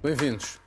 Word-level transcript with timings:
Bem-vindos. 0.00 0.60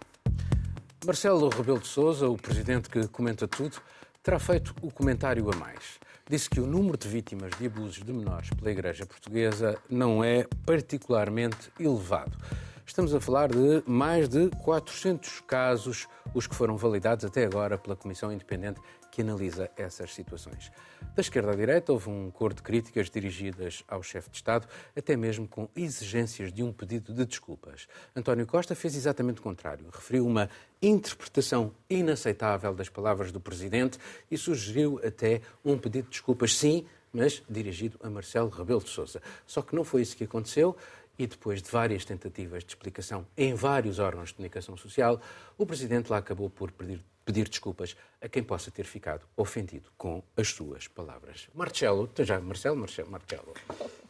Marcelo 1.05 1.47
Rebelo 1.47 1.79
de 1.79 1.87
Sousa, 1.87 2.27
o 2.27 2.35
presidente 2.35 2.89
que 2.89 3.07
comenta 3.07 3.47
tudo, 3.47 3.77
terá 4.21 4.37
feito 4.37 4.75
o 4.81 4.91
comentário 4.91 5.49
a 5.49 5.55
mais. 5.55 6.01
Disse 6.29 6.49
que 6.49 6.59
o 6.59 6.67
número 6.67 6.97
de 6.97 7.07
vítimas 7.07 7.51
de 7.57 7.65
abusos 7.65 8.03
de 8.03 8.11
menores 8.11 8.49
pela 8.49 8.69
Igreja 8.69 9.05
Portuguesa 9.05 9.77
não 9.89 10.21
é 10.21 10.45
particularmente 10.65 11.71
elevado. 11.79 12.37
Estamos 12.85 13.15
a 13.15 13.21
falar 13.21 13.47
de 13.53 13.81
mais 13.87 14.27
de 14.27 14.49
400 14.49 15.39
casos, 15.47 16.09
os 16.33 16.45
que 16.45 16.53
foram 16.53 16.75
validados 16.75 17.23
até 17.23 17.45
agora 17.45 17.77
pela 17.77 17.95
Comissão 17.95 18.33
Independente 18.33 18.81
que 19.11 19.21
analisa 19.21 19.69
essas 19.75 20.13
situações. 20.13 20.71
Da 21.13 21.21
esquerda 21.21 21.51
à 21.51 21.55
direita, 21.55 21.91
houve 21.91 22.09
um 22.09 22.31
coro 22.31 22.53
de 22.53 22.61
críticas 22.61 23.09
dirigidas 23.09 23.83
ao 23.87 24.01
chefe 24.01 24.29
de 24.29 24.37
Estado, 24.37 24.67
até 24.95 25.15
mesmo 25.17 25.47
com 25.47 25.67
exigências 25.75 26.53
de 26.53 26.63
um 26.63 26.71
pedido 26.71 27.13
de 27.13 27.25
desculpas. 27.25 27.87
António 28.15 28.47
Costa 28.47 28.73
fez 28.73 28.95
exatamente 28.95 29.39
o 29.39 29.43
contrário. 29.43 29.85
Referiu 29.91 30.25
uma 30.25 30.49
interpretação 30.81 31.73
inaceitável 31.89 32.73
das 32.73 32.87
palavras 32.87 33.31
do 33.31 33.39
Presidente 33.41 33.99
e 34.31 34.37
sugeriu 34.37 34.99
até 35.03 35.41
um 35.63 35.77
pedido 35.77 36.05
de 36.05 36.11
desculpas, 36.11 36.55
sim, 36.55 36.85
mas 37.11 37.43
dirigido 37.49 37.99
a 38.01 38.09
Marcelo 38.09 38.49
Rebelo 38.49 38.81
de 38.81 38.89
Sousa. 38.89 39.21
Só 39.45 39.61
que 39.61 39.75
não 39.75 39.83
foi 39.83 40.01
isso 40.01 40.15
que 40.15 40.23
aconteceu 40.23 40.77
e 41.19 41.27
depois 41.27 41.61
de 41.61 41.69
várias 41.69 42.05
tentativas 42.05 42.63
de 42.63 42.71
explicação 42.71 43.27
em 43.37 43.53
vários 43.53 43.99
órgãos 43.99 44.29
de 44.29 44.35
comunicação 44.35 44.75
social, 44.77 45.21
o 45.57 45.65
Presidente 45.65 46.09
lá 46.09 46.17
acabou 46.17 46.49
por 46.49 46.71
pedir, 46.71 46.99
pedir 47.25 47.47
desculpas 47.47 47.95
a 48.21 48.27
quem 48.27 48.43
possa 48.43 48.71
ter 48.71 48.83
ficado 48.85 49.25
ofendido 49.35 49.89
com 49.97 50.23
as 50.35 50.49
suas 50.49 50.87
palavras. 50.87 51.47
Marcelo, 51.53 52.09
já 52.19 52.39
Marcelo, 52.39 52.77
Marcelo, 52.77 53.09
Marcelo. 53.09 53.53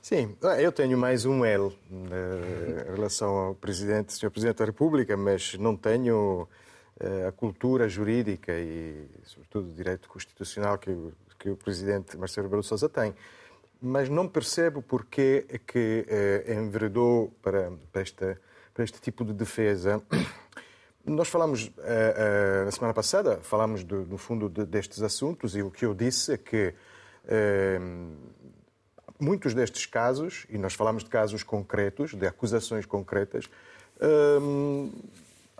Sim, 0.02 0.36
ah, 0.42 0.60
eu 0.60 0.72
tenho 0.72 0.98
mais 0.98 1.26
um 1.26 1.46
L 1.46 1.72
em 1.92 2.96
relação 2.96 3.30
ao 3.30 3.56
Presidente, 3.56 4.14
Sr. 4.14 4.32
Presidente 4.32 4.58
da 4.58 4.66
República, 4.66 5.16
mas 5.16 5.56
não 5.56 5.76
tenho 5.76 6.48
eh, 7.00 7.28
a 7.28 7.32
cultura 7.32 7.88
jurídica 7.88 8.52
e, 8.54 9.08
sobretudo, 9.24 9.70
o 9.70 9.74
direito 9.74 10.10
constitucional 10.10 10.78
que, 10.78 10.96
que 11.38 11.50
o 11.50 11.56
Presidente 11.56 12.18
Marcelo 12.18 12.48
Rebelo 12.48 12.64
Sousa 12.64 12.90
tem 12.90 13.14
mas 13.82 14.08
não 14.08 14.28
percebo 14.28 14.82
porque 14.82 15.46
é 15.50 15.58
que 15.58 16.06
eh, 16.08 16.54
enveredou 16.54 17.34
para, 17.42 17.72
para, 17.92 18.02
esta, 18.04 18.40
para 18.74 18.84
este 18.84 19.02
tipo 19.02 19.26
de 19.26 19.34
defesa. 19.34 20.02
Nós 21.06 21.28
falamos, 21.28 21.72
eh, 21.80 22.16
eh, 22.62 22.66
na 22.66 22.72
semana 22.72 22.94
passada, 22.94 23.40
falamos 23.42 23.84
do, 23.84 24.06
no 24.06 24.18
fundo 24.18 24.48
de, 24.48 24.66
destes 24.66 25.02
assuntos 25.02 25.56
e 25.56 25.62
o 25.62 25.72
que 25.72 25.84
eu 25.84 25.96
disse 25.96 26.34
é 26.34 26.38
que 26.38 26.74
eh, 27.28 27.80
muitos 29.20 29.54
destes 29.54 29.86
casos, 29.88 30.46
e 30.50 30.58
nós 30.58 30.74
falamos 30.74 31.04
de 31.04 31.10
casos 31.10 31.42
concretos, 31.42 32.14
de 32.14 32.28
acusações 32.28 32.86
concretas, 32.86 33.50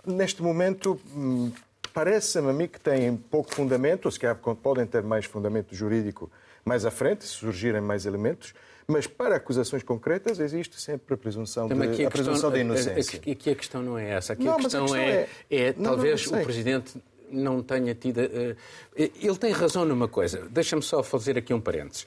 neste 0.04 0.42
momento 0.42 1.00
hum, 1.14 1.52
parece-me 1.94 2.50
a 2.50 2.52
mim 2.52 2.66
que 2.66 2.80
têm 2.80 3.16
pouco 3.16 3.54
fundamento, 3.54 4.10
se 4.10 4.18
calhar 4.18 4.36
podem 4.36 4.84
ter 4.84 5.02
mais 5.02 5.26
fundamento 5.26 5.74
jurídico 5.74 6.30
mais 6.64 6.84
à 6.84 6.90
frente, 6.90 7.24
se 7.24 7.30
surgirem 7.30 7.80
mais 7.80 8.04
elementos, 8.04 8.52
mas 8.86 9.06
para 9.06 9.36
acusações 9.36 9.82
concretas 9.82 10.38
existe 10.40 10.80
sempre 10.80 11.14
a 11.14 11.16
presunção, 11.16 11.68
de, 11.68 12.04
a, 12.04 12.08
a 12.08 12.10
presunção 12.10 12.50
de 12.50 12.60
inocência. 12.60 13.18
Aqui 13.18 13.50
a 13.50 13.54
questão 13.54 13.82
não 13.82 13.98
é 13.98 14.10
essa. 14.10 14.32
Aqui 14.32 14.44
não, 14.44 14.54
a, 14.54 14.56
questão 14.56 14.84
a 14.84 14.88
questão 14.88 15.00
é, 15.00 15.28
é, 15.50 15.68
é 15.68 15.74
não, 15.76 15.90
talvez 15.90 16.30
não, 16.30 16.40
o 16.40 16.44
Presidente 16.44 17.02
não 17.30 17.62
tenha 17.62 17.94
tido... 17.94 18.20
Uh, 18.20 18.56
ele 18.96 19.36
tem 19.38 19.52
razão 19.52 19.84
numa 19.84 20.08
coisa. 20.08 20.46
Deixa-me 20.50 20.82
só 20.82 21.02
fazer 21.02 21.38
aqui 21.38 21.54
um 21.54 21.60
parênteses. 21.60 22.06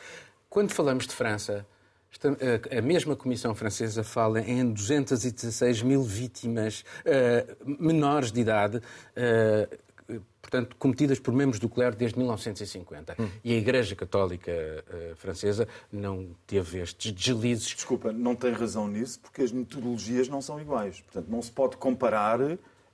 Quando 0.49 0.71
falamos 0.71 1.07
de 1.07 1.13
França, 1.13 1.65
a 2.71 2.81
mesma 2.81 3.15
Comissão 3.15 3.53
Francesa 3.53 4.03
fala 4.03 4.39
em 4.39 4.71
216 4.71 5.81
mil 5.81 6.01
vítimas 6.01 6.83
uh, 7.01 7.55
menores 7.65 8.31
de 8.31 8.39
idade 8.39 8.77
uh, 8.77 9.84
portanto, 10.41 10.75
cometidas 10.77 11.19
por 11.19 11.33
membros 11.33 11.59
do 11.59 11.67
clero 11.67 11.95
desde 11.95 12.17
1950. 12.17 13.15
Hum. 13.19 13.29
E 13.43 13.53
a 13.53 13.57
Igreja 13.57 13.95
Católica 13.95 14.51
uh, 14.51 15.15
Francesa 15.15 15.67
não 15.91 16.29
teve 16.45 16.79
estes 16.79 17.11
deslizes. 17.11 17.67
Desculpa, 17.67 18.11
não 18.11 18.35
tem 18.35 18.51
razão 18.51 18.87
nisso, 18.87 19.19
porque 19.19 19.41
as 19.41 19.51
metodologias 19.51 20.27
não 20.27 20.41
são 20.41 20.59
iguais. 20.59 21.01
Portanto, 21.01 21.27
não 21.29 21.41
se 21.41 21.51
pode 21.51 21.77
comparar 21.77 22.39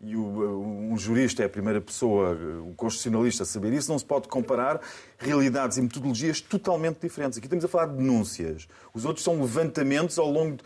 e 0.03 0.15
o, 0.15 0.91
um 0.91 0.97
jurista 0.97 1.43
é 1.43 1.45
a 1.45 1.49
primeira 1.49 1.79
pessoa, 1.79 2.37
o 2.67 2.73
constitucionalista, 2.75 3.43
a 3.43 3.45
saber 3.45 3.71
isso, 3.73 3.91
não 3.91 3.99
se 3.99 4.05
pode 4.05 4.27
comparar 4.27 4.81
realidades 5.17 5.77
e 5.77 5.81
metodologias 5.81 6.41
totalmente 6.41 6.99
diferentes. 6.99 7.37
Aqui 7.37 7.45
estamos 7.45 7.63
a 7.63 7.67
falar 7.67 7.85
de 7.87 7.97
denúncias. 7.97 8.67
Os 8.93 9.05
outros 9.05 9.23
são 9.23 9.39
levantamentos 9.39 10.17
ao 10.17 10.29
longo 10.29 10.57
de. 10.57 10.63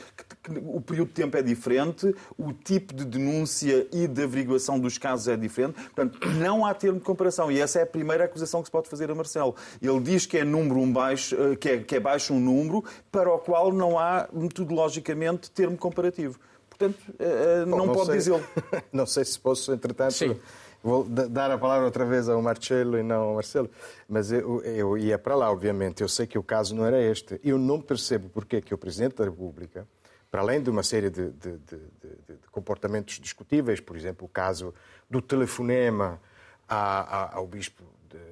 O 0.63 0.79
período 0.79 1.07
de 1.09 1.13
tempo 1.15 1.35
é 1.35 1.41
diferente, 1.41 2.15
o 2.37 2.53
tipo 2.53 2.93
de 2.93 3.03
denúncia 3.03 3.87
e 3.91 4.07
de 4.07 4.23
averiguação 4.23 4.79
dos 4.79 4.97
casos 4.97 5.27
é 5.27 5.35
diferente. 5.35 5.73
Portanto, 5.73 6.19
não 6.33 6.65
há 6.65 6.73
termo 6.73 6.99
de 6.99 7.05
comparação. 7.05 7.51
E 7.51 7.59
essa 7.59 7.79
é 7.79 7.83
a 7.83 7.87
primeira 7.87 8.25
acusação 8.25 8.61
que 8.61 8.67
se 8.67 8.71
pode 8.71 8.87
fazer 8.87 9.09
a 9.09 9.15
Marcelo. 9.15 9.55
Ele 9.81 9.99
diz 9.99 10.25
que 10.25 10.37
é 10.37 10.43
número 10.43 10.79
um 10.79 10.91
baixo, 10.91 11.35
eh, 11.35 11.55
que 11.55 11.69
é, 11.69 11.77
que 11.79 11.95
é 11.95 11.99
baixo 11.99 12.33
um 12.33 12.39
número, 12.39 12.83
para 13.11 13.33
o 13.33 13.39
qual 13.39 13.73
não 13.73 13.97
há 13.97 14.29
metodologicamente 14.31 15.49
termo 15.49 15.77
comparativo. 15.77 16.39
Portanto, 16.77 16.99
eh, 17.19 17.61
eh, 17.61 17.65
não, 17.65 17.85
não 17.85 17.93
pode 17.93 18.11
dizê-lo. 18.11 18.43
Não 18.91 19.05
sei 19.05 19.23
se 19.23 19.39
posso, 19.39 19.71
entretanto, 19.71 20.13
Sim. 20.13 20.39
vou 20.83 21.05
dar 21.05 21.49
a 21.49 21.57
palavra 21.57 21.85
outra 21.85 22.05
vez 22.05 22.27
ao 22.27 22.41
Marcelo 22.41 22.97
e 22.97 23.03
não 23.03 23.21
ao 23.21 23.33
Marcelo, 23.35 23.69
mas 24.07 24.31
eu, 24.31 24.61
eu 24.63 24.97
ia 24.97 25.17
para 25.17 25.35
lá, 25.35 25.49
obviamente. 25.49 26.01
Eu 26.01 26.09
sei 26.09 26.27
que 26.27 26.37
o 26.37 26.43
caso 26.43 26.75
não 26.75 26.85
era 26.85 27.01
este. 27.01 27.39
Eu 27.43 27.57
não 27.57 27.81
percebo 27.81 28.29
porque 28.29 28.57
é 28.57 28.61
que 28.61 28.73
o 28.73 28.77
Presidente 28.77 29.15
da 29.15 29.23
República, 29.23 29.87
para 30.29 30.41
além 30.41 30.61
de 30.61 30.69
uma 30.69 30.83
série 30.83 31.09
de, 31.09 31.31
de, 31.31 31.57
de, 31.57 31.77
de 31.77 32.37
comportamentos 32.51 33.19
discutíveis, 33.19 33.79
por 33.79 33.95
exemplo, 33.95 34.25
o 34.25 34.29
caso 34.29 34.73
do 35.09 35.21
telefonema 35.21 36.19
ao 36.67 37.47
Bispo 37.47 37.83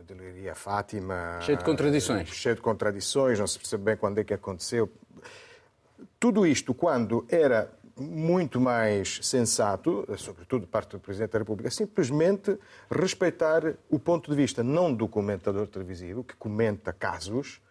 de, 0.06 0.14
Leiria 0.14 0.56
Fátima. 0.56 1.40
Cheio 1.42 1.58
de 1.58 1.64
contradições. 1.64 2.30
Cheio 2.30 2.56
de 2.56 2.62
contradições, 2.62 3.40
não 3.40 3.48
se 3.48 3.58
percebe 3.58 3.84
bem 3.84 3.98
quando 3.98 4.20
é 4.20 4.24
que 4.24 4.34
aconteceu. 4.34 4.92
Tudo 6.20 6.46
isto, 6.46 6.74
quando 6.74 7.26
era 7.30 7.72
muito 7.98 8.60
mais 8.60 9.20
sensato, 9.22 10.06
sobretudo 10.18 10.66
parte 10.66 10.92
do 10.92 11.00
Presidente 11.00 11.32
da 11.32 11.40
República, 11.40 11.70
simplesmente 11.70 12.58
respeitar 12.90 13.76
o 13.90 14.00
ponto 14.00 14.30
de 14.32 14.36
vista 14.36 14.64
não 14.64 14.94
do 14.94 15.08
comentador 15.08 15.68
televisivo, 15.68 16.24
que 16.24 16.36
comenta 16.36 16.92
casos, 16.92 17.62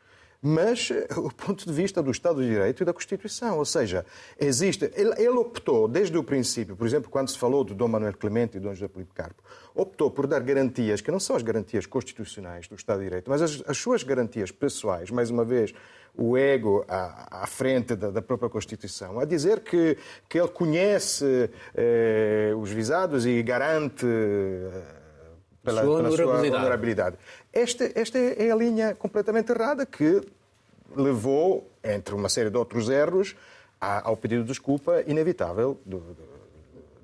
mas 0.40 0.90
o 1.16 1.30
ponto 1.30 1.64
de 1.64 1.72
vista 1.72 2.02
do 2.02 2.10
Estado 2.10 2.42
de 2.42 2.48
Direito 2.48 2.82
e 2.82 2.84
da 2.84 2.92
Constituição. 2.92 3.58
Ou 3.58 3.64
seja, 3.64 4.04
existe. 4.38 4.90
Ele, 4.94 5.14
ele, 5.16 5.28
optou, 5.28 5.86
desde 5.86 6.18
o 6.18 6.24
princípio, 6.24 6.74
por 6.74 6.86
exemplo, 6.86 7.08
quando 7.08 7.28
se 7.28 7.38
falou 7.38 7.64
de 7.64 7.72
Dom 7.74 7.88
Manuel 7.88 8.16
Clemente 8.16 8.56
e 8.56 8.60
Dom 8.60 8.74
José 8.74 8.88
Policarpo, 8.88 9.42
optou 9.72 10.10
por 10.10 10.26
dar 10.26 10.40
garantias 10.40 11.00
que 11.00 11.12
não 11.12 11.20
são 11.20 11.36
as 11.36 11.42
garantias 11.42 11.86
constitucionais 11.86 12.66
do 12.66 12.74
Estado 12.74 12.98
de 12.98 13.04
Direito, 13.04 13.30
mas 13.30 13.40
as, 13.40 13.62
as 13.66 13.78
suas 13.78 14.02
garantias 14.02 14.50
pessoais, 14.50 15.10
mais 15.10 15.30
uma 15.30 15.44
vez, 15.44 15.72
o 16.16 16.36
ego 16.36 16.84
à, 16.88 17.42
à 17.42 17.46
frente 17.46 17.96
da, 17.96 18.10
da, 18.10 18.22
própria 18.22 18.50
Constituição, 18.50 19.18
a 19.18 19.24
dizer 19.24 19.60
que, 19.60 19.96
que 20.28 20.38
ele 20.38 20.48
conhece 20.48 21.50
eh, 21.74 22.52
os 22.56 22.70
visados 22.70 23.24
e 23.24 23.42
garante. 23.42 24.06
Eh, 24.06 24.82
pela, 25.62 25.82
sua, 25.82 25.96
pela 25.96 26.08
honorabilidade. 26.08 26.48
sua 26.48 26.58
honorabilidade. 26.58 27.16
Esta, 27.52 27.90
esta 27.94 28.18
é 28.18 28.50
a 28.50 28.56
linha 28.56 28.94
completamente 28.96 29.52
errada 29.52 29.86
que 29.86 30.20
levou, 30.96 31.70
entre 31.84 32.14
uma 32.14 32.28
série 32.28 32.50
de 32.50 32.56
outros 32.56 32.88
erros, 32.88 33.36
ao 33.80 34.16
pedido 34.16 34.42
de 34.42 34.48
desculpa 34.48 35.02
inevitável 35.06 35.80
do, 35.84 35.98
do 35.98 36.31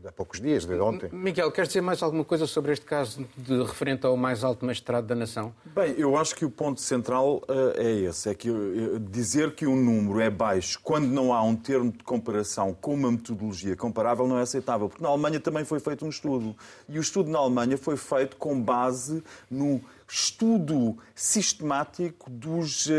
há 0.05 0.13
poucos 0.13 0.41
dias, 0.41 0.65
de 0.65 0.75
ontem. 0.75 1.09
Miguel, 1.13 1.51
queres 1.51 1.69
dizer 1.69 1.81
mais 1.81 2.03
alguma 2.03 2.25
coisa 2.25 2.47
sobre 2.47 2.73
este 2.73 2.85
caso 2.85 3.27
de 3.37 3.63
referente 3.63 4.07
ao 4.07 4.17
mais 4.17 4.45
alto 4.45 4.65
magistrado 4.65 5.07
da 5.07 5.15
nação? 5.15 5.53
Bem, 5.65 5.95
eu 5.99 6.17
acho 6.17 6.35
que 6.35 6.45
o 6.45 6.51
ponto 6.51 6.81
central 6.81 7.43
uh, 7.49 7.73
é 7.77 7.91
esse, 7.91 8.29
é 8.29 8.35
que 8.35 8.51
uh, 8.51 8.99
dizer 8.99 9.55
que 9.55 9.67
um 9.67 9.77
número 9.77 10.21
é 10.21 10.31
baixo 10.31 10.79
quando 10.83 11.07
não 11.07 11.33
há 11.33 11.43
um 11.43 11.57
termo 11.57 11.91
de 11.91 12.05
comparação 12.05 12.75
com 12.75 12.95
uma 12.95 13.11
metodologia 13.11 13.77
comparável 13.77 14.27
não 14.27 14.39
é 14.39 14.43
aceitável, 14.43 14.89
porque 14.89 15.03
na 15.03 15.09
Alemanha 15.09 15.41
também 15.41 15.65
foi 15.65 15.81
feito 15.81 16.05
um 16.05 16.09
estudo, 16.09 16.57
e 16.89 16.99
o 16.99 17.01
estudo 17.01 17.31
na 17.31 17.39
Alemanha 17.39 17.77
foi 17.77 17.97
feito 17.97 18.37
com 18.37 18.61
base 18.61 19.23
no 19.51 19.81
estudo 20.11 20.97
sistemático 21.15 22.31
dos 22.31 22.87
uh, 22.87 22.91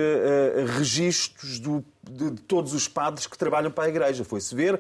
registros 0.77 1.59
do, 1.59 1.83
de, 2.03 2.31
de, 2.31 2.41
todos 2.41 2.73
os 2.73 2.87
padres 2.87 3.25
que 3.25 3.37
trabalham 3.37 3.71
para 3.71 3.85
a 3.85 3.89
Igreja. 3.89 4.23
Foi-se 4.23 4.53
ver 4.53 4.79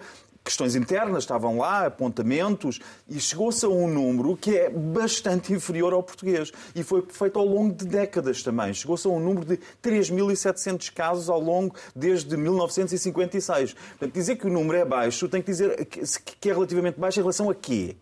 questões 0.49 0.75
internas, 0.75 1.23
estavam 1.23 1.59
lá, 1.59 1.85
apontamentos, 1.85 2.79
e 3.07 3.19
chegou-se 3.19 3.63
a 3.63 3.69
um 3.69 3.87
número 3.87 4.35
que 4.35 4.57
é 4.57 4.69
bastante 4.69 5.53
inferior 5.53 5.93
ao 5.93 6.01
português. 6.01 6.51
E 6.75 6.83
foi 6.83 7.05
feito 7.07 7.37
ao 7.37 7.45
longo 7.45 7.73
de 7.73 7.85
décadas 7.85 8.41
também. 8.41 8.73
Chegou-se 8.73 9.07
a 9.07 9.11
um 9.11 9.19
número 9.19 9.45
de 9.45 9.59
3.700 9.83 10.91
casos 10.91 11.29
ao 11.29 11.39
longo 11.39 11.75
desde 11.95 12.35
1956. 12.35 13.73
Portanto, 13.73 14.13
dizer 14.13 14.37
que 14.37 14.47
o 14.47 14.49
número 14.49 14.77
é 14.77 14.85
baixo 14.85 15.29
tem 15.29 15.41
que 15.41 15.51
dizer 15.51 15.85
que 15.85 16.49
é 16.49 16.53
relativamente 16.53 16.99
baixo 16.99 17.19
em 17.19 17.23
relação 17.23 17.49
a 17.49 17.55
quê? 17.55 17.95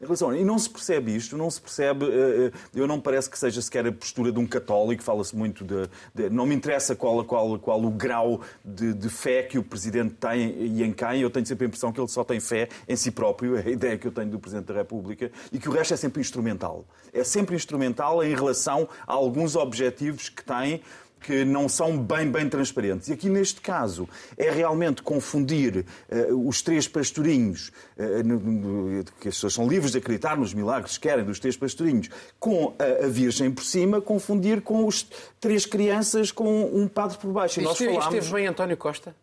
Em 0.00 0.04
relação, 0.04 0.34
e 0.34 0.42
não 0.42 0.58
se 0.58 0.70
percebe 0.70 1.14
isto, 1.14 1.36
não 1.36 1.50
se 1.50 1.60
percebe, 1.60 2.06
eh, 2.06 2.46
eh, 2.46 2.52
eu 2.74 2.86
não 2.86 2.98
parece 2.98 3.28
que 3.28 3.38
seja 3.38 3.60
sequer 3.60 3.86
a 3.86 3.92
postura 3.92 4.32
de 4.32 4.38
um 4.38 4.46
católico, 4.46 5.02
fala-se 5.02 5.36
muito 5.36 5.62
de, 5.62 5.90
de, 6.14 6.30
Não 6.30 6.46
me 6.46 6.54
interessa 6.54 6.96
qual, 6.96 7.22
qual, 7.22 7.58
qual 7.58 7.84
o 7.84 7.90
grau 7.90 8.40
de, 8.64 8.94
de, 8.94 9.10
fé 9.10 9.42
que 9.42 9.58
o 9.58 9.62
Presidente 9.62 10.14
tem 10.14 10.56
e 10.58 10.82
em 10.82 10.90
quem, 10.90 11.20
eu 11.20 11.28
tenho 11.28 11.44
sempre 11.44 11.66
a 11.66 11.68
impressão 11.68 11.92
que 11.92 12.00
ele 12.00 12.08
só 12.08 12.24
tem 12.24 12.40
fé 12.40 12.70
em 12.88 12.96
si 12.96 13.10
próprio, 13.10 13.56
é 13.60 13.60
a 13.60 13.70
ideia 13.70 13.98
que 13.98 14.06
eu 14.06 14.12
tenho 14.12 14.30
do 14.30 14.38
Presidente 14.38 14.68
da 14.68 14.74
República, 14.74 15.30
e 15.52 15.58
que 15.58 15.68
o 15.68 15.72
resto 15.72 15.92
é 15.92 15.96
sempre 15.98 16.22
instrumental. 16.22 16.86
É 17.12 17.22
sempre 17.22 17.54
instrumental 17.54 18.24
em 18.24 18.34
relação 18.34 18.88
a 19.06 19.12
alguns 19.12 19.54
objetivos 19.54 20.30
que 20.30 20.42
tem 20.42 20.80
que 21.20 21.44
não 21.44 21.68
são 21.68 21.98
bem, 21.98 22.30
bem 22.30 22.48
transparentes. 22.48 23.08
E 23.08 23.12
aqui, 23.12 23.28
neste 23.28 23.60
caso, 23.60 24.08
é 24.36 24.50
realmente 24.50 25.02
confundir 25.02 25.84
uh, 26.10 26.48
os 26.48 26.62
três 26.62 26.88
pastorinhos, 26.88 27.70
uh, 27.98 29.04
que 29.20 29.28
as 29.28 29.34
pessoas 29.34 29.54
são 29.54 29.68
livres 29.68 29.92
de 29.92 29.98
acreditar 29.98 30.36
nos 30.36 30.54
milagres 30.54 30.96
que 30.96 31.08
querem 31.08 31.24
dos 31.24 31.38
três 31.38 31.56
pastorinhos, 31.56 32.08
com 32.38 32.74
a, 32.78 33.06
a, 33.06 33.08
Virgem 33.08 33.50
por 33.50 33.64
cima, 33.64 34.00
confundir 34.00 34.60
com 34.62 34.86
os 34.86 35.06
três 35.40 35.66
crianças 35.66 36.32
com 36.32 36.64
um 36.64 36.88
padre 36.88 37.18
por 37.18 37.32
baixo. 37.32 37.60
E 37.60 37.62
nós 37.62 37.76
falámos... 37.76 38.04
esteve 38.04 38.32
bem 38.32 38.46
António 38.46 38.76
Costa? 38.76 39.14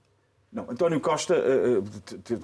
Não, 0.52 0.64
António 0.70 0.98
Costa, 1.02 1.36
eh, 1.36 1.82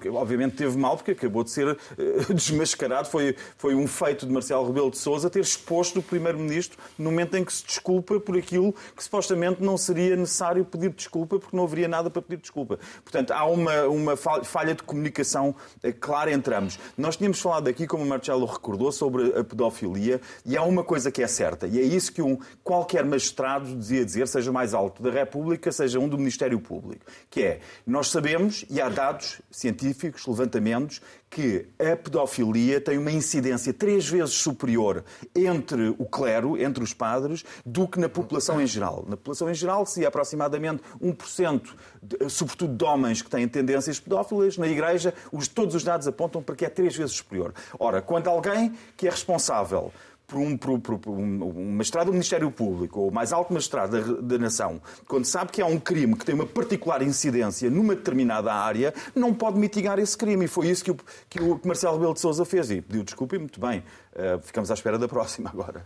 eh, 0.06 0.10
obviamente, 0.10 0.58
teve 0.58 0.78
mal 0.78 0.98
porque 0.98 1.12
acabou 1.12 1.42
de 1.42 1.52
ser 1.52 1.78
eh, 1.98 2.34
desmascarado. 2.36 3.08
Foi, 3.08 3.34
foi 3.58 3.74
um 3.74 3.88
feito 3.88 4.26
de 4.26 4.32
Marcelo 4.32 4.68
Rebelo 4.68 4.92
de 4.92 4.98
Sousa 4.98 5.30
ter 5.30 5.40
exposto 5.40 6.00
o 6.00 6.04
Primeiro-Ministro 6.04 6.78
no 6.98 7.06
momento 7.06 7.38
em 7.38 7.46
que 7.46 7.54
se 7.54 7.66
desculpa 7.66 8.20
por 8.20 8.38
aquilo 8.38 8.74
que 8.96 9.02
supostamente 9.02 9.64
não 9.64 9.78
seria 9.78 10.18
necessário 10.18 10.66
pedir 10.66 10.90
desculpa 10.90 11.40
porque 11.40 11.56
não 11.56 11.64
haveria 11.64 11.88
nada 11.88 12.10
para 12.10 12.22
pedir 12.22 12.42
desculpa. 12.42 12.78
Portanto, 13.04 13.32
há 13.32 13.46
uma, 13.46 13.84
uma 13.84 14.18
falha 14.18 14.76
de 14.76 14.84
comunicação 14.84 15.56
clara 16.02 16.30
entre 16.30 16.54
ambos. 16.54 16.78
Nós 16.98 17.16
tínhamos 17.16 17.40
falado 17.40 17.70
aqui, 17.70 17.88
como 17.88 18.04
o 18.04 18.06
Marcelo 18.06 18.46
recordou, 18.46 18.92
sobre 18.92 19.40
a 19.40 19.46
pedofilia 19.46 20.20
e 20.46 20.58
há 20.58 20.64
uma 20.64 20.84
coisa 20.84 21.10
que 21.10 21.24
é 21.24 21.28
certa 21.28 21.68
e 21.68 21.80
é 21.80 21.84
isso 21.84 22.12
que 22.12 22.22
um, 22.22 22.38
qualquer 22.64 23.06
magistrado 23.06 23.74
dizia 23.78 24.04
dizer, 24.04 24.28
seja 24.28 24.52
mais 24.52 24.74
alto 24.74 25.02
da 25.02 25.10
República, 25.10 25.72
seja 25.72 26.00
um 26.00 26.10
do 26.10 26.18
Ministério 26.18 26.60
Público, 26.60 27.06
que 27.30 27.42
é 27.42 27.62
nós 27.94 28.10
sabemos, 28.10 28.66
e 28.72 28.82
há 28.82 28.90
dados 28.90 29.40
científicos, 29.52 30.26
levantamentos, 30.26 31.00
que 31.30 31.68
a 31.78 31.96
pedofilia 31.96 32.82
tem 32.82 32.98
uma 32.98 33.12
incidência 33.12 33.72
três 33.72 34.10
vezes 34.10 34.34
superior 34.34 35.06
entre 35.36 35.90
o 36.00 36.06
clero, 36.06 36.60
entre 36.60 36.84
os 36.84 36.92
padres, 36.92 37.46
do 37.64 37.88
que 37.88 38.00
na 38.00 38.10
população 38.10 38.60
em 38.60 38.66
geral. 38.66 39.06
Na 39.08 39.16
população 39.16 39.48
em 39.48 39.54
geral, 39.54 39.86
se 39.86 40.04
é 40.04 40.08
aproximadamente 40.08 40.82
1%, 41.00 41.70
de, 42.02 42.30
sobretudo 42.32 42.76
de 42.76 42.84
homens 42.84 43.22
que 43.22 43.30
têm 43.30 43.48
tendências 43.48 44.00
pedófilas, 44.00 44.58
na 44.58 44.68
Igreja, 44.68 45.14
os, 45.32 45.48
todos 45.48 45.76
os 45.76 45.84
dados 45.84 46.08
apontam 46.08 46.42
para 46.42 46.56
que 46.56 46.66
é 46.66 46.70
três 46.70 46.96
vezes 46.96 47.16
superior. 47.16 47.54
Ora, 47.78 48.02
quando 48.02 48.28
alguém 48.28 48.74
que 48.98 49.08
é 49.08 49.12
responsável 49.12 49.94
por 50.34 50.40
um, 50.40 50.80
por, 50.80 51.00
por 51.00 51.12
um, 51.12 51.44
um 51.44 51.72
magistrado 51.74 52.08
do 52.08 52.14
Ministério 52.14 52.50
Público 52.50 53.02
ou 53.02 53.10
o 53.10 53.14
mais 53.14 53.32
alto 53.32 53.54
magistrado 53.54 54.02
da, 54.02 54.22
da, 54.22 54.38
nação, 54.40 54.82
quando 55.08 55.26
sabe 55.26 55.52
que 55.52 55.62
há 55.62 55.66
um 55.68 55.80
crime 55.80 56.16
que 56.16 56.26
tem 56.26 56.34
uma 56.34 56.46
particular 56.46 57.04
incidência 57.04 57.70
numa 57.70 57.96
determinada 57.96 58.52
área, 58.52 58.94
não 59.14 59.34
pode 59.34 59.60
mitigar 59.60 60.00
esse 60.00 60.18
crime. 60.18 60.46
E 60.46 60.48
foi 60.48 60.68
isso 60.68 60.84
que 60.84 60.92
o, 60.92 60.98
que 61.30 61.40
o 61.40 61.62
Marcelo 61.64 61.94
Rebelo 61.94 62.16
de 62.16 62.20
Sousa 62.20 62.44
fez. 62.46 62.72
E 62.72 62.82
pediu 62.82 63.04
desculpa 63.04 63.36
e 63.36 63.40
muito 63.40 63.60
bem. 63.60 63.84
Uh, 64.14 64.42
ficamos 64.42 64.72
à 64.72 64.74
espera 64.74 64.98
da 64.98 65.08
próxima 65.08 65.50
agora. 65.52 65.86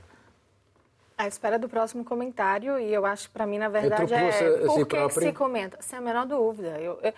À 1.17 1.27
espera 1.27 1.59
do 1.59 1.67
próximo 1.67 2.05
comentário, 2.05 2.79
e 2.79 2.93
eu 2.93 3.05
acho 3.05 3.27
que 3.27 3.33
para 3.33 3.45
mim, 3.45 3.57
na 3.57 3.67
verdade, 3.67 4.13
é 4.13 4.57
por 4.65 4.87
que, 4.87 5.09
se 5.09 5.33
comenta? 5.33 5.77
Sem 5.81 5.99
a 5.99 6.01
menor 6.01 6.25
dúvida. 6.25 6.79
eu... 6.79 6.99
eu 7.03 7.13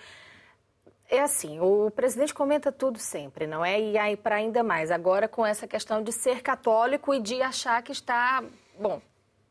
é 1.10 1.22
assim, 1.22 1.60
o 1.60 1.90
presidente 1.90 2.34
comenta 2.34 2.72
tudo 2.72 3.00
sempre, 3.00 3.48
não 3.48 3.66
é? 3.66 3.82
E 3.82 3.98
aí, 3.98 4.16
para 4.16 4.36
ainda 4.36 4.64
mais, 4.64 4.92
agora 4.92 5.28
com 5.28 5.44
essa 5.44 5.68
questão 5.68 6.04
de 6.04 6.12
ser 6.12 6.42
católico 6.42 7.14
e 7.14 7.20
de 7.20 7.42
achar 7.42 7.82
que 7.82 7.92
está. 7.92 8.44
Bom, 8.80 9.02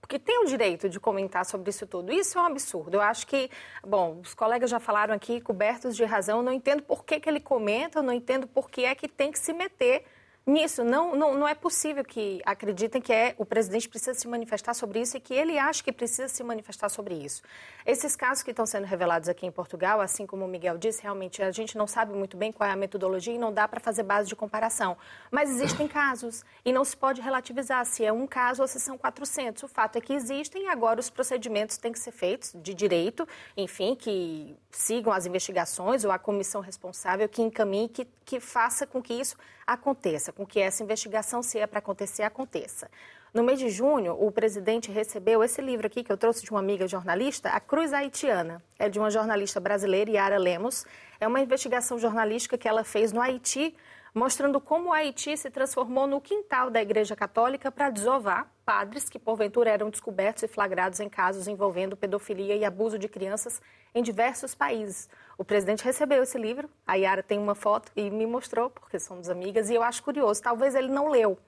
porque 0.00 0.20
tem 0.20 0.38
o 0.38 0.46
direito 0.46 0.88
de 0.88 1.00
comentar 1.00 1.44
sobre 1.44 1.70
isso 1.70 1.86
tudo. 1.86 2.12
Isso 2.12 2.38
é 2.38 2.42
um 2.42 2.46
absurdo. 2.46 2.94
Eu 2.94 3.00
acho 3.00 3.26
que, 3.26 3.50
bom, 3.84 4.20
os 4.22 4.34
colegas 4.34 4.70
já 4.70 4.78
falaram 4.78 5.12
aqui, 5.12 5.40
cobertos 5.40 5.96
de 5.96 6.04
razão, 6.04 6.42
não 6.42 6.52
entendo 6.52 6.82
por 6.82 7.04
que, 7.04 7.18
que 7.18 7.28
ele 7.28 7.40
comenta, 7.40 8.00
não 8.00 8.12
entendo 8.12 8.46
por 8.46 8.70
que 8.70 8.84
é 8.84 8.94
que 8.94 9.08
tem 9.08 9.32
que 9.32 9.38
se 9.38 9.52
meter 9.52 10.04
nisso. 10.48 10.82
Não, 10.82 11.14
não, 11.14 11.34
não 11.34 11.46
é 11.46 11.54
possível 11.54 12.04
que 12.04 12.40
acreditem 12.44 13.00
que 13.00 13.12
é, 13.12 13.34
o 13.38 13.44
presidente 13.44 13.88
precisa 13.88 14.14
se 14.14 14.26
manifestar 14.26 14.74
sobre 14.74 15.00
isso 15.00 15.16
e 15.16 15.20
que 15.20 15.34
ele 15.34 15.58
acha 15.58 15.82
que 15.82 15.92
precisa 15.92 16.28
se 16.28 16.42
manifestar 16.42 16.88
sobre 16.88 17.14
isso. 17.14 17.42
Esses 17.84 18.16
casos 18.16 18.42
que 18.42 18.50
estão 18.50 18.66
sendo 18.66 18.84
revelados 18.84 19.28
aqui 19.28 19.46
em 19.46 19.50
Portugal, 19.50 20.00
assim 20.00 20.26
como 20.26 20.44
o 20.44 20.48
Miguel 20.48 20.78
disse, 20.78 21.02
realmente 21.02 21.42
a 21.42 21.50
gente 21.50 21.76
não 21.76 21.86
sabe 21.86 22.12
muito 22.14 22.36
bem 22.36 22.50
qual 22.50 22.68
é 22.68 22.72
a 22.72 22.76
metodologia 22.76 23.34
e 23.34 23.38
não 23.38 23.52
dá 23.52 23.68
para 23.68 23.80
fazer 23.80 24.02
base 24.02 24.28
de 24.28 24.34
comparação. 24.34 24.96
Mas 25.30 25.50
existem 25.50 25.86
casos 25.86 26.44
e 26.64 26.72
não 26.72 26.84
se 26.84 26.96
pode 26.96 27.20
relativizar 27.20 27.84
se 27.84 28.04
é 28.04 28.12
um 28.12 28.26
caso 28.26 28.62
ou 28.62 28.68
se 28.68 28.80
são 28.80 28.96
400. 28.96 29.62
O 29.62 29.68
fato 29.68 29.96
é 29.96 30.00
que 30.00 30.12
existem 30.12 30.64
e 30.64 30.68
agora 30.68 31.00
os 31.00 31.10
procedimentos 31.10 31.76
têm 31.76 31.92
que 31.92 31.98
ser 31.98 32.12
feitos 32.12 32.52
de 32.54 32.74
direito, 32.74 33.26
enfim, 33.56 33.94
que 33.94 34.56
sigam 34.70 35.12
as 35.12 35.26
investigações 35.26 36.04
ou 36.04 36.10
a 36.10 36.18
comissão 36.18 36.60
responsável 36.60 37.28
que 37.28 37.42
encaminhe, 37.42 37.88
que, 37.88 38.06
que 38.24 38.40
faça 38.40 38.86
com 38.86 39.02
que 39.02 39.14
isso 39.14 39.36
aconteça, 39.68 40.32
com 40.32 40.46
que 40.46 40.58
essa 40.58 40.82
investigação, 40.82 41.42
se 41.42 41.58
é 41.58 41.66
para 41.66 41.78
acontecer, 41.78 42.22
aconteça. 42.22 42.90
No 43.34 43.42
mês 43.42 43.58
de 43.58 43.68
junho, 43.68 44.16
o 44.18 44.32
presidente 44.32 44.90
recebeu 44.90 45.44
esse 45.44 45.60
livro 45.60 45.86
aqui 45.86 46.02
que 46.02 46.10
eu 46.10 46.16
trouxe 46.16 46.42
de 46.42 46.50
uma 46.50 46.60
amiga 46.60 46.88
jornalista, 46.88 47.50
A 47.50 47.60
Cruz 47.60 47.92
Haitiana. 47.92 48.62
É 48.78 48.88
de 48.88 48.98
uma 48.98 49.10
jornalista 49.10 49.60
brasileira, 49.60 50.10
Yara 50.10 50.38
Lemos. 50.38 50.86
É 51.20 51.28
uma 51.28 51.38
investigação 51.38 51.98
jornalística 51.98 52.56
que 52.56 52.66
ela 52.66 52.82
fez 52.82 53.12
no 53.12 53.20
Haiti, 53.20 53.76
mostrando 54.14 54.58
como 54.58 54.88
o 54.88 54.92
Haiti 54.94 55.36
se 55.36 55.50
transformou 55.50 56.06
no 56.06 56.22
quintal 56.22 56.70
da 56.70 56.80
Igreja 56.80 57.14
Católica 57.14 57.70
para 57.70 57.90
desovar 57.90 58.50
padres 58.64 59.10
que, 59.10 59.18
porventura, 59.18 59.70
eram 59.70 59.90
descobertos 59.90 60.42
e 60.42 60.48
flagrados 60.48 60.98
em 60.98 61.08
casos 61.10 61.46
envolvendo 61.46 61.96
pedofilia 61.98 62.56
e 62.56 62.64
abuso 62.64 62.98
de 62.98 63.08
crianças 63.08 63.60
em 63.94 64.02
diversos 64.02 64.54
países. 64.54 65.08
O 65.38 65.44
presidente 65.44 65.84
recebeu 65.84 66.24
esse 66.24 66.36
livro, 66.36 66.68
a 66.84 66.96
Yara 66.96 67.22
tem 67.22 67.38
uma 67.38 67.54
foto 67.54 67.92
e 67.94 68.10
me 68.10 68.26
mostrou, 68.26 68.68
porque 68.70 68.98
somos 68.98 69.30
amigas, 69.30 69.70
e 69.70 69.74
eu 69.76 69.84
acho 69.84 70.02
curioso, 70.02 70.42
talvez 70.42 70.74
ele 70.74 70.88
não 70.88 71.08
leu. 71.08 71.38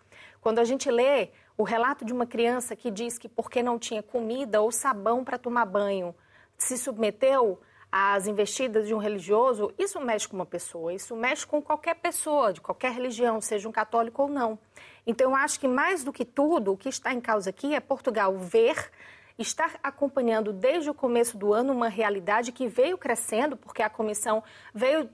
Quando 0.41 0.61
a 0.61 0.65
gente 0.65 0.89
lê 0.89 1.31
o 1.59 1.65
relato 1.65 2.05
de 2.05 2.13
uma 2.13 2.25
criança 2.25 2.77
que 2.77 2.89
diz 2.89 3.19
que 3.19 3.29
porque 3.29 3.65
não 3.65 3.81
tinha 3.81 4.01
comida 4.01 4.61
ou 4.61 4.71
sabão 4.71 5.25
para 5.25 5.37
tomar 5.37 5.67
banho, 5.67 6.15
se 6.57 6.79
submeteu 6.79 7.61
às 7.91 8.29
investidas 8.29 8.87
de 8.87 8.95
um 8.95 8.99
religioso, 8.99 9.75
isso 9.77 10.01
mexe 10.01 10.29
com 10.29 10.37
uma 10.37 10.47
pessoa, 10.47 10.95
isso 10.95 11.17
mexe 11.17 11.45
com 11.45 11.61
qualquer 11.61 11.97
pessoa, 11.97 12.53
de 12.53 12.61
qualquer 12.61 12.93
religião, 12.93 13.41
seja 13.41 13.69
um 13.69 13.73
católico 13.73 14.23
ou 14.23 14.29
não. 14.29 14.57
Então, 15.05 15.31
eu 15.31 15.37
acho 15.37 15.59
que 15.59 15.67
mais 15.67 16.05
do 16.05 16.13
que 16.13 16.25
tudo, 16.25 16.73
o 16.73 16.77
que 16.77 16.89
está 16.89 17.13
em 17.13 17.21
causa 17.21 17.51
aqui 17.51 17.75
é 17.75 17.81
Portugal 17.81 18.39
ver 18.39 18.89
estar 19.43 19.79
acompanhando 19.83 20.53
desde 20.53 20.91
o 20.91 20.95
começo 20.95 21.37
do 21.37 21.53
ano 21.53 21.73
uma 21.73 21.89
realidade 21.89 22.53
que 22.53 22.69
veio 22.69 22.99
crescendo, 22.99 23.57
porque 23.57 23.83
a 23.83 23.89
comissão 23.89 24.43
veio 24.75 25.09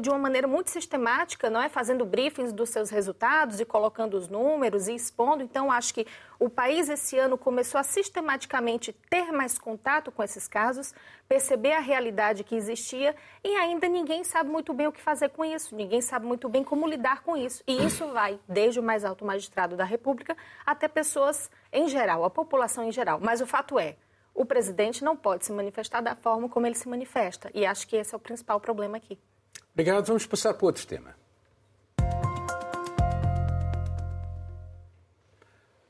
de 0.00 0.08
uma 0.08 0.18
maneira 0.18 0.46
muito 0.46 0.70
sistemática, 0.70 1.50
não 1.50 1.60
é 1.60 1.68
fazendo 1.68 2.04
briefings 2.04 2.52
dos 2.52 2.70
seus 2.70 2.90
resultados 2.90 3.60
e 3.60 3.64
colocando 3.64 4.14
os 4.14 4.28
números 4.28 4.88
e 4.88 4.94
expondo. 4.94 5.42
Então, 5.42 5.70
acho 5.70 5.94
que 5.94 6.06
o 6.38 6.48
país 6.48 6.88
esse 6.88 7.18
ano 7.18 7.38
começou 7.38 7.78
a 7.78 7.82
sistematicamente 7.82 8.92
ter 9.08 9.32
mais 9.32 9.58
contato 9.58 10.10
com 10.10 10.22
esses 10.22 10.48
casos, 10.48 10.94
perceber 11.28 11.72
a 11.72 11.80
realidade 11.80 12.44
que 12.44 12.54
existia 12.54 13.14
e 13.42 13.48
ainda 13.56 13.88
ninguém 13.88 14.24
sabe 14.24 14.50
muito 14.50 14.72
bem 14.72 14.86
o 14.86 14.92
que 14.92 15.00
fazer 15.00 15.30
com 15.30 15.44
isso, 15.44 15.74
ninguém 15.74 16.00
sabe 16.00 16.26
muito 16.26 16.48
bem 16.48 16.64
como 16.64 16.86
lidar 16.86 17.22
com 17.22 17.36
isso. 17.36 17.62
E 17.66 17.84
isso 17.84 18.06
vai 18.08 18.38
desde 18.48 18.80
o 18.80 18.82
mais 18.82 19.04
alto 19.04 19.24
magistrado 19.24 19.76
da 19.76 19.84
República 19.84 20.36
até 20.66 20.88
pessoas 20.88 21.50
em 21.72 21.88
geral, 21.88 22.24
a 22.24 22.30
população 22.30 22.84
em 22.84 22.92
geral. 22.92 23.18
Mas 23.22 23.40
o 23.40 23.46
fato 23.46 23.78
é, 23.78 23.96
o 24.34 24.44
presidente 24.44 25.04
não 25.04 25.16
pode 25.16 25.44
se 25.44 25.52
manifestar 25.52 26.00
da 26.00 26.14
forma 26.16 26.48
como 26.48 26.66
ele 26.66 26.74
se 26.74 26.88
manifesta. 26.88 27.50
E 27.54 27.64
acho 27.64 27.86
que 27.86 27.96
esse 27.96 28.14
é 28.14 28.16
o 28.16 28.20
principal 28.20 28.60
problema 28.60 28.96
aqui. 28.96 29.18
Obrigado. 29.74 30.06
Vamos 30.06 30.24
passar 30.24 30.54
para 30.54 30.66
outro 30.66 30.86
tema. 30.86 31.14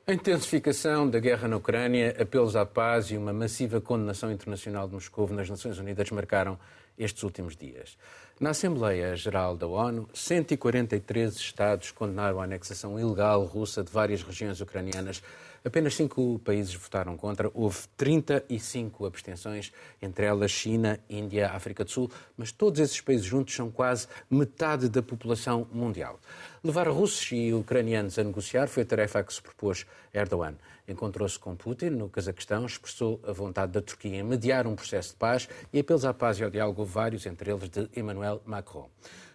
A 0.07 0.13
intensificação 0.13 1.09
da 1.09 1.19
guerra 1.19 1.49
na 1.49 1.57
Ucrânia, 1.57 2.15
apelos 2.21 2.57
à 2.57 2.67
paz 2.67 3.11
e 3.11 3.17
uma 3.17 3.33
massiva 3.33 3.81
condenação 3.81 4.31
internacional 4.31 4.87
de 4.87 4.95
Moscou 4.95 5.29
nas 5.31 5.49
Nações 5.49 5.79
Unidas 5.79 6.11
marcaram 6.11 6.59
estes 6.99 7.23
últimos 7.23 7.57
dias. 7.57 7.97
Na 8.39 8.51
Assembleia 8.51 9.17
Geral 9.17 9.57
da 9.57 9.67
ONU, 9.67 10.09
143 10.13 11.35
Estados 11.37 11.91
condenaram 11.91 12.41
a 12.41 12.45
anexação 12.45 12.99
ilegal 12.99 13.45
russa 13.45 13.83
de 13.83 13.91
várias 13.91 14.23
regiões 14.23 14.61
ucranianas 14.61 15.23
Apenas 15.67 15.95
cinco 15.95 16.39
países 16.41 16.75
votaram 16.75 17.17
contra. 17.17 17.51
Houve 17.55 17.89
35 17.97 19.07
abstenções, 19.07 19.73
entre 20.03 20.27
elas 20.27 20.51
China, 20.51 21.01
Índia, 21.09 21.49
África 21.53 21.85
do 21.85 21.91
Sul, 21.91 22.11
mas 22.37 22.53
todos 22.53 22.81
esses 22.81 23.01
países 23.01 23.25
juntos 23.25 23.55
são 23.55 23.71
quase 23.71 24.07
metade 24.31 24.91
da 24.91 25.03
população 25.03 25.67
mundial. 25.73 26.21
Levar 26.63 26.87
russos 26.89 27.33
e 27.33 27.55
ucranianos 27.55 28.19
a 28.19 28.25
negociar 28.25 28.69
foi 28.69 28.83
a 28.83 28.87
tarefa 28.87 29.25
que 29.25 29.33
se 29.33 29.41
propôs 29.41 29.87
Erdogan. 30.13 30.55
Encontrou-se 30.87 31.39
com 31.39 31.57
Putin 31.57 31.91
no 31.91 32.11
Cazaquistão, 32.11 32.67
expressou 32.67 33.19
a 33.27 33.33
vontade 33.33 33.73
da 33.73 33.81
Turquia 33.81 34.17
em 34.17 34.23
mediar 34.23 34.67
um 34.67 34.77
processo 34.77 35.13
de 35.13 35.17
paz 35.17 35.49
e 35.73 35.81
apelos 35.81 36.05
à 36.05 36.13
paz 36.13 36.39
e 36.39 36.45
ao 36.45 36.51
diálogo 36.51 36.85
vários, 36.85 37.25
entre 37.25 37.51
eles 37.51 37.71
de 37.71 37.89
Emmanuel 37.97 38.43
Macron. 38.45 38.91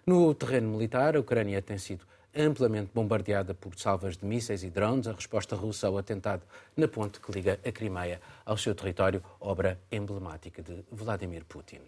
No 0.06 0.32
terreno 0.36 0.70
militar, 0.70 1.16
a 1.16 1.20
Ucrânia 1.20 1.60
tem 1.60 1.80
sido 1.80 2.06
amplamente 2.36 2.92
bombardeada 2.94 3.54
por 3.54 3.78
salvas 3.78 4.18
de 4.18 4.26
mísseis 4.26 4.64
e 4.64 4.70
drones, 4.70 5.08
a 5.08 5.14
resposta 5.14 5.56
russa 5.56 5.88
ao 5.88 5.98
atentado 5.98 6.44
na 6.76 6.88
ponte 6.88 7.20
que 7.20 7.32
liga 7.32 7.60
a 7.66 7.72
Crimeia 7.72 8.22
ao 8.46 8.58
seu 8.58 8.76
território, 8.76 9.24
obra 9.40 9.80
emblemática 9.92 10.62
de 10.62 10.84
Vladimir 10.92 11.46
Putin. 11.46 11.82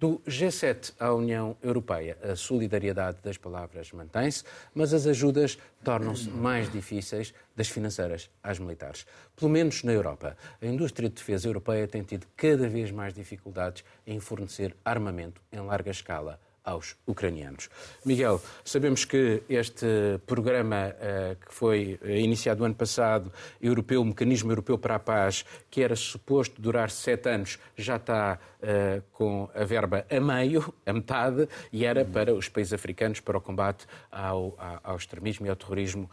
Do 0.00 0.20
G7 0.28 0.92
à 1.00 1.12
União 1.12 1.56
Europeia, 1.60 2.16
a 2.22 2.36
solidariedade 2.36 3.18
das 3.20 3.36
palavras 3.36 3.90
mantém-se, 3.90 4.44
mas 4.72 4.94
as 4.94 5.08
ajudas 5.08 5.58
tornam-se 5.82 6.30
mais 6.30 6.70
difíceis 6.70 7.34
das 7.56 7.68
financeiras 7.68 8.30
às 8.40 8.60
militares. 8.60 9.04
Pelo 9.34 9.50
menos 9.50 9.82
na 9.82 9.90
Europa. 9.90 10.36
A 10.62 10.66
indústria 10.66 11.08
de 11.08 11.16
defesa 11.16 11.48
europeia 11.48 11.88
tem 11.88 12.04
tido 12.04 12.28
cada 12.36 12.68
vez 12.68 12.92
mais 12.92 13.12
dificuldades 13.12 13.84
em 14.06 14.20
fornecer 14.20 14.76
armamento 14.84 15.42
em 15.50 15.58
larga 15.58 15.90
escala 15.90 16.38
aos 16.68 16.96
ucranianos. 17.06 17.70
Miguel, 18.04 18.40
sabemos 18.62 19.04
que 19.06 19.42
este 19.48 20.20
programa 20.26 20.92
uh, 20.92 21.36
que 21.46 21.54
foi 21.54 21.98
eh, 22.02 22.20
iniciado 22.20 22.60
no 22.60 22.66
ano 22.66 22.74
passado, 22.74 23.32
europeu, 23.60 24.02
o 24.02 24.04
Mecanismo 24.04 24.52
Europeu 24.52 24.76
para 24.76 24.96
a 24.96 24.98
Paz, 24.98 25.46
que 25.70 25.82
era 25.82 25.96
suposto 25.96 26.60
durar 26.60 26.90
sete 26.90 27.30
anos, 27.30 27.58
já 27.76 27.96
está 27.96 28.38
uh, 28.60 29.02
com 29.12 29.48
a 29.54 29.64
verba 29.64 30.04
a 30.10 30.20
meio, 30.20 30.74
a 30.84 30.92
metade, 30.92 31.48
e 31.72 31.86
era 31.86 32.04
para 32.04 32.34
os 32.34 32.48
países 32.48 32.74
africanos 32.74 33.20
para 33.20 33.38
o 33.38 33.40
combate 33.40 33.86
ao, 34.10 34.54
ao 34.84 34.96
extremismo 34.96 35.46
e 35.46 35.50
ao 35.50 35.56
terrorismo 35.56 36.10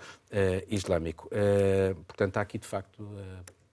islâmico. 0.70 1.30
portanto, 2.08 2.38
há 2.38 2.42
aqui, 2.42 2.58
de 2.58 2.68
facto, 2.68 3.08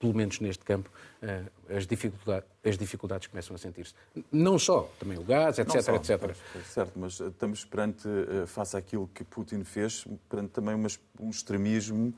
pelo 0.03 0.15
menos 0.15 0.41
neste 0.41 0.65
campo, 0.65 0.91
eh, 1.23 1.45
as 1.71 1.87
dificuldades, 1.87 2.49
as 2.65 2.77
dificuldades 2.77 3.29
começam 3.29 3.55
a 3.55 3.59
sentir-se. 3.59 3.95
Não 4.33 4.59
só, 4.59 4.91
também 4.99 5.17
o 5.17 5.23
gás, 5.23 5.61
etc, 5.61 5.81
só, 5.81 5.95
etc. 5.95 6.37
Certo, 6.67 6.99
mas 6.99 7.21
estamos 7.21 7.65
perante, 7.65 8.09
eh, 8.09 8.45
face 8.47 8.77
àquilo 8.77 9.09
que 9.15 9.23
Putin 9.23 9.63
fez, 9.63 10.05
perante 10.29 10.49
também 10.49 10.75
um 11.21 11.31
extremismo 11.31 12.13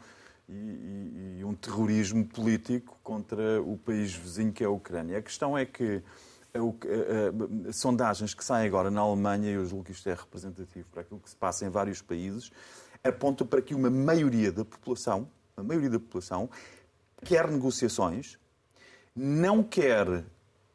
e, 0.49 0.55
e, 0.55 1.37
e 1.41 1.45
um 1.45 1.55
terrorismo 1.55 2.25
político 2.25 2.99
contra 3.03 3.61
o 3.61 3.77
país 3.77 4.15
vizinho 4.15 4.51
que 4.51 4.65
é 4.65 4.67
a 4.67 4.71
Ucrânia. 4.71 5.19
A 5.19 5.23
questão 5.23 5.57
é 5.57 5.67
que 5.67 6.03
sondagens 7.71 8.33
que 8.33 8.43
saem 8.43 8.67
agora 8.67 8.91
na 8.91 9.03
Alemanha, 9.03 9.51
e 9.51 9.55
eu 9.55 9.67
julgo 9.67 9.85
que 9.85 9.93
isto 9.93 10.09
é 10.09 10.15
representativo 10.15 10.87
para 10.91 11.03
aquilo 11.03 11.21
que 11.21 11.29
se 11.29 11.37
passa 11.37 11.67
em 11.67 11.69
vários 11.69 12.01
países, 12.01 12.51
apontam 13.03 13.47
para 13.47 13.61
que 13.61 13.75
uma 13.75 13.91
maioria 13.91 14.51
da 14.51 14.65
população, 14.65 15.29
a 15.55 15.63
maioria 15.63 15.91
da 15.91 15.99
população, 15.99 16.49
quer 17.25 17.51
negociações, 17.51 18.39
não 19.17 19.63
quer 19.63 20.25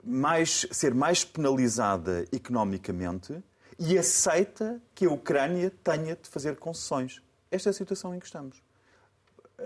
mais, 0.04 0.66
ser 0.72 0.94
mais 0.94 1.24
penalizada 1.24 2.26
economicamente 2.32 3.42
e 3.78 3.98
aceita 3.98 4.82
que 4.94 5.06
a 5.06 5.12
Ucrânia 5.12 5.72
tenha 5.84 6.16
de 6.16 6.28
fazer 6.30 6.58
concessões. 6.58 7.22
Esta 7.52 7.70
é 7.70 7.72
a 7.72 7.74
situação 7.74 8.14
em 8.14 8.20
que 8.20 8.26
estamos 8.26 8.62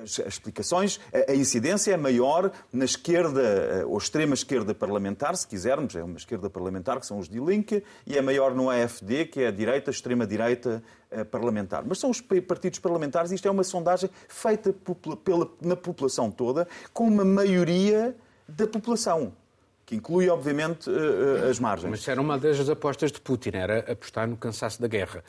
as, 0.02 0.20
explicações, 0.20 1.00
a, 1.14 1.32
a, 1.32 1.36
incidência 1.36 1.94
é 1.94 1.98
maior 1.98 2.52
na 2.72 2.86
esquerda, 2.86 3.42
eh, 3.42 3.86
ou 3.86 3.98
extrema 3.98 4.34
esquerda 4.34 4.74
parlamentar, 4.74 5.36
se 5.36 5.48
quisermos, 5.48 5.96
é 5.96 6.04
uma 6.04 6.18
esquerda 6.18 6.50
parlamentar, 6.50 7.00
que 7.00 7.06
são 7.06 7.20
os 7.20 7.30
de 7.30 7.40
Linke, 7.40 7.84
e 8.06 8.18
é 8.18 8.22
maior 8.22 8.54
no 8.54 8.70
AFD, 8.70 9.26
que 9.26 9.42
é 9.42 9.48
a 9.48 9.52
direita, 9.52 9.92
extrema-direita 9.92 10.84
parlamentar. 11.24 11.84
Mas 11.86 12.00
são 12.00 12.10
os 12.10 12.22
partidos 12.22 12.80
parlamentares, 12.80 13.32
isto 13.32 13.48
é 13.48 13.52
uma 13.52 13.64
sondagem 13.64 14.10
feita 14.28 14.74
pela, 15.24 15.50
na 15.62 15.76
população 15.76 16.32
toda, 16.32 16.68
com 16.94 17.08
uma 17.08 17.26
maioria 17.26 18.16
da 18.48 18.68
população 18.68 19.34
que 19.86 19.96
inclui, 19.96 20.30
obviamente, 20.30 20.90
eh, 20.90 21.50
as 21.50 21.60
margens. 21.60 21.92
Mas 21.92 22.08
era 22.08 22.22
uma 22.22 22.38
das 22.38 22.70
apostas 22.70 23.12
de 23.12 23.20
Putin, 23.20 23.52
era 23.54 23.80
apostar 23.92 24.28
no 24.28 24.38
cansaço 24.38 24.82
da 24.82 24.88
guerra 24.88 25.24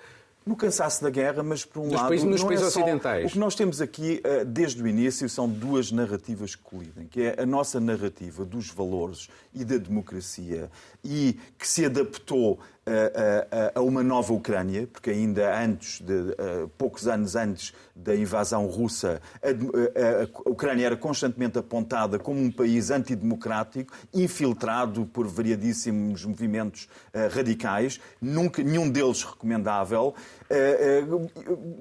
no 0.47 0.55
cansaço 0.55 1.03
da 1.03 1.09
guerra, 1.09 1.43
mas 1.43 1.65
por 1.65 1.81
um 1.81 1.89
Dos 1.89 1.95
lado. 1.95 2.09
Países, 2.09 2.27
nos 2.27 2.41
não 2.41 2.49
países 2.49 2.67
é 2.67 2.71
só... 2.71 2.81
ocidentais. 2.81 3.31
O 3.31 3.33
que 3.33 3.39
nós 3.39 3.55
temos 3.55 3.81
aqui, 3.81 4.21
eh, 4.23 4.45
desde 4.45 4.83
o 4.83 4.87
início, 4.87 5.29
são 5.29 5.49
duas 5.49 5.91
narrativas 5.91 6.55
que 6.55 6.63
colidem, 6.63 7.07
que 7.07 7.23
é 7.23 7.43
a 7.43 7.47
nossa 7.47 7.81
narrativa 7.81 8.45
dos 8.45 8.69
valores 8.69 9.29
e 9.55 9.65
da 9.65 9.79
democracia 9.79 10.71
e 11.03 11.39
que 11.59 11.67
se 11.67 11.87
adaptou 11.87 12.59
a, 12.87 13.79
a, 13.79 13.83
uma 13.83 14.03
nova 14.03 14.33
Ucrânia, 14.33 14.87
porque 14.87 15.11
ainda 15.11 15.59
antes, 15.59 16.01
de, 16.01 16.37
poucos 16.77 17.07
anos 17.07 17.35
antes 17.35 17.73
da 17.95 18.15
invasão 18.15 18.67
russa, 18.67 19.21
a, 19.43 20.49
Ucrânia 20.51 20.87
era 20.87 20.97
constantemente 20.97 21.59
apontada 21.59 22.19
como 22.19 22.41
um 22.41 22.51
país 22.51 22.91
antidemocrático, 22.91 23.93
infiltrado 24.13 25.07
por 25.07 25.27
variadíssimos 25.27 26.25
movimentos 26.25 26.89
radicais, 27.33 28.01
nunca, 28.21 28.63
nenhum 28.63 28.91
deles 28.91 29.23
recomendável, 29.23 30.15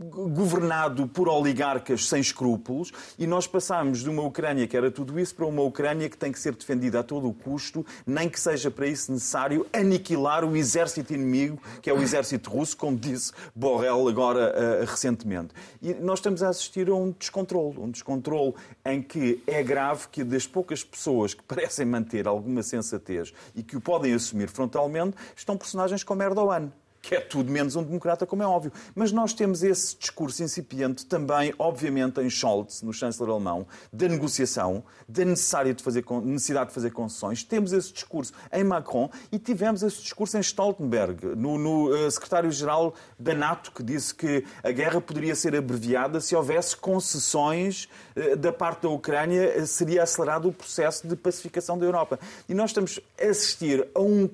governado 0.09 1.07
por 1.07 1.27
oligarcas 1.27 2.07
sem 2.07 2.21
escrúpulos, 2.21 2.91
e 3.17 3.27
nós 3.27 3.47
passámos 3.47 4.03
de 4.03 4.09
uma 4.09 4.23
Ucrânia 4.23 4.67
que 4.67 4.77
era 4.77 4.89
tudo 4.89 5.19
isso 5.19 5.35
para 5.35 5.45
uma 5.45 5.61
Ucrânia 5.61 6.09
que 6.09 6.17
tem 6.17 6.31
que 6.31 6.39
ser 6.39 6.55
defendida 6.55 6.99
a 6.99 7.03
todo 7.03 7.27
o 7.27 7.33
custo, 7.33 7.85
nem 8.05 8.29
que 8.29 8.39
seja 8.39 8.71
para 8.71 8.87
isso 8.87 9.11
necessário 9.11 9.65
aniquilar 9.73 10.45
o 10.45 10.55
exército 10.55 11.13
inimigo, 11.13 11.59
que 11.81 11.89
é 11.89 11.93
o 11.93 12.01
exército 12.01 12.49
russo, 12.49 12.75
como 12.77 12.97
disse 12.97 13.31
Borrell 13.55 14.07
agora 14.07 14.53
uh, 14.53 14.85
recentemente. 14.85 15.53
E 15.81 15.93
nós 15.93 16.19
estamos 16.19 16.41
a 16.41 16.49
assistir 16.49 16.89
a 16.89 16.95
um 16.95 17.11
descontrole, 17.11 17.79
um 17.79 17.91
descontrole 17.91 18.53
em 18.85 19.01
que 19.01 19.41
é 19.45 19.61
grave 19.63 20.07
que 20.09 20.23
das 20.23 20.47
poucas 20.47 20.83
pessoas 20.83 21.33
que 21.33 21.43
parecem 21.43 21.85
manter 21.85 22.27
alguma 22.27 22.63
sensatez 22.63 23.33
e 23.55 23.63
que 23.63 23.77
o 23.77 23.81
podem 23.81 24.13
assumir 24.13 24.49
frontalmente, 24.49 25.15
estão 25.35 25.57
personagens 25.57 26.03
como 26.03 26.23
Erdogan 26.23 26.71
que 27.03 27.15
é 27.15 27.19
tudo 27.19 27.51
menos 27.51 27.75
um 27.75 27.83
democrata, 27.83 28.25
como 28.25 28.41
é 28.41 28.47
óbvio. 28.47 28.71
Mas 28.95 29.11
nós 29.11 29.33
temos 29.33 29.61
esse 29.61 29.97
discurso 29.97 30.41
incipiente 30.41 31.05
também, 31.05 31.53
obviamente, 31.59 32.21
em 32.21 32.29
Scholz, 32.29 32.81
no 32.81 32.93
chanceler 32.93 33.29
alemão, 33.29 33.67
da 33.91 34.07
negociação, 34.07 34.81
da 35.07 35.25
necessidade 35.25 35.73
de 35.73 35.83
fazer, 35.83 36.05
necessidade 36.23 36.69
de 36.69 36.73
fazer 36.73 36.91
concessões. 36.91 37.43
Temos 37.43 37.73
esse 37.73 37.91
discurso 37.91 38.31
em 38.53 38.63
Macron 38.63 39.09
e 39.33 39.37
tivemos 39.37 39.83
esse 39.83 40.01
discurso 40.01 40.37
em 40.37 40.39
Stoltenberg, 40.39 41.35
no, 41.35 41.57
no 41.57 41.89
uh, 41.89 42.09
secretário-geral 42.09 42.93
da 43.19 43.33
NATO, 43.33 43.73
que 43.73 43.83
disse 43.83 44.15
que 44.15 44.45
a 44.63 44.71
guerra 44.71 45.01
poderia 45.01 45.35
ser 45.35 45.57
abreviada 45.57 46.21
se 46.21 46.33
houvesse 46.33 46.77
concessões 46.77 47.89
uh, 48.15 48.37
da 48.37 48.53
parte 48.53 48.83
da 48.83 48.89
Ucrânia, 48.89 49.61
uh, 49.61 49.67
seria 49.67 50.03
acelerado 50.03 50.47
o 50.47 50.53
processo 50.53 51.05
de 51.05 51.17
pacificação 51.17 51.77
da 51.77 51.85
Europa. 51.85 52.17
E 52.47 52.53
nós 52.53 52.69
estamos 52.69 53.01
a 53.21 53.25
assistir 53.25 53.85
a, 53.93 53.99
um, 53.99 54.29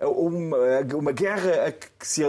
a 0.00 0.08
uma, 0.08 0.56
uma 0.98 1.12
guerra 1.12 1.59
que 1.98 2.06
se 2.06 2.22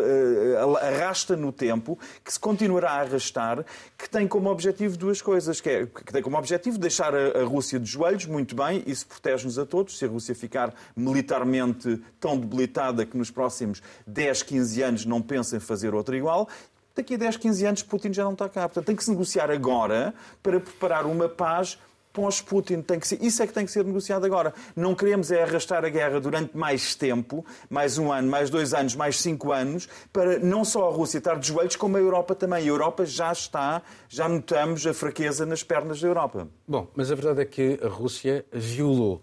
arrasta 0.82 1.36
no 1.36 1.52
tempo, 1.52 1.98
que 2.24 2.32
se 2.34 2.40
continuará 2.40 2.92
a 2.92 3.02
arrastar, 3.02 3.66
que 3.98 4.10
tem 4.10 4.28
como 4.28 4.50
objetivo 4.50 4.98
duas 4.98 5.22
coisas, 5.22 5.62
que, 5.62 5.70
é, 5.70 5.86
que 5.86 6.12
tem 6.12 6.22
como 6.22 6.38
objetivo 6.38 6.78
deixar 6.78 7.14
a, 7.16 7.44
Rússia 7.44 7.80
de 7.80 7.90
joelhos, 7.90 8.26
muito 8.26 8.56
bem, 8.56 8.84
isso 8.86 9.06
protege-nos 9.08 9.60
a 9.60 9.66
todos, 9.66 9.98
se 9.98 10.06
a 10.06 10.08
Rússia 10.08 10.34
ficar 10.34 10.74
militarmente 10.96 12.02
tão 12.20 12.38
debilitada 12.38 13.06
que 13.06 13.18
nos 13.18 13.30
próximos 13.30 13.82
10, 14.08 14.44
15 14.44 14.82
anos 14.82 15.06
não 15.06 15.22
pensa 15.22 15.58
em 15.58 15.60
fazer 15.60 15.94
outra 15.94 16.16
igual, 16.16 16.48
daqui 16.96 17.16
a 17.16 17.18
10, 17.18 17.38
15 17.38 17.66
anos 17.66 17.84
Putin 17.84 18.14
já 18.14 18.24
não 18.24 18.34
está 18.34 18.48
cá. 18.48 18.62
Portanto, 18.68 18.86
tem 18.86 18.96
que 18.96 19.04
se 19.04 19.12
negociar 19.12 19.50
agora 19.50 20.14
para 20.42 20.60
preparar 20.60 21.06
uma 21.06 21.28
paz 21.28 21.78
pós-Putin. 22.14 22.82
Tem 22.82 23.00
que 23.00 23.08
ser, 23.08 23.22
isso 23.22 23.42
é 23.42 23.48
que 23.48 23.54
tem 23.54 23.66
que 23.66 23.72
ser 23.72 23.86
negociado 23.86 24.26
agora. 24.26 24.54
Não 24.76 24.96
queremos 24.96 25.32
é 25.32 25.44
arrastar 25.44 25.84
a 25.86 25.90
guerra 25.90 26.20
durante 26.20 26.56
mais 26.56 26.96
tempo, 26.96 27.46
mais 27.70 27.98
um 27.98 28.12
ano, 28.12 28.30
mais 28.30 28.50
dois 28.50 28.74
anos, 28.74 28.96
mais 28.96 29.20
cinco 29.20 29.52
anos, 29.52 29.88
para 30.12 30.40
não 30.40 30.64
só 30.64 30.88
a 30.88 30.92
Rússia 30.92 31.18
estar 31.18 31.38
de 31.38 31.48
joelhos, 31.48 31.76
como 31.76 31.98
a 31.98 32.00
Europa 32.00 32.36
também. 32.36 32.64
A 32.64 32.68
Europa 32.68 33.06
já 33.06 33.32
está, 33.32 33.82
já 34.08 34.28
notamos 34.28 34.86
a 34.86 34.94
fraqueza 34.94 35.46
nas 35.46 35.64
pernas 35.64 36.02
da 36.02 36.08
Europa. 36.08 36.48
Bom, 36.68 36.88
mas 36.96 37.12
a 37.12 37.16
verdade 37.16 37.42
é 37.42 37.46
que 37.46 37.80
a 37.84 37.88
Rússia 37.88 38.46
violou 38.52 39.22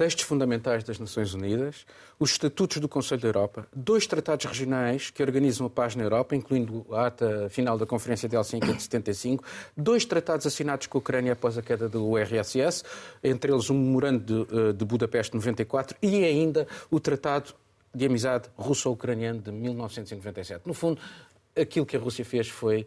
textos 0.00 0.24
fundamentais 0.24 0.82
das 0.82 0.98
Nações 0.98 1.34
Unidas, 1.34 1.84
os 2.18 2.30
estatutos 2.30 2.78
do 2.78 2.88
Conselho 2.88 3.20
da 3.20 3.28
Europa, 3.28 3.68
dois 3.70 4.06
tratados 4.06 4.46
regionais 4.46 5.10
que 5.10 5.22
organizam 5.22 5.66
a 5.66 5.68
paz 5.68 5.94
na 5.94 6.02
Europa, 6.02 6.34
incluindo 6.34 6.86
a 6.90 7.08
ata 7.08 7.50
final 7.50 7.76
da 7.76 7.84
Conferência 7.84 8.26
de 8.26 8.34
Helsinki 8.34 8.72
de 8.72 8.82
75, 8.82 9.44
dois 9.76 10.06
tratados 10.06 10.46
assinados 10.46 10.86
com 10.86 10.96
a 10.96 11.00
Ucrânia 11.00 11.34
após 11.34 11.58
a 11.58 11.62
queda 11.62 11.86
do 11.86 12.02
URSS, 12.06 12.82
entre 13.22 13.52
eles 13.52 13.68
um 13.68 13.74
memorando 13.74 14.46
de, 14.46 14.56
eh, 14.56 14.72
de 14.72 14.84
Budapeste 14.86 15.34
94 15.34 15.94
e 16.00 16.24
ainda 16.24 16.66
o 16.90 16.98
Tratado 16.98 17.52
de 17.94 18.06
Amizade 18.06 18.48
Russo-Ucraniano 18.56 19.42
de 19.42 19.52
1997. 19.52 20.62
No 20.66 20.72
fundo, 20.72 20.98
aquilo 21.54 21.84
que 21.84 21.98
a 21.98 22.00
Rússia 22.00 22.24
fez 22.24 22.48
foi 22.48 22.86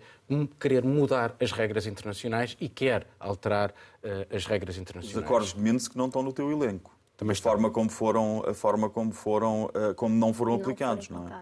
querer 0.59 0.83
mudar 0.83 1.35
as 1.39 1.51
regras 1.51 1.85
internacionais 1.85 2.57
e 2.59 2.67
quer 2.67 3.05
alterar 3.19 3.69
uh, 3.69 4.35
as 4.35 4.47
regras 4.47 4.79
internacionais. 4.79 5.15
Os 5.15 5.23
acordos 5.23 5.53
de 5.53 5.61
Minsk 5.61 5.95
não 5.95 6.07
estão 6.07 6.23
no 6.23 6.33
teu 6.33 6.51
elenco. 6.51 6.92
Também 7.23 7.37
a 7.37 7.41
forma 7.41 7.71
como 7.71 7.89
foram, 7.89 8.43
a 8.45 8.53
forma 8.53 8.89
como 8.89 9.13
foram, 9.13 9.69
eh, 9.73 9.93
como 9.93 10.13
não 10.13 10.33
foram 10.33 10.53
não 10.53 10.59
aplicados, 10.59 11.07
não 11.07 11.27
é? 11.29 11.41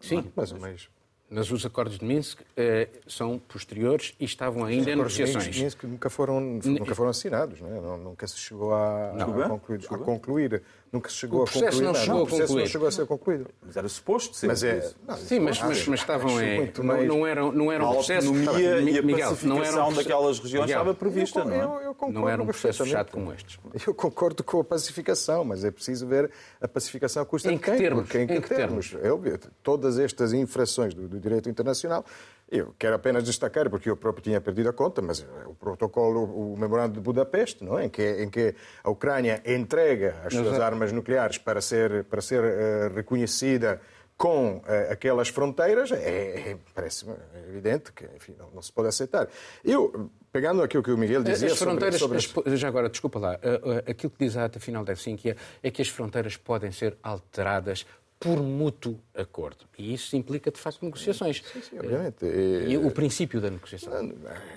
Sim, 0.00 0.32
mais 0.34 0.52
ou 0.52 0.60
menos. 0.60 0.88
Mas 1.30 1.50
os 1.50 1.64
acordos 1.64 1.98
de 1.98 2.04
Minsk 2.04 2.40
eh, 2.56 2.88
são 3.06 3.38
posteriores 3.38 4.14
e 4.20 4.24
estavam 4.24 4.64
ainda 4.64 4.90
em 4.90 4.96
negociações. 4.96 5.48
Os 5.48 5.58
Minsk 5.58 5.84
nunca 5.84 6.10
foram, 6.10 6.40
nunca 6.40 6.94
foram 6.94 7.10
assinados, 7.10 7.60
não 7.60 7.68
é? 7.68 7.98
nunca 7.98 8.26
se 8.26 8.38
chegou 8.38 8.72
a, 8.72 9.10
a, 9.10 9.48
concluir, 9.48 9.86
a 9.90 9.98
concluir 9.98 10.62
Nunca 10.94 11.10
se 11.10 11.16
chegou 11.16 11.42
o 11.42 11.44
processo 11.44 11.64
a 11.64 11.70
concluir. 11.70 11.86
Não, 11.86 11.94
chegou 11.94 12.14
não, 12.14 12.22
o 12.22 12.26
processo 12.28 12.56
não 12.56 12.66
chegou 12.66 12.86
a 12.86 12.92
ser 12.92 13.06
concluído. 13.06 13.46
Mas 13.66 13.76
era 13.76 13.88
suposto 13.88 14.36
ser. 14.36 14.46
Mas 14.46 14.62
é, 14.62 14.92
não, 15.08 15.16
Sim, 15.16 15.40
mas, 15.40 15.60
mas, 15.60 15.88
mas 15.88 15.98
estavam 15.98 16.40
em. 16.40 16.72
Não, 16.78 17.04
não 17.04 17.26
eram, 17.26 17.50
não 17.50 17.72
eram 17.72 17.90
a 17.90 17.94
processo. 17.94 18.28
autonomia 18.28 18.78
e 18.78 18.98
a 18.98 19.02
Miguel, 19.02 19.30
pacificação 19.30 19.48
não 19.48 19.64
era 19.64 19.84
um 19.86 19.92
daquelas 19.92 20.38
regiões 20.38 20.66
Miguel, 20.66 20.78
estava 20.78 20.94
prevista, 20.94 21.40
eu, 21.40 21.44
não 21.46 21.52
é? 21.52 21.64
Eu, 21.64 21.80
eu 21.80 21.94
concordo 21.94 22.20
não 22.20 22.28
era 22.28 22.40
um 22.40 22.46
processo 22.46 22.84
fechado 22.84 23.10
como 23.10 23.32
estes. 23.32 23.58
Eu 23.84 23.92
concordo 23.92 24.44
com 24.44 24.60
a 24.60 24.64
pacificação, 24.64 25.44
mas 25.44 25.64
é 25.64 25.70
preciso 25.72 26.06
ver 26.06 26.30
a 26.60 26.68
pacificação 26.68 27.24
custa 27.24 27.50
em 27.50 27.58
que 27.58 27.72
quem? 27.72 27.76
Termos? 27.76 28.04
Em 28.04 28.06
que, 28.06 28.18
em 28.18 28.40
que 28.40 28.48
termos? 28.48 28.90
termos? 28.90 29.04
É 29.04 29.10
óbvio, 29.10 29.36
todas 29.64 29.98
estas 29.98 30.32
infrações 30.32 30.94
do, 30.94 31.08
do 31.14 31.20
direito 31.20 31.48
internacional 31.48 32.04
eu 32.50 32.74
quero 32.78 32.94
apenas 32.94 33.24
destacar, 33.24 33.70
porque 33.70 33.88
eu 33.88 33.96
próprio 33.96 34.22
tinha 34.22 34.40
perdido 34.40 34.68
a 34.68 34.72
conta, 34.72 35.00
mas 35.00 35.26
o 35.46 35.54
protocolo, 35.54 36.24
o 36.24 36.56
memorando 36.56 36.94
de 36.94 37.00
Budapeste, 37.00 37.64
não 37.64 37.78
é? 37.78 37.86
em, 37.86 37.88
que, 37.88 38.02
em 38.22 38.28
que 38.28 38.54
a 38.82 38.90
Ucrânia 38.90 39.42
entrega 39.46 40.16
as 40.24 40.34
suas 40.34 40.60
armas 40.60 40.92
nucleares 40.92 41.38
para 41.38 41.60
ser, 41.60 42.04
para 42.04 42.20
ser 42.20 42.42
uh, 42.44 42.94
reconhecida 42.94 43.80
com 44.16 44.58
uh, 44.58 44.62
aquelas 44.92 45.28
fronteiras, 45.28 45.90
é, 45.90 46.50
é, 46.50 46.56
parece 46.72 47.06
evidente 47.48 47.92
que 47.92 48.04
enfim, 48.14 48.36
não, 48.38 48.50
não, 48.50 48.62
se 48.62 48.70
pode 48.70 48.88
aceitar. 48.88 49.26
Eu, 49.64 50.10
pegando 50.30 50.62
aquilo 50.62 50.82
que 50.82 50.92
o 50.92 50.98
Miguel 50.98 51.24
dizia 51.24 51.50
as 51.50 51.58
fronteiras, 51.58 51.98
sobre... 51.98 52.20
sobre... 52.20 52.56
Já 52.56 52.68
agora, 52.68 52.88
desculpa 52.88 53.18
lá, 53.18 53.34
uh, 53.34 53.90
aquilo 53.90 54.12
que 54.12 54.24
diz 54.24 54.36
a 54.36 54.44
ata 54.44 54.60
final 54.60 54.84
da 54.84 54.92
Helsínquia 54.92 55.36
é 55.62 55.70
que 55.70 55.82
as 55.82 55.88
fronteiras 55.88 56.36
podem 56.36 56.70
ser 56.70 56.96
alteradas 57.02 57.84
por 58.24 58.42
mútuo 58.42 58.98
acordo. 59.14 59.66
E 59.78 59.92
isso 59.92 60.16
implica, 60.16 60.50
de 60.50 60.58
facto, 60.58 60.82
negociações. 60.82 61.44
Sim, 61.52 61.60
sim, 61.60 61.78
obviamente. 61.78 62.24
E 62.24 62.74
o 62.78 62.90
princípio 62.90 63.38
da 63.38 63.50
negociação. 63.50 63.92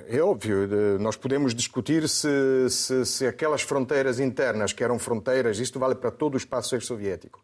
É 0.07 0.21
óbvio. 0.21 0.69
Nós 1.01 1.17
podemos 1.17 1.53
discutir 1.53 2.07
se, 2.07 2.69
se, 2.69 3.05
se 3.05 3.27
aquelas 3.27 3.61
fronteiras 3.61 4.21
internas, 4.21 4.71
que 4.71 4.81
eram 4.81 4.97
fronteiras, 4.97 5.59
isto 5.59 5.77
vale 5.77 5.95
para 5.95 6.11
todo 6.11 6.35
o 6.35 6.37
espaço 6.37 6.75
ex-soviético, 6.75 7.43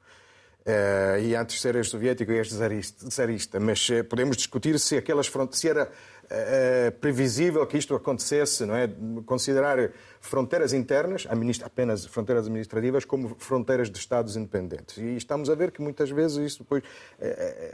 Uh, 0.66 1.20
e 1.20 1.36
antes 1.36 1.58
de 1.58 1.62
ser 1.62 1.76
ex-soviético 1.76 2.32
e 2.32 2.38
ex-czarista, 2.38 3.60
mas 3.60 3.90
uh, 3.90 4.02
podemos 4.06 4.38
discutir 4.38 4.80
se 4.80 4.96
aquelas 4.96 5.28
fronteiras, 5.28 5.60
se 5.60 5.68
era 5.68 5.92
uh, 5.92 6.92
previsível 7.02 7.68
que 7.68 7.78
isto 7.78 7.94
acontecesse, 7.94 8.66
não 8.66 8.74
é? 8.74 8.90
Considerar 9.26 9.92
fronteiras 10.24 10.72
internas, 10.72 11.28
apenas 11.62 12.06
fronteiras 12.06 12.46
administrativas, 12.46 13.04
como 13.04 13.36
fronteiras 13.38 13.92
de 13.92 13.98
Estados 13.98 14.38
independentes. 14.38 14.98
E 14.98 15.18
estamos 15.18 15.50
a 15.50 15.56
ver 15.56 15.70
que 15.70 15.82
muitas 15.82 16.10
vezes 16.10 16.38
isso 16.38 16.64
depois, 16.64 16.82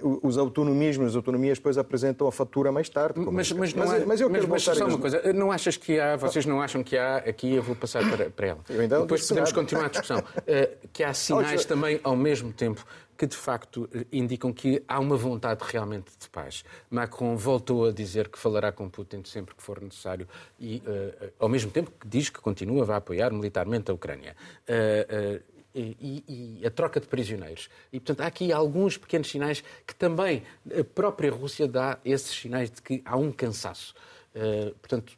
os 0.01 0.35
autonomismos, 0.37 1.09
as 1.09 1.15
autonomias 1.15 1.59
depois 1.59 1.77
apresentam 1.77 2.27
a 2.27 2.31
fatura 2.31 2.71
mais 2.71 2.89
tarde. 2.89 3.19
Mas, 3.19 3.51
mas, 3.51 3.73
não 3.73 3.85
mas, 3.85 4.01
há, 4.01 4.05
mas 4.05 4.21
eu 4.21 4.29
quero 4.31 4.47
mas, 4.47 4.63
só 4.63 4.85
uma 4.85 4.97
coisa, 4.97 5.31
não 5.31 5.51
achas 5.51 5.77
que 5.77 5.99
há, 5.99 6.15
vocês 6.15 6.45
não 6.45 6.59
acham 6.59 6.83
que 6.83 6.97
há, 6.97 7.17
aqui 7.17 7.53
eu 7.53 7.61
vou 7.61 7.75
passar 7.75 8.03
para, 8.09 8.29
para 8.31 8.47
ela. 8.47 8.59
Depois 8.67 9.27
podemos 9.27 9.51
continuar 9.51 9.85
a 9.85 9.89
discussão, 9.89 10.23
que 10.91 11.03
há 11.03 11.13
sinais 11.13 11.65
também 11.65 11.99
ao 12.03 12.15
mesmo 12.15 12.51
tempo 12.51 12.83
que 13.19 13.27
de 13.27 13.35
facto 13.35 13.89
indicam 14.13 14.53
que 14.53 14.81
há 14.87 14.97
uma 14.97 15.17
vontade 15.17 15.61
realmente 15.67 16.09
de 16.17 16.29
paz. 16.29 16.63
Macron 16.89 17.35
voltou 17.35 17.87
a 17.87 17.91
dizer 17.91 18.29
que 18.29 18.39
falará 18.39 18.71
com 18.71 18.89
Putin 18.89 19.23
sempre 19.25 19.53
que 19.53 19.61
for 19.61 19.81
necessário 19.81 20.25
e, 20.57 20.77
uh, 20.77 21.29
ao 21.37 21.49
mesmo 21.49 21.69
tempo 21.69 21.91
que 21.99 22.07
diz 22.07 22.29
que 22.29 22.38
continua 22.41 22.85
a 22.93 22.97
apoiar 22.97 23.31
militarmente 23.31 23.91
a 23.91 23.93
Ucrânia. 23.93 24.35
Uh, 24.67 25.37
uh, 25.37 25.59
e, 25.73 26.59
e, 26.61 26.65
a 26.65 26.71
troca 26.71 26.99
de 26.99 27.07
prisioneiros. 27.07 27.69
E, 27.93 27.99
portanto, 27.99 28.21
há 28.21 28.25
aqui 28.25 28.51
alguns 28.51 28.97
pequenos 28.97 29.29
sinais 29.29 29.63
que 29.85 29.93
também 29.93 30.43
a 30.77 30.83
própria 30.83 31.31
Rússia 31.31 31.67
dá 31.67 31.99
esses 32.03 32.35
sinais 32.35 32.71
de 32.71 32.81
que 32.81 33.01
há 33.05 33.15
um 33.15 33.31
cansaço. 33.31 33.93
Uh, 34.35 34.73
portanto, 34.75 35.15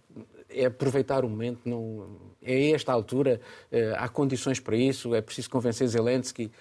é 0.50 0.66
aproveitar 0.66 1.24
o 1.24 1.30
momento, 1.30 1.62
não, 1.66 2.20
é 2.44 2.72
esta 2.72 2.92
altura, 2.92 3.40
há 3.98 4.10
condições 4.10 4.60
para 4.60 4.76
isso, 4.76 5.16
é 5.16 5.22
preciso 5.22 5.50
convencer 5.50 5.88
Zelensky 5.88 6.52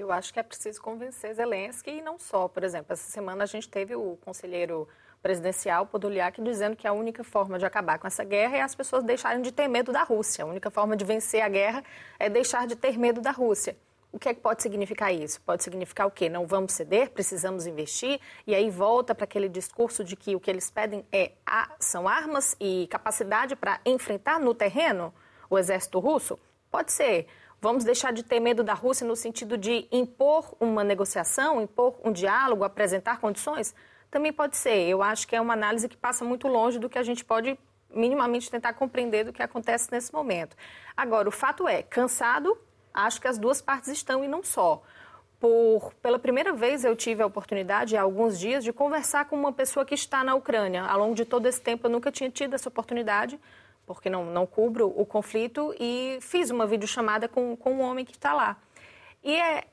eu 0.00 0.10
acho 0.10 0.32
que 0.32 0.40
é 0.40 0.42
preciso 0.42 0.80
convencer 0.80 1.34
Zelensky 1.34 1.90
e 1.90 2.02
não 2.02 2.18
só. 2.18 2.48
Por 2.48 2.64
exemplo, 2.64 2.92
essa 2.92 3.10
semana 3.10 3.44
a 3.44 3.46
gente 3.46 3.68
teve 3.68 3.94
o 3.94 4.16
conselheiro 4.24 4.88
presidencial 5.22 5.86
Podolyak 5.86 6.40
dizendo 6.42 6.76
que 6.76 6.86
a 6.86 6.92
única 6.92 7.22
forma 7.22 7.58
de 7.58 7.66
acabar 7.66 7.98
com 7.98 8.06
essa 8.06 8.24
guerra 8.24 8.56
é 8.56 8.62
as 8.62 8.74
pessoas 8.74 9.04
deixarem 9.04 9.42
de 9.42 9.52
ter 9.52 9.68
medo 9.68 9.92
da 9.92 10.02
Rússia. 10.02 10.44
A 10.44 10.46
única 10.46 10.70
forma 10.70 10.96
de 10.96 11.04
vencer 11.04 11.42
a 11.42 11.48
guerra 11.48 11.84
é 12.18 12.28
deixar 12.28 12.66
de 12.66 12.76
ter 12.76 12.98
medo 12.98 13.20
da 13.20 13.30
Rússia. 13.30 13.76
O 14.12 14.18
que 14.18 14.28
é 14.28 14.34
que 14.34 14.40
pode 14.40 14.60
significar 14.60 15.14
isso? 15.14 15.40
Pode 15.42 15.62
significar 15.62 16.06
o 16.06 16.10
quê? 16.10 16.28
Não 16.28 16.44
vamos 16.44 16.72
ceder, 16.72 17.10
precisamos 17.10 17.64
investir, 17.64 18.20
e 18.44 18.54
aí 18.56 18.68
volta 18.68 19.14
para 19.14 19.22
aquele 19.22 19.48
discurso 19.48 20.02
de 20.02 20.16
que 20.16 20.34
o 20.34 20.40
que 20.40 20.50
eles 20.50 20.68
pedem 20.68 21.06
é 21.12 21.32
são 21.78 22.08
armas 22.08 22.56
e 22.58 22.88
capacidade 22.90 23.54
para 23.54 23.80
enfrentar 23.86 24.40
no 24.40 24.52
terreno 24.52 25.14
o 25.48 25.56
exército 25.56 26.00
russo? 26.00 26.36
Pode 26.70 26.92
ser. 26.92 27.28
Vamos 27.60 27.84
deixar 27.84 28.12
de 28.12 28.24
ter 28.24 28.40
medo 28.40 28.64
da 28.64 28.74
Rússia 28.74 29.06
no 29.06 29.14
sentido 29.14 29.56
de 29.56 29.86
impor 29.92 30.56
uma 30.58 30.82
negociação, 30.82 31.60
impor 31.60 32.00
um 32.02 32.10
diálogo, 32.10 32.64
apresentar 32.64 33.20
condições? 33.20 33.74
Também 34.10 34.32
pode 34.32 34.56
ser. 34.56 34.88
Eu 34.88 35.02
acho 35.02 35.26
que 35.26 35.36
é 35.36 35.40
uma 35.40 35.54
análise 35.54 35.88
que 35.88 35.96
passa 35.96 36.24
muito 36.24 36.48
longe 36.48 36.78
do 36.78 36.88
que 36.88 36.98
a 36.98 37.02
gente 37.02 37.24
pode 37.24 37.58
minimamente 37.92 38.50
tentar 38.50 38.72
compreender 38.74 39.24
do 39.24 39.32
que 39.32 39.42
acontece 39.42 39.90
nesse 39.90 40.12
momento. 40.12 40.56
Agora, 40.96 41.28
o 41.28 41.32
fato 41.32 41.66
é, 41.66 41.82
cansado, 41.82 42.56
acho 42.94 43.20
que 43.20 43.28
as 43.28 43.38
duas 43.38 43.60
partes 43.60 43.88
estão 43.88 44.24
e 44.24 44.28
não 44.28 44.42
só. 44.42 44.82
Por, 45.38 45.94
pela 46.02 46.18
primeira 46.18 46.52
vez 46.52 46.84
eu 46.84 46.94
tive 46.94 47.22
a 47.22 47.26
oportunidade, 47.26 47.96
há 47.96 48.02
alguns 48.02 48.38
dias, 48.38 48.62
de 48.62 48.72
conversar 48.72 49.24
com 49.24 49.36
uma 49.36 49.52
pessoa 49.52 49.84
que 49.84 49.94
está 49.94 50.22
na 50.22 50.34
Ucrânia. 50.34 50.82
Ao 50.84 50.98
longo 50.98 51.14
de 51.14 51.24
todo 51.24 51.46
esse 51.46 51.60
tempo 51.60 51.86
eu 51.86 51.90
nunca 51.90 52.12
tinha 52.12 52.30
tido 52.30 52.54
essa 52.54 52.68
oportunidade 52.68 53.40
porque 53.90 54.08
não, 54.08 54.24
não 54.24 54.46
cubro 54.46 54.86
o 54.96 55.04
conflito, 55.04 55.74
e 55.80 56.18
fiz 56.20 56.48
uma 56.50 56.64
videochamada 56.64 57.26
com, 57.26 57.56
com 57.56 57.72
um 57.72 57.80
homem 57.80 58.04
que 58.04 58.12
está 58.12 58.32
lá. 58.32 58.56
E 59.20 59.34
é, 59.34 59.64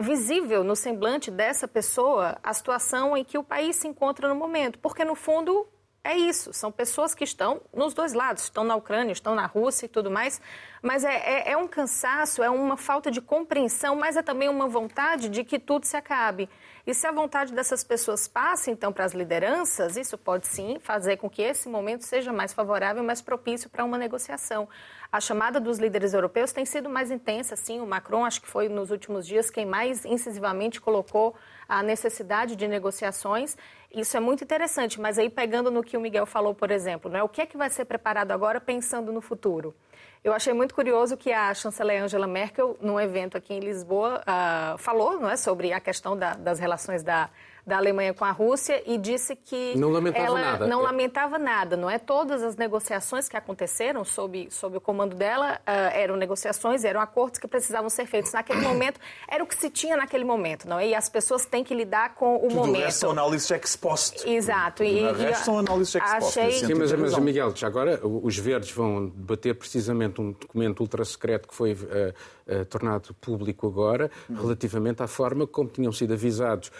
visível 0.00 0.64
no 0.64 0.74
semblante 0.74 1.30
dessa 1.30 1.68
pessoa 1.68 2.38
a 2.42 2.52
situação 2.52 3.16
em 3.16 3.24
que 3.24 3.36
o 3.36 3.44
país 3.44 3.76
se 3.76 3.86
encontra 3.86 4.28
no 4.28 4.34
momento, 4.34 4.78
porque 4.78 5.04
no 5.04 5.14
fundo 5.14 5.68
é 6.02 6.14
isso, 6.14 6.52
são 6.52 6.70
pessoas 6.70 7.14
que 7.14 7.24
estão 7.24 7.62
nos 7.72 7.94
dois 7.94 8.12
lados, 8.12 8.44
estão 8.44 8.62
na 8.62 8.76
Ucrânia, 8.76 9.12
estão 9.12 9.34
na 9.34 9.46
Rússia 9.46 9.86
e 9.86 9.88
tudo 9.88 10.10
mais, 10.10 10.40
mas 10.82 11.02
é, 11.02 11.14
é, 11.14 11.52
é, 11.52 11.56
um 11.56 11.66
cansaço, 11.66 12.42
é 12.42 12.50
uma 12.50 12.76
falta 12.76 13.10
de 13.10 13.22
compreensão, 13.22 13.96
mas 13.96 14.14
é 14.14 14.22
também 14.22 14.50
uma 14.50 14.68
vontade 14.68 15.30
de 15.30 15.42
que 15.42 15.58
tudo 15.58 15.86
se 15.86 15.96
acabe. 15.96 16.48
E 16.86 16.92
se 16.92 17.06
a 17.06 17.12
vontade 17.12 17.54
dessas 17.54 17.82
pessoas 17.82 18.28
passe, 18.28 18.70
então, 18.70 18.92
para 18.92 19.06
as 19.06 19.14
lideranças, 19.14 19.96
isso 19.96 20.18
pode 20.18 20.46
sim 20.46 20.78
fazer 20.80 21.16
com 21.16 21.30
que 21.30 21.40
esse 21.40 21.66
momento 21.66 22.02
seja 22.02 22.30
mais 22.30 22.52
favorável, 22.52 23.02
mais 23.02 23.22
propício 23.22 23.70
para 23.70 23.82
uma 23.84 23.96
negociação. 23.96 24.68
A 25.10 25.18
chamada 25.18 25.58
dos 25.58 25.78
líderes 25.78 26.12
europeus 26.12 26.52
tem 26.52 26.66
sido 26.66 26.90
mais 26.90 27.10
intensa, 27.10 27.56
sim. 27.56 27.80
O 27.80 27.86
Macron, 27.86 28.26
acho 28.26 28.42
que 28.42 28.48
foi 28.48 28.68
nos 28.68 28.90
últimos 28.90 29.26
dias 29.26 29.48
quem 29.48 29.64
mais 29.64 30.04
incisivamente 30.04 30.78
colocou 30.78 31.34
a 31.78 31.82
necessidade 31.82 32.56
de 32.56 32.68
negociações. 32.68 33.56
Isso 33.92 34.16
é 34.16 34.20
muito 34.20 34.44
interessante, 34.44 35.00
mas 35.00 35.18
aí 35.18 35.28
pegando 35.28 35.70
no 35.70 35.82
que 35.82 35.96
o 35.96 36.00
Miguel 36.00 36.26
falou, 36.26 36.54
por 36.54 36.70
exemplo, 36.70 37.10
né, 37.10 37.22
o 37.22 37.28
que 37.28 37.40
é 37.42 37.46
que 37.46 37.56
vai 37.56 37.70
ser 37.70 37.84
preparado 37.84 38.30
agora 38.30 38.60
pensando 38.60 39.12
no 39.12 39.20
futuro? 39.20 39.74
Eu 40.22 40.32
achei 40.32 40.54
muito 40.54 40.74
curioso 40.74 41.16
que 41.16 41.32
a 41.32 41.52
chanceler 41.52 42.02
Angela 42.02 42.26
Merkel, 42.26 42.78
num 42.80 42.98
evento 42.98 43.36
aqui 43.36 43.52
em 43.52 43.60
Lisboa, 43.60 44.22
uh, 44.22 44.78
falou 44.78 45.20
não 45.20 45.28
é, 45.28 45.36
sobre 45.36 45.72
a 45.72 45.80
questão 45.80 46.16
da, 46.16 46.32
das 46.32 46.58
relações 46.58 47.02
da, 47.02 47.28
da 47.66 47.78
Alemanha 47.78 48.12
com 48.12 48.24
a 48.24 48.30
Rússia 48.30 48.82
e 48.86 48.98
disse 48.98 49.34
que 49.34 49.76
não 49.76 49.90
lamentava 49.90 50.26
ela 50.26 50.40
nada. 50.40 50.66
não 50.66 50.82
lamentava 50.82 51.38
nada, 51.38 51.76
não 51.76 51.88
é? 51.88 51.98
Todas 51.98 52.42
as 52.42 52.56
negociações 52.56 53.28
que 53.28 53.36
aconteceram 53.36 54.04
sob, 54.04 54.48
sob 54.50 54.76
o 54.76 54.80
comando 54.80 55.16
dela 55.16 55.60
uh, 55.60 55.70
eram 55.94 56.16
negociações, 56.16 56.84
eram 56.84 57.00
acordos 57.00 57.38
que 57.38 57.48
precisavam 57.48 57.88
ser 57.88 58.06
feitos 58.06 58.32
naquele 58.32 58.60
momento, 58.66 59.00
era 59.28 59.42
o 59.42 59.46
que 59.46 59.56
se 59.56 59.70
tinha 59.70 59.96
naquele 59.96 60.24
momento, 60.24 60.68
não 60.68 60.78
é? 60.78 60.88
E 60.88 60.94
as 60.94 61.08
pessoas 61.08 61.46
têm 61.46 61.64
que 61.64 61.74
lidar 61.74 62.14
com 62.14 62.36
o 62.36 62.40
Tudo 62.40 62.54
momento. 62.54 62.82
Tudo 62.82 62.92
são 62.92 63.10
análises 63.10 63.50
ex 63.50 63.76
post. 63.76 64.28
Exato. 64.28 64.84
E, 64.84 65.02
o 65.02 65.14
resto 65.14 65.44
são 65.44 65.58
análises 65.58 65.94
ex 65.94 66.04
post. 66.18 66.40
Achei... 66.40 66.52
Sim, 66.66 66.74
mas, 66.74 66.92
mas 66.92 67.18
Miguel, 67.18 67.54
já 67.54 67.66
agora 67.66 68.00
os 68.04 68.36
verdes 68.36 68.70
vão 68.70 69.06
debater 69.08 69.54
precisamente 69.54 70.20
um 70.20 70.32
documento 70.32 70.80
ultra 70.80 71.04
secreto 71.04 71.48
que 71.48 71.54
foi 71.54 71.72
uh, 71.72 72.14
uh, 72.46 72.64
tornado 72.64 73.14
público 73.14 73.66
agora, 73.66 74.10
uhum. 74.28 74.36
relativamente 74.36 75.02
à 75.02 75.06
forma 75.06 75.46
como 75.46 75.68
tinham 75.68 75.92
sido 75.92 76.14
avisados 76.14 76.70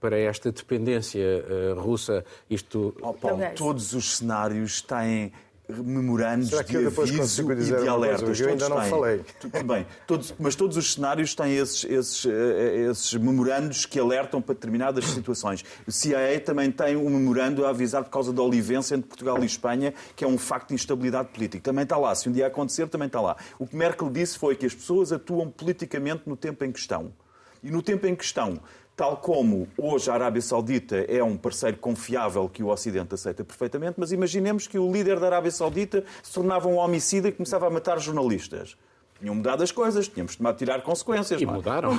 para 0.00 0.18
esta 0.18 0.50
dependência 0.50 1.20
uh, 1.20 1.80
russa, 1.80 2.24
isto... 2.48 2.94
Oh, 3.00 3.12
Paulo, 3.12 3.42
todos 3.54 3.92
os 3.92 4.18
cenários 4.18 4.82
têm 4.82 5.32
memorandos 5.68 6.48
de 6.48 6.56
aviso 6.56 7.52
e 7.52 7.64
de 7.64 7.88
alertas. 7.88 8.40
Eu 8.40 8.48
ainda 8.48 8.68
não 8.70 8.80
têm. 8.80 8.90
falei. 8.90 9.20
Bem, 9.64 9.86
todos, 10.06 10.34
mas 10.38 10.54
todos 10.54 10.78
os 10.78 10.94
cenários 10.94 11.34
têm 11.34 11.56
esses, 11.56 11.84
esses, 11.84 12.26
eh, 12.26 12.88
esses 12.90 13.12
memorandos 13.14 13.84
que 13.84 14.00
alertam 14.00 14.40
para 14.40 14.54
determinadas 14.54 15.04
situações. 15.04 15.62
O 15.86 15.92
CIA 15.92 16.40
também 16.40 16.70
tem 16.70 16.96
um 16.96 17.10
memorando 17.10 17.66
a 17.66 17.70
avisar 17.70 18.02
por 18.02 18.10
causa 18.10 18.32
da 18.32 18.42
olivência 18.42 18.94
entre 18.94 19.08
Portugal 19.08 19.42
e 19.42 19.46
Espanha, 19.46 19.92
que 20.16 20.24
é 20.24 20.26
um 20.26 20.38
facto 20.38 20.68
de 20.68 20.74
instabilidade 20.74 21.28
política. 21.28 21.62
Também 21.62 21.82
está 21.82 21.98
lá. 21.98 22.14
Se 22.14 22.30
um 22.30 22.32
dia 22.32 22.46
acontecer, 22.46 22.88
também 22.88 23.06
está 23.06 23.20
lá. 23.20 23.36
O 23.58 23.66
que 23.66 23.76
Merkel 23.76 24.08
disse 24.08 24.38
foi 24.38 24.56
que 24.56 24.64
as 24.64 24.74
pessoas 24.74 25.12
atuam 25.12 25.50
politicamente 25.50 26.22
no 26.24 26.36
tempo 26.36 26.64
em 26.64 26.72
questão. 26.72 27.12
E 27.62 27.70
no 27.70 27.82
tempo 27.82 28.06
em 28.06 28.16
questão 28.16 28.58
Tal 28.98 29.16
como 29.18 29.68
hoje 29.78 30.10
a 30.10 30.14
Arábia 30.14 30.42
Saudita 30.42 30.96
é 30.96 31.22
um 31.22 31.36
parceiro 31.36 31.76
confiável 31.76 32.48
que 32.48 32.64
o 32.64 32.66
Ocidente 32.66 33.14
aceita 33.14 33.44
perfeitamente, 33.44 33.94
mas 33.96 34.10
imaginemos 34.10 34.66
que 34.66 34.76
o 34.76 34.90
líder 34.90 35.20
da 35.20 35.26
Arábia 35.26 35.52
Saudita 35.52 36.02
se 36.20 36.32
tornava 36.32 36.66
um 36.66 36.78
homicida 36.78 37.28
e 37.28 37.32
começava 37.32 37.68
a 37.68 37.70
matar 37.70 38.00
jornalistas. 38.00 38.76
Tinham 39.20 39.34
mudado 39.34 39.62
as 39.62 39.72
coisas, 39.72 40.06
tínhamos 40.06 40.36
de 40.36 40.52
tirar 40.54 40.80
consequências. 40.82 41.40
E 41.40 41.46
não 41.46 41.54
é? 41.54 41.56
mudaram. 41.56 41.98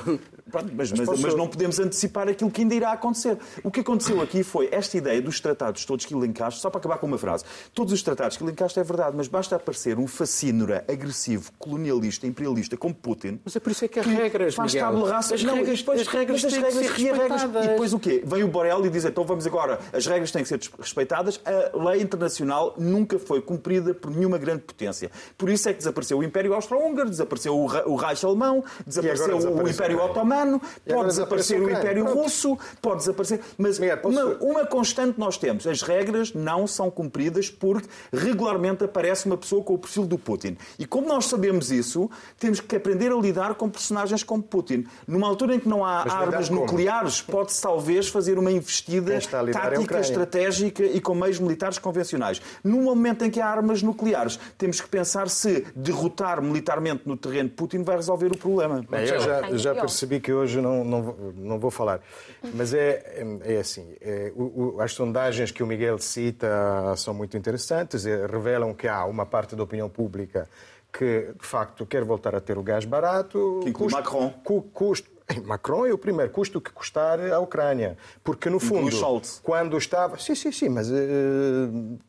Pronto, 0.50 0.72
mas, 0.74 0.92
mas, 0.92 1.20
mas, 1.20 1.36
não 1.36 1.48
podemos 1.48 1.80
antecipar 1.80 2.28
aquilo 2.30 2.50
que 2.50 2.62
ainda 2.62 2.74
irá 2.74 2.92
acontecer. 2.94 3.38
O 3.64 3.70
que 3.70 3.82
aconteceu 3.82 4.22
aqui 4.22 4.42
foi 4.42 4.70
esta 4.72 4.98
ideia 4.98 5.22
dos 5.22 5.40
tratados 5.40 5.84
todos 5.86 6.06
que 6.06 6.14
elencaste, 6.14 6.62
só 6.62 6.70
para 6.70 6.80
acabar 6.80 6.98
com 6.98 7.08
uma 7.08 7.18
frase. 7.18 7.44
Todos 7.74 7.92
os 7.94 8.02
tratados 8.02 8.38
que 8.38 8.44
elencaste 8.44 8.80
é 8.80 8.84
verdade, 8.84 9.16
mas 9.18 9.28
basta 9.28 9.56
aparecer 9.56 10.00
um 10.00 10.08
fascínora 10.08 10.86
agressivo, 10.88 11.52
colonialista, 11.60 12.26
imperialista 12.26 12.78
como 12.78 12.96
Putin. 12.96 13.40
Mas 13.44 13.56
é 13.56 13.60
por 13.60 13.72
isso 13.72 13.86
é 13.86 13.88
que 13.88 14.00
há 14.00 14.04
regras, 14.04 14.56
faz 14.56 14.74
Miguel. 14.74 15.04
Raça. 15.04 15.36
As, 15.36 15.44
não, 15.44 15.56
regras, 15.56 15.80
depois, 15.80 16.02
as 16.02 16.08
regras 16.08 16.42
têm 16.42 16.52
regras, 16.52 16.74
que 16.74 17.02
ser 17.02 17.14
respeitadas. 17.14 17.66
E 17.66 17.68
depois 17.68 17.94
o 17.94 18.00
quê? 18.00 18.24
Vem 18.26 18.44
o 18.44 18.48
Borel 18.48 18.86
e 18.86 18.90
diz, 18.90 19.06
então 19.06 19.26
vamos 19.26 19.46
agora, 19.46 19.80
as 19.92 20.06
regras 20.08 20.32
têm 20.32 20.44
que 20.44 20.50
ser 20.50 20.60
respeitadas. 20.80 21.40
A 21.46 21.78
lei 21.90 22.02
internacional 22.02 22.74
nunca 22.78 23.20
foi 23.20 23.42
cumprida 23.42 23.94
por 23.94 24.10
nenhuma 24.12 24.38
grande 24.38 24.62
potência. 24.62 25.12
Por 25.38 25.50
isso 25.50 25.68
é 25.68 25.74
que 25.74 25.80
desapareceu 25.80 26.18
o 26.18 26.24
Império 26.24 26.54
Austro-Húngaro, 26.54 27.09
desapareceu 27.10 27.58
o 27.58 27.70
o 27.86 27.96
Reich 27.96 28.26
alemão, 28.26 28.64
desapareceu 28.86 29.38
o 29.38 29.70
Império 29.70 30.02
Otomano, 30.02 30.62
pode 30.88 31.10
desaparecer 31.10 31.62
o 31.62 31.70
Império 31.70 32.06
Russo, 32.06 32.58
pode 32.82 33.00
desaparecer. 33.00 33.42
Mas 33.58 33.80
uma, 34.04 34.26
uma 34.42 34.66
constante 34.66 35.20
nós 35.20 35.38
temos: 35.38 35.68
as 35.68 35.82
regras 35.82 36.34
não 36.34 36.68
são 36.68 36.90
cumpridas 36.90 37.50
porque 37.50 37.88
regularmente 38.12 38.84
aparece 38.84 39.26
uma 39.26 39.38
pessoa 39.38 39.64
com 39.64 39.74
o 39.74 39.78
perfil 39.78 40.06
do 40.06 40.18
Putin. 40.18 40.58
E 40.78 40.86
como 40.86 41.08
nós 41.08 41.26
sabemos 41.26 41.72
isso, 41.72 42.10
temos 42.40 42.60
que 42.60 42.76
aprender 42.76 43.12
a 43.12 43.16
lidar 43.16 43.56
com 43.56 43.70
personagens 43.70 44.24
como 44.24 44.44
Putin. 44.44 44.86
Numa 45.08 45.28
altura 45.28 45.56
em 45.56 45.60
que 45.60 45.68
não 45.68 45.86
há 45.86 46.04
armas 46.12 46.50
nucleares, 46.50 47.22
pode-se 47.22 47.62
talvez 47.62 48.08
fazer 48.08 48.38
uma 48.38 48.52
investida 48.52 49.16
é 49.16 49.20
tática, 49.20 50.00
estratégica 50.00 50.84
e 50.84 51.00
com 51.00 51.14
meios 51.16 51.40
militares 51.40 51.78
convencionais. 51.78 52.42
No 52.64 52.82
momento 52.82 53.26
em 53.26 53.32
que 53.32 53.40
há 53.40 53.48
armas 53.48 53.82
nucleares, 53.82 54.40
temos 54.58 54.82
que 54.82 54.88
pensar 54.88 55.30
se 55.30 55.66
derrotar 55.76 56.42
militarmente 56.42 56.99
no 57.06 57.18
terreno 57.18 57.50
Putin 57.50 57.70
Putin 57.70 57.84
vai 57.84 57.96
resolver 57.96 58.32
o 58.32 58.38
problema. 58.38 58.84
Bem, 58.90 59.02
eu 59.02 59.20
já, 59.20 59.58
já, 59.58 59.76
percebi 59.76 60.20
que 60.20 60.34
hoje 60.34 60.60
não, 60.60 60.84
não, 60.84 61.16
não 61.36 61.60
vou 61.60 61.70
falar. 61.70 62.02
Mas 62.54 62.74
é, 62.74 63.24
é 63.44 63.58
assim, 63.58 63.96
é, 64.02 64.32
o, 64.36 64.76
o, 64.78 64.82
as 64.82 64.94
sondagens 64.94 65.52
que 65.52 65.62
o 65.62 65.68
Miguel 65.68 66.00
cita 66.00 66.48
são 66.98 67.14
muito 67.14 67.38
interessantes, 67.38 68.06
e 68.06 68.28
revelam 68.28 68.74
que 68.74 68.88
há 68.88 69.06
uma 69.06 69.26
parte 69.26 69.56
da 69.56 69.64
opinião 69.64 69.90
pública 69.90 70.50
que, 70.92 71.34
de 71.40 71.48
facto, 71.48 71.86
quer 71.86 72.04
voltar 72.04 72.34
a 72.34 72.42
ter 72.42 72.58
o 72.58 72.64
gás 72.64 72.86
barato. 72.86 73.62
Que 73.64 73.72
custo, 73.72 73.98
Macron. 73.98 74.34
Cu, 74.44 74.62
custo, 74.74 75.10
Macron 75.46 75.86
é 75.86 75.94
o 75.94 75.98
primeiro 75.98 76.32
custo 76.32 76.60
que 76.60 76.72
custar 76.72 77.20
a 77.20 77.40
Ucrânia. 77.40 77.98
Porque, 78.24 78.50
no 78.50 78.60
fundo, 78.60 78.90
quando 79.44 79.78
estava. 79.78 80.18
Sim, 80.18 80.34
sim, 80.34 80.52
sim, 80.52 80.70
mas 80.70 80.90
uh, 80.90 82.00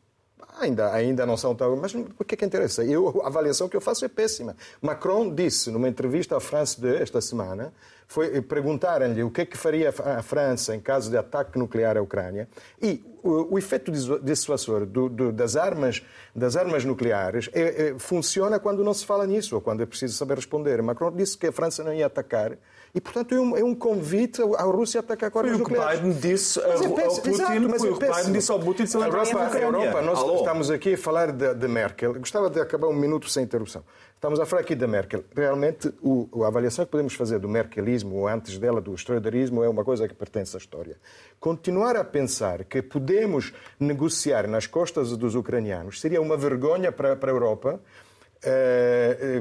Ainda, 0.61 0.93
ainda 0.93 1.25
não 1.25 1.35
são 1.35 1.55
tão. 1.55 1.75
Mas 1.75 1.93
o 1.93 2.23
que 2.23 2.35
é 2.35 2.37
que 2.37 2.45
interessa? 2.45 2.83
Eu, 2.83 3.21
a 3.23 3.27
avaliação 3.27 3.67
que 3.67 3.75
eu 3.75 3.81
faço 3.81 4.05
é 4.05 4.07
péssima. 4.07 4.55
Macron 4.79 5.33
disse 5.33 5.71
numa 5.71 5.89
entrevista 5.89 6.37
à 6.37 6.39
France 6.39 6.79
2 6.79 7.01
esta 7.01 7.19
semana, 7.19 7.73
foi 8.07 8.41
perguntaram-lhe 8.41 9.23
o 9.23 9.31
que 9.31 9.41
é 9.41 9.45
que 9.45 9.57
faria 9.57 9.89
a 9.89 10.21
França 10.21 10.75
em 10.75 10.79
caso 10.79 11.09
de 11.09 11.17
ataque 11.17 11.57
nuclear 11.57 11.97
à 11.97 12.01
Ucrânia 12.01 12.47
e 12.81 13.01
o, 13.23 13.55
o 13.55 13.57
efeito 13.57 13.89
dissuasor 14.21 14.85
do, 14.85 15.07
do, 15.07 15.31
das, 15.31 15.55
armas, 15.55 16.03
das 16.35 16.57
armas 16.57 16.83
nucleares 16.83 17.49
é, 17.53 17.61
é, 17.61 17.99
funciona 17.99 18.59
quando 18.59 18.83
não 18.83 18.93
se 18.93 19.05
fala 19.05 19.25
nisso 19.25 19.55
ou 19.55 19.61
quando 19.61 19.81
é 19.81 19.85
preciso 19.85 20.13
saber 20.15 20.35
responder. 20.35 20.81
Macron 20.81 21.11
disse 21.11 21.37
que 21.37 21.47
a 21.47 21.51
França 21.51 21.83
não 21.83 21.93
ia 21.93 22.05
atacar 22.05 22.57
e, 22.93 22.99
portanto, 22.99 23.33
é 23.33 23.39
um, 23.39 23.57
é 23.57 23.63
um 23.63 23.73
convite 23.73 24.41
à 24.41 24.63
Rússia 24.63 24.99
a 24.99 25.03
atacar 25.03 25.31
com 25.31 25.39
armas 25.39 25.57
nucleares. 25.57 25.99
Foi 25.99 26.09
o 26.09 26.13
que 26.13 26.19
Biden 26.19 26.31
disse 26.31 26.59
ao 26.59 26.77
Putin, 26.77 27.29
exato, 27.29 27.61
mas 27.61 27.81
que 27.81 27.89
Biden 27.89 28.33
disse 28.33 28.51
ao 28.51 28.59
Putin 28.59 28.85
se 28.85 28.97
a 28.97 28.99
Europa, 29.01 29.39
a 29.39 29.59
Europa, 29.59 30.01
nós 30.01 30.19
Alô? 30.19 30.35
estamos 30.35 30.69
aqui 30.69 30.93
a 30.93 30.97
falar 30.97 31.31
de, 31.31 31.53
de 31.53 31.67
Merkel. 31.67 32.13
Gostava 32.15 32.49
de 32.49 32.59
acabar 32.59 32.87
um 32.87 32.93
minuto 32.93 33.29
sem 33.29 33.43
interrupção. 33.43 33.83
Estamos 34.21 34.39
a 34.39 34.45
falar 34.45 34.61
aqui 34.61 34.75
da 34.75 34.87
Merkel. 34.87 35.23
Realmente, 35.35 35.91
o, 35.99 36.43
a 36.43 36.47
avaliação 36.47 36.85
que 36.85 36.91
podemos 36.91 37.15
fazer 37.15 37.39
do 37.39 37.49
merkelismo, 37.49 38.17
ou 38.17 38.27
antes 38.27 38.59
dela 38.59 38.79
do 38.79 38.93
estroiderismo, 38.93 39.63
é 39.63 39.69
uma 39.69 39.83
coisa 39.83 40.07
que 40.07 40.13
pertence 40.13 40.55
à 40.55 40.59
história. 40.59 40.97
Continuar 41.39 41.95
a 41.95 42.03
pensar 42.03 42.63
que 42.65 42.83
podemos 42.83 43.51
negociar 43.79 44.47
nas 44.47 44.67
costas 44.67 45.17
dos 45.17 45.33
ucranianos 45.33 45.99
seria 45.99 46.21
uma 46.21 46.37
vergonha 46.37 46.91
para, 46.91 47.15
para 47.15 47.31
a 47.31 47.33
Europa, 47.33 47.81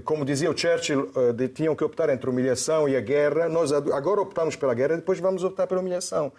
como 0.04 0.24
dizia 0.24 0.50
o 0.50 0.56
Churchill, 0.56 1.10
eh, 1.16 1.48
tinham 1.48 1.74
que 1.74 1.82
optar 1.82 2.10
entre 2.10 2.28
humilhação 2.28 2.88
e 2.88 2.96
a 2.96 3.00
guerra. 3.00 3.48
Nós 3.48 3.72
agora 3.72 4.20
optamos 4.20 4.56
pela 4.56 4.74
guerra, 4.74 4.96
depois 4.96 5.18
vamos 5.18 5.42
optar 5.42 5.66
pela 5.66 5.80
humilhação 5.80 6.32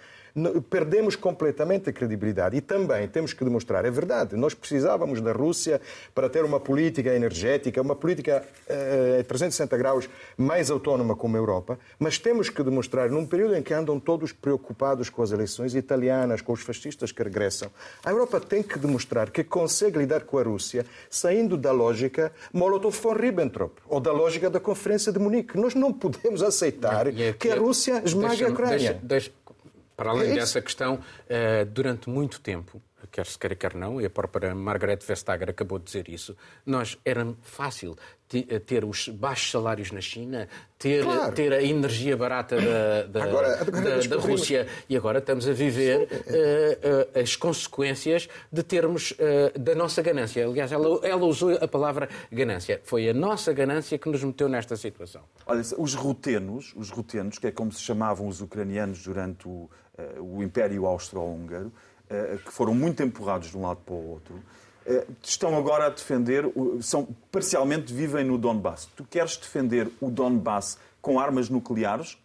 perdemos 0.69 1.15
completamente 1.15 1.89
a 1.89 1.93
credibilidade. 1.93 2.57
E 2.57 2.61
também 2.61 3.07
temos 3.07 3.33
que 3.33 3.43
demonstrar, 3.43 3.85
é 3.85 3.91
verdade, 3.91 4.35
nós 4.35 4.53
precisávamos 4.53 5.21
da 5.21 5.31
Rússia 5.31 5.81
para 6.13 6.29
ter 6.29 6.43
uma 6.43 6.59
política 6.59 7.13
energética, 7.13 7.81
uma 7.81 7.95
política 7.95 8.43
eh, 8.67 9.23
360 9.27 9.77
graus 9.77 10.09
mais 10.37 10.69
autónoma 10.69 11.15
como 11.15 11.35
a 11.35 11.39
Europa, 11.39 11.79
mas 11.99 12.17
temos 12.17 12.49
que 12.49 12.63
demonstrar, 12.63 13.09
num 13.09 13.25
período 13.25 13.55
em 13.55 13.61
que 13.61 13.73
andam 13.73 13.99
todos 13.99 14.31
preocupados 14.31 15.09
com 15.09 15.21
as 15.21 15.31
eleições 15.31 15.75
italianas, 15.75 16.41
com 16.41 16.53
os 16.53 16.61
fascistas 16.61 17.11
que 17.11 17.23
regressam, 17.23 17.69
a 18.03 18.11
Europa 18.11 18.39
tem 18.39 18.63
que 18.63 18.77
demonstrar 18.79 19.29
que 19.29 19.43
consegue 19.43 19.99
lidar 19.99 20.21
com 20.21 20.37
a 20.37 20.43
Rússia 20.43 20.85
saindo 21.09 21.57
da 21.57 21.71
lógica 21.71 22.31
Molotov-Ribbentrop 22.53 23.71
ou 23.87 23.99
da 23.99 24.11
lógica 24.11 24.49
da 24.49 24.59
Conferência 24.59 25.11
de 25.11 25.19
Munique. 25.19 25.57
Nós 25.57 25.75
não 25.75 25.91
podemos 25.93 26.41
aceitar 26.41 27.07
é 27.07 27.33
que 27.33 27.49
a 27.49 27.55
Rússia 27.55 28.01
esmague 28.05 28.43
a 28.43 28.49
Ucrânia. 28.49 28.77
Deixa, 28.77 28.99
deixa, 29.03 29.31
para 30.01 30.11
além 30.11 30.31
é 30.31 30.35
dessa 30.35 30.59
questão, 30.59 30.99
eh, 31.29 31.63
durante 31.65 32.09
muito 32.09 32.41
tempo, 32.41 32.81
quer 33.11 33.27
se 33.27 33.37
queira, 33.37 33.55
quer 33.55 33.75
não, 33.75 34.01
e 34.01 34.05
a 34.05 34.09
própria 34.09 34.55
Margaret 34.55 34.99
Vestager 35.05 35.49
acabou 35.49 35.77
de 35.77 35.85
dizer 35.85 36.09
isso, 36.09 36.35
nós 36.65 36.97
era 37.05 37.35
fácil 37.41 37.95
eh, 38.33 38.59
ter 38.59 38.85
os 38.85 39.09
baixos 39.09 39.51
salários 39.51 39.91
na 39.91 40.01
China, 40.01 40.47
ter, 40.79 41.03
claro. 41.03 41.33
ter 41.35 41.53
a 41.53 41.61
energia 41.61 42.15
barata 42.15 42.55
da, 42.55 43.03
da, 43.03 43.23
agora, 43.25 43.61
agora 43.61 44.07
da, 44.07 44.15
da 44.15 44.21
Rússia 44.21 44.67
e 44.89 44.95
agora 44.95 45.19
estamos 45.19 45.47
a 45.47 45.53
viver 45.53 46.07
uh, 46.07 47.17
uh, 47.17 47.19
as 47.19 47.35
consequências 47.35 48.27
de 48.51 48.63
termos 48.63 49.11
uh, 49.11 49.59
da 49.59 49.75
nossa 49.75 50.01
ganância. 50.01 50.45
Aliás, 50.45 50.71
ela, 50.71 51.05
ela 51.05 51.25
usou 51.25 51.51
a 51.51 51.67
palavra 51.67 52.09
ganância. 52.31 52.81
Foi 52.83 53.09
a 53.09 53.13
nossa 53.13 53.53
ganância 53.53 53.97
que 53.97 54.09
nos 54.09 54.23
meteu 54.23 54.47
nesta 54.49 54.75
situação. 54.75 55.21
Olha, 55.45 55.61
os 55.77 55.93
rutenos, 55.93 56.73
os 56.75 56.89
rutenos, 56.89 57.37
que 57.37 57.47
é 57.47 57.51
como 57.51 57.71
se 57.71 57.81
chamavam 57.81 58.27
os 58.27 58.41
ucranianos 58.41 59.03
durante 59.03 59.47
o, 59.47 59.69
o 60.19 60.41
Império 60.43 60.85
Austro-Húngaro, 60.85 61.71
eh, 62.09 62.37
que 62.43 62.51
foram 62.51 62.73
muito 62.73 63.01
empurrados 63.01 63.49
de 63.49 63.57
um 63.57 63.61
lado 63.61 63.79
para 63.85 63.93
o 63.93 64.09
outro, 64.09 64.35
eh, 64.85 65.05
estão 65.23 65.57
agora 65.57 65.87
a 65.87 65.89
defender, 65.89 66.45
são, 66.81 67.07
parcialmente 67.31 67.93
vivem 67.93 68.25
no 68.25 68.37
Donbass. 68.37 68.87
Tu 68.95 69.03
queres 69.05 69.37
defender 69.37 69.89
o 69.99 70.09
Donbass 70.09 70.77
com 71.01 71.19
armas 71.19 71.49
nucleares 71.49 72.17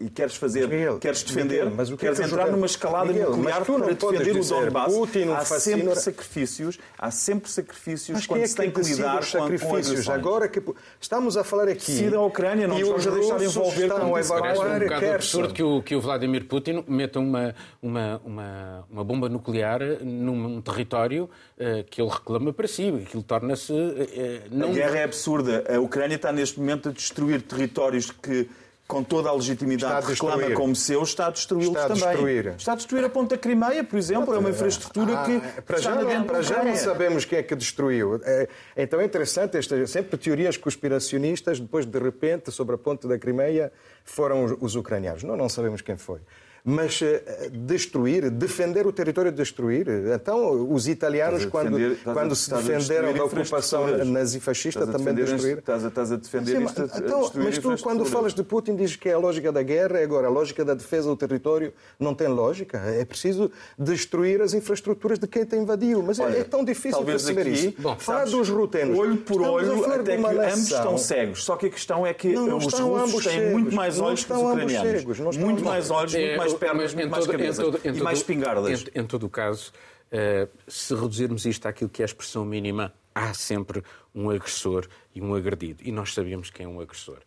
e 0.00 0.10
queres 0.10 0.34
fazer, 0.36 0.68
Miguel, 0.68 0.98
queres 0.98 1.22
defender, 1.22 1.64
Miguel, 1.64 1.74
mas 1.76 1.90
o 1.90 1.96
que 1.96 2.04
queres 2.04 2.20
é 2.20 2.24
que 2.24 2.28
entrar 2.28 2.50
numa 2.50 2.66
escalada 2.66 3.12
Miguel, 3.12 3.36
nuclear 3.36 3.64
para 3.64 3.94
defender 3.94 4.36
o 4.36 4.44
Donbass. 4.44 4.94
Putin, 4.94 5.28
há 5.30 5.44
sempre 5.44 5.96
sacrifícios, 5.96 6.78
há 6.98 7.10
sempre 7.10 7.50
sacrifícios 7.50 8.16
mas 8.16 8.26
quando 8.26 8.42
é 8.42 8.46
se 8.46 8.56
tem 8.56 8.70
que, 8.70 8.80
lidar 8.80 9.16
com 9.16 9.22
sacrifícios. 9.22 10.06
Com 10.06 10.12
Agora 10.12 10.48
que 10.48 10.62
estamos 11.00 11.36
a 11.36 11.44
falar 11.44 11.68
aqui. 11.68 11.92
Se 11.92 12.10
da 12.10 12.20
Ucrânia 12.20 12.68
não 12.68 12.78
vamos 12.78 13.04
deixar 13.04 13.42
envolver 13.42 13.88
com 13.88 14.18
isso. 14.18 14.28
Parece 14.34 14.60
um 14.60 14.78
bocado 14.78 15.06
absurdo 15.06 15.54
que 15.54 15.62
o, 15.62 15.82
que 15.82 15.94
o 15.94 16.00
Vladimir 16.00 16.44
Putin 16.46 16.84
meta 16.86 17.18
uma, 17.18 17.54
uma, 17.80 18.20
uma, 18.24 18.86
uma 18.90 19.04
bomba 19.04 19.28
nuclear 19.28 19.80
num 20.02 20.60
território 20.60 21.24
uh, 21.58 21.84
que 21.90 22.00
ele 22.00 22.10
reclama 22.10 22.52
para 22.52 22.68
si. 22.68 22.88
Aquilo 23.06 23.22
torna-se. 23.22 23.72
Uh, 23.72 24.42
não... 24.50 24.70
A 24.70 24.72
guerra 24.72 24.98
é 24.98 25.04
absurda. 25.04 25.64
A 25.68 25.80
Ucrânia 25.80 26.16
está 26.16 26.32
neste 26.32 26.58
momento 26.58 26.88
a 26.88 26.92
destruir 26.92 27.42
territórios 27.42 28.10
que 28.10 28.48
com 28.86 29.02
toda 29.02 29.30
a 29.30 29.32
legitimidade 29.32 30.06
reclama 30.06 30.50
como 30.50 30.76
seu, 30.76 31.02
está 31.02 31.28
a 31.28 31.30
destruí-los 31.30 31.74
também. 31.74 31.96
Destruir. 31.96 32.54
Está 32.58 32.72
a 32.72 32.74
destruir 32.74 33.04
a 33.04 33.08
ponta 33.08 33.38
Crimeia, 33.38 33.82
por 33.82 33.98
exemplo, 33.98 34.34
é 34.34 34.38
uma 34.38 34.50
infraestrutura 34.50 35.20
ah, 35.20 35.24
que 35.24 35.62
para 35.62 35.78
já, 35.78 35.94
não, 35.94 36.24
para 36.24 36.42
já 36.42 36.62
não 36.62 36.76
sabemos 36.76 37.24
quem 37.24 37.38
é 37.38 37.42
que 37.42 37.54
destruiu. 37.54 38.20
É, 38.24 38.48
então 38.76 39.00
é 39.00 39.04
interessante, 39.04 39.56
esta, 39.56 39.86
sempre 39.86 40.18
teorias 40.18 40.56
conspiracionistas, 40.56 41.58
depois 41.58 41.86
de 41.86 41.98
repente, 41.98 42.50
sobre 42.50 42.74
a 42.74 42.78
ponte 42.78 43.08
da 43.08 43.18
Crimeia, 43.18 43.72
foram 44.04 44.44
os, 44.44 44.56
os 44.60 44.76
ucranianos. 44.76 45.22
Não, 45.22 45.36
não 45.36 45.48
sabemos 45.48 45.80
quem 45.80 45.96
foi. 45.96 46.20
Mas 46.64 47.00
uh, 47.00 47.06
destruir, 47.50 48.30
defender 48.30 48.86
o 48.86 48.92
território, 48.92 49.32
destruir. 49.32 49.86
Então, 50.14 50.72
os 50.72 50.86
italianos, 50.86 51.44
quando, 51.44 51.76
defender, 51.76 51.98
quando 52.04 52.36
se 52.36 52.50
defenderam 52.54 53.12
da 53.12 53.24
ocupação 53.24 54.04
nazifascista, 54.04 54.86
também 54.86 55.14
destruíram. 55.14 55.58
Estás, 55.58 55.82
estás 55.82 56.12
a 56.12 56.16
defender 56.16 56.58
Sim, 56.58 56.64
isto, 56.64 56.82
então, 56.96 57.30
Mas 57.34 57.58
tu, 57.58 57.76
quando 57.82 58.04
falas 58.04 58.32
de 58.32 58.44
Putin, 58.44 58.76
dizes 58.76 58.94
que 58.94 59.08
é 59.08 59.14
a 59.14 59.18
lógica 59.18 59.50
da 59.50 59.62
guerra, 59.62 60.00
agora 60.00 60.28
a 60.28 60.30
lógica 60.30 60.64
da 60.64 60.74
defesa 60.74 61.08
do 61.08 61.16
território 61.16 61.72
não 61.98 62.14
tem 62.14 62.28
lógica. 62.28 62.78
É 62.78 63.04
preciso 63.04 63.50
destruir 63.76 64.40
as 64.40 64.54
infraestruturas 64.54 65.18
de 65.18 65.26
quem 65.26 65.44
te 65.44 65.56
invadiu. 65.56 66.00
Mas 66.02 66.20
é, 66.20 66.24
Olha, 66.24 66.36
é, 66.38 66.44
tão 66.44 66.64
difícil 66.64 67.02
perceber 67.02 67.42
aqui, 67.42 67.50
isso. 67.50 67.74
Bom, 67.78 67.96
Falar 67.98 68.26
dos 68.26 68.48
rutenos. 68.48 68.96
Olho 68.96 69.16
por 69.16 69.42
olho, 69.42 69.84
até 69.84 70.16
que 70.16 70.26
ambos 70.26 70.70
estão 70.70 70.96
cegos. 70.96 71.42
Só 71.44 71.56
que 71.56 71.66
a 71.66 71.70
questão 71.70 72.06
é 72.06 72.14
que 72.14 72.32
não, 72.32 72.46
não 72.46 72.58
os 72.58 72.72
russos 72.72 73.24
têm 73.24 73.50
muito 73.50 73.74
mais 73.74 73.98
olhos 73.98 74.24
que 74.24 74.32
os 74.32 74.38
ucranianos. 74.38 75.36
Muito 75.36 75.64
mais 75.64 75.90
olhos, 75.90 76.14
muito 76.14 76.36
mais 76.36 76.51
pernas, 76.54 76.94
muito 76.94 77.10
mais 77.10 77.26
cabeças 77.26 77.66
e 77.84 78.00
mais 78.02 78.18
espingardas. 78.18 78.84
Em 78.94 79.04
todo 79.04 79.26
o 79.26 79.30
caso, 79.30 79.72
eh, 80.10 80.48
se 80.68 80.94
reduzirmos 80.94 81.46
isto 81.46 81.66
àquilo 81.66 81.90
que 81.90 82.02
é 82.02 82.04
a 82.04 82.06
expressão 82.06 82.44
mínima, 82.44 82.92
há 83.14 83.32
sempre 83.34 83.82
um 84.14 84.30
agressor 84.30 84.86
e 85.14 85.22
um 85.22 85.34
agredido. 85.34 85.82
E 85.84 85.92
nós 85.92 86.12
sabemos 86.12 86.50
quem 86.50 86.66
é 86.66 86.68
um 86.68 86.80
agressor. 86.80 87.18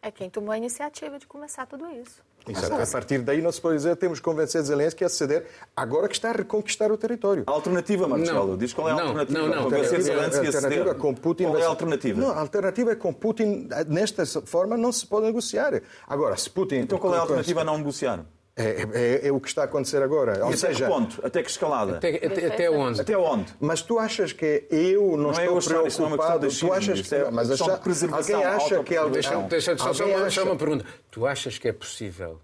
É 0.00 0.10
quem 0.10 0.30
tomou 0.30 0.52
a 0.52 0.58
iniciativa 0.58 1.18
de 1.18 1.26
começar 1.26 1.66
tudo 1.66 1.86
isso. 1.90 2.22
Exato. 2.46 2.80
A 2.80 2.86
partir 2.86 3.18
daí 3.18 3.42
não 3.42 3.52
se 3.52 3.60
pode 3.60 3.76
dizer 3.76 3.96
temos 3.96 4.20
que 4.20 4.24
convencer 4.24 4.62
Zelensky 4.62 5.04
a 5.04 5.08
ceder 5.08 5.46
agora 5.76 6.08
que 6.08 6.14
está 6.14 6.30
a 6.30 6.32
reconquistar 6.32 6.90
o 6.90 6.96
território. 6.96 7.44
A 7.46 7.50
alternativa, 7.50 8.08
Marcelo, 8.08 8.56
diz 8.56 8.72
qual 8.72 8.88
é 8.88 8.92
a 8.92 8.94
não, 8.94 9.08
alternativa. 9.08 9.38
Não, 9.38 9.48
não, 9.48 9.64
convencer 9.64 10.00
Zelensky 10.00 10.46
a 10.46 10.52
ceder. 10.52 10.94
Com 10.94 11.14
Putin 11.14 11.44
qual 11.44 11.58
é 11.58 11.64
a 11.64 11.68
alternativa? 11.68 12.20
Não, 12.20 12.30
a 12.30 12.38
alternativa 12.38 12.92
é 12.92 12.94
com 12.94 13.12
Putin, 13.12 13.68
nesta 13.88 14.24
forma, 14.26 14.76
não 14.76 14.92
se 14.92 15.06
pode 15.06 15.26
negociar. 15.26 15.82
Agora, 16.06 16.36
se 16.36 16.48
Putin... 16.48 16.76
Então 16.76 16.98
qual 16.98 17.14
é 17.14 17.18
a 17.18 17.20
alternativa 17.20 17.60
a 17.60 17.64
não 17.64 17.76
negociar? 17.76 18.24
É, 18.58 19.22
é, 19.22 19.28
é, 19.28 19.32
o 19.32 19.38
que 19.38 19.46
está 19.46 19.62
a 19.62 19.64
acontecer 19.66 20.02
agora. 20.02 20.44
Ou 20.44 20.52
seja, 20.56 20.84
que 20.84 20.90
ponto? 20.90 21.24
Até 21.24 21.44
que 21.44 21.50
escalada? 21.50 21.96
Até, 21.96 22.16
até, 22.16 22.46
até, 22.46 22.70
onde? 22.70 23.00
Até 23.00 23.16
onde? 23.16 23.54
Mas 23.60 23.82
tu 23.82 24.00
achas 24.00 24.32
que 24.32 24.66
eu 24.68 25.12
não, 25.12 25.16
não 25.16 25.30
estou 25.30 25.44
é 25.44 25.48
eu 25.48 25.58
achar, 25.58 25.82
preocupado? 25.82 26.48
tu 26.48 26.72
achas 26.72 27.00
que... 27.00 27.14
É 27.14 27.30
mas 27.30 27.50
achar, 27.52 27.80
alguém 28.12 28.44
acha 28.44 28.82
que... 28.82 28.96
Alguém, 28.96 29.12
deixa, 29.12 29.36
deixa, 29.42 29.74
deixa, 29.76 29.94
só, 29.94 30.04
uma, 30.04 30.30
só 30.30 30.42
uma 30.42 30.56
pergunta. 30.56 30.84
Tu 31.08 31.24
achas 31.24 31.56
que 31.56 31.68
é 31.68 31.72
possível 31.72 32.40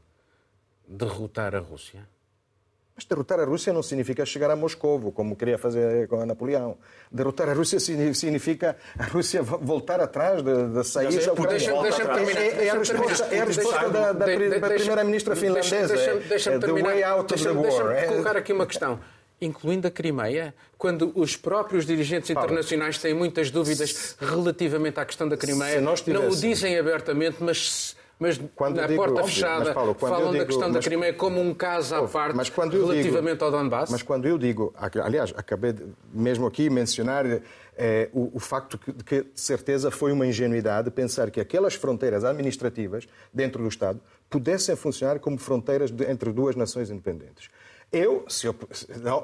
derrotar 0.87 1.57
a 1.57 1.59
Rússia? 1.59 2.07
Mas 2.97 3.05
derrotar 3.05 3.41
a 3.41 3.45
Rússia 3.45 3.73
não 3.73 3.83
significa 3.83 4.25
chegar 4.25 4.51
a 4.53 4.57
Moscou, 4.57 5.11
como 5.11 5.35
queria 5.35 5.59
fazer 5.59 6.07
com 6.07 6.21
a 6.21 6.27
Napoleão. 6.27 6.77
Derrotar 7.11 7.49
a 7.49 7.53
Rússia 7.53 7.81
significa 7.81 8.77
a 8.97 9.05
Rússia 9.05 9.43
voltar 9.43 10.01
atrás 10.01 10.43
da 10.43 10.85
saída. 10.85 11.11
Deixa, 11.11 11.35
deixa 11.35 12.07
terminar, 12.07 12.41
é, 12.41 12.67
é, 12.67 12.71
a 12.71 12.79
resposta, 12.79 13.35
é 13.35 13.41
a 13.41 13.45
resposta 13.45 13.91
da, 13.91 14.13
da, 14.13 14.27
da 14.27 14.69
primeira-ministra 14.69 15.35
finlandesa. 15.35 15.95
Deixa-me 15.95 16.21
deixa, 16.21 16.51
é, 16.53 16.59
terminar. 16.59 16.91
The 16.91 16.95
way 16.95 17.03
out 17.03 17.35
of 17.35 17.43
the 17.43 17.51
war. 17.51 17.95
Deixa 17.95 18.07
colocar 18.07 18.37
aqui 18.37 18.53
uma 18.53 18.67
questão 18.67 19.01
incluindo 19.41 19.87
a 19.87 19.91
Crimeia, 19.91 20.55
quando 20.79 21.13
os 21.15 21.37
próprios 21.37 21.85
dirigentes 21.85 22.31
internacionais 22.31 22.97
têm 22.99 23.13
muitas 23.13 23.51
dúvidas 23.51 24.17
relativamente 24.19 24.99
à 24.99 25.05
questão 25.05 25.29
da 25.29 25.37
Crimeia, 25.37 25.81
não 25.81 25.95
o 26.29 26.37
dizem 26.37 26.79
abertamente, 26.79 27.39
mas 27.41 27.95
mas 28.19 28.41
quando 28.55 28.77
na 28.77 28.87
digo, 28.87 29.01
porta 29.01 29.21
óbvio, 29.21 29.35
fechada 29.35 29.65
mas, 29.65 29.75
Paulo, 29.75 29.95
falam 29.95 30.31
digo, 30.31 30.39
da 30.39 30.47
questão 30.47 30.69
mas, 30.69 30.75
da 30.75 30.81
Crimeia 30.81 31.13
como 31.13 31.41
um 31.41 31.53
caso 31.53 31.95
à 31.95 32.07
parte 32.07 32.37
mas 32.37 32.49
quando 32.49 32.73
relativamente 32.73 33.39
digo, 33.39 33.45
ao 33.45 33.51
Donbass? 33.51 33.91
Mas 33.91 34.03
quando 34.03 34.27
eu 34.27 34.39
digo, 34.39 34.73
aliás, 35.03 35.33
acabei 35.37 35.73
de, 35.73 35.85
mesmo 36.13 36.47
aqui 36.47 36.71
mencionar 36.71 37.25
é, 37.77 38.09
o, 38.13 38.31
o, 38.35 38.39
facto 38.39 38.79
de 38.93 39.03
que, 39.03 39.23
de 39.23 39.41
certeza, 39.41 39.91
foi 39.91 40.13
uma 40.13 40.27
ingenuidade 40.27 40.91
pensar 40.91 41.31
que 41.31 41.41
aquelas 41.41 41.75
fronteiras 41.75 42.25
administrativas 42.25 43.07
dentro 43.33 43.63
do 43.63 43.69
Estado 43.69 44.01
pudessem 44.31 44.77
funcionar 44.77 45.19
como 45.19 45.39
fronteiras 45.39 45.91
de, 45.91 46.05
entre 46.11 46.33
duas 46.33 46.57
nações 46.57 46.91
independentes. 46.91 47.51
Eu, 47.93 48.25
eu, 48.43 48.55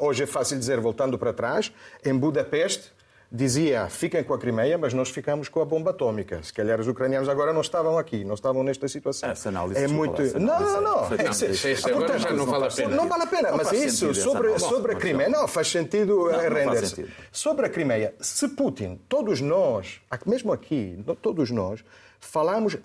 hoje 0.00 0.24
é 0.24 0.26
fácil 0.26 0.58
dizer, 0.58 0.78
voltando 0.80 1.18
para 1.18 1.32
trás, 1.32 1.72
em 2.04 2.16
Budapeste, 2.16 2.92
dizia 3.30 3.88
fiquem 3.88 4.24
com 4.24 4.34
a 4.34 4.38
Crimeia, 4.38 4.76
mas 4.76 4.92
nós 4.92 5.10
ficamos 5.10 5.48
com 5.48 5.60
a 5.60 5.64
bomba 5.64 5.90
atômica. 5.90 6.42
Se 6.42 6.52
calhar 6.52 6.80
os 6.80 6.88
ucranianos 6.88 7.28
agora 7.28 7.52
não 7.52 7.60
estavam 7.60 7.96
aqui, 7.96 8.24
não 8.24 8.34
estavam 8.34 8.62
nesta 8.62 8.88
situação. 8.88 9.30
Essa 9.30 9.48
análise 9.48 9.82
é 9.82 9.86
muito. 9.86 10.20
Essa 10.20 10.38
não, 10.38 10.60
não, 10.60 10.80
não. 10.80 11.04
É, 11.04 11.92
agora 11.92 12.18
já 12.18 12.32
não 12.32 12.46
vale 12.46 12.66
a 12.66 12.70
pena. 12.70 12.96
Não 12.96 13.08
vale 13.08 13.22
a 13.22 13.26
pena, 13.26 13.52
mas 13.52 13.72
isso 13.72 14.14
sobre, 14.14 14.58
sobre 14.58 14.92
a 14.92 14.96
Crimeia, 14.96 15.28
não 15.28 15.46
faz 15.46 15.68
sentido 15.68 16.28
render-se. 16.28 17.06
Sobre 17.30 17.66
a 17.66 17.68
Crimeia, 17.68 18.14
se 18.20 18.48
Putin, 18.48 19.00
todos 19.08 19.40
nós, 19.40 20.00
mesmo 20.26 20.52
aqui, 20.52 21.02
todos 21.22 21.50
nós, 21.50 21.84
falamos, 22.20 22.76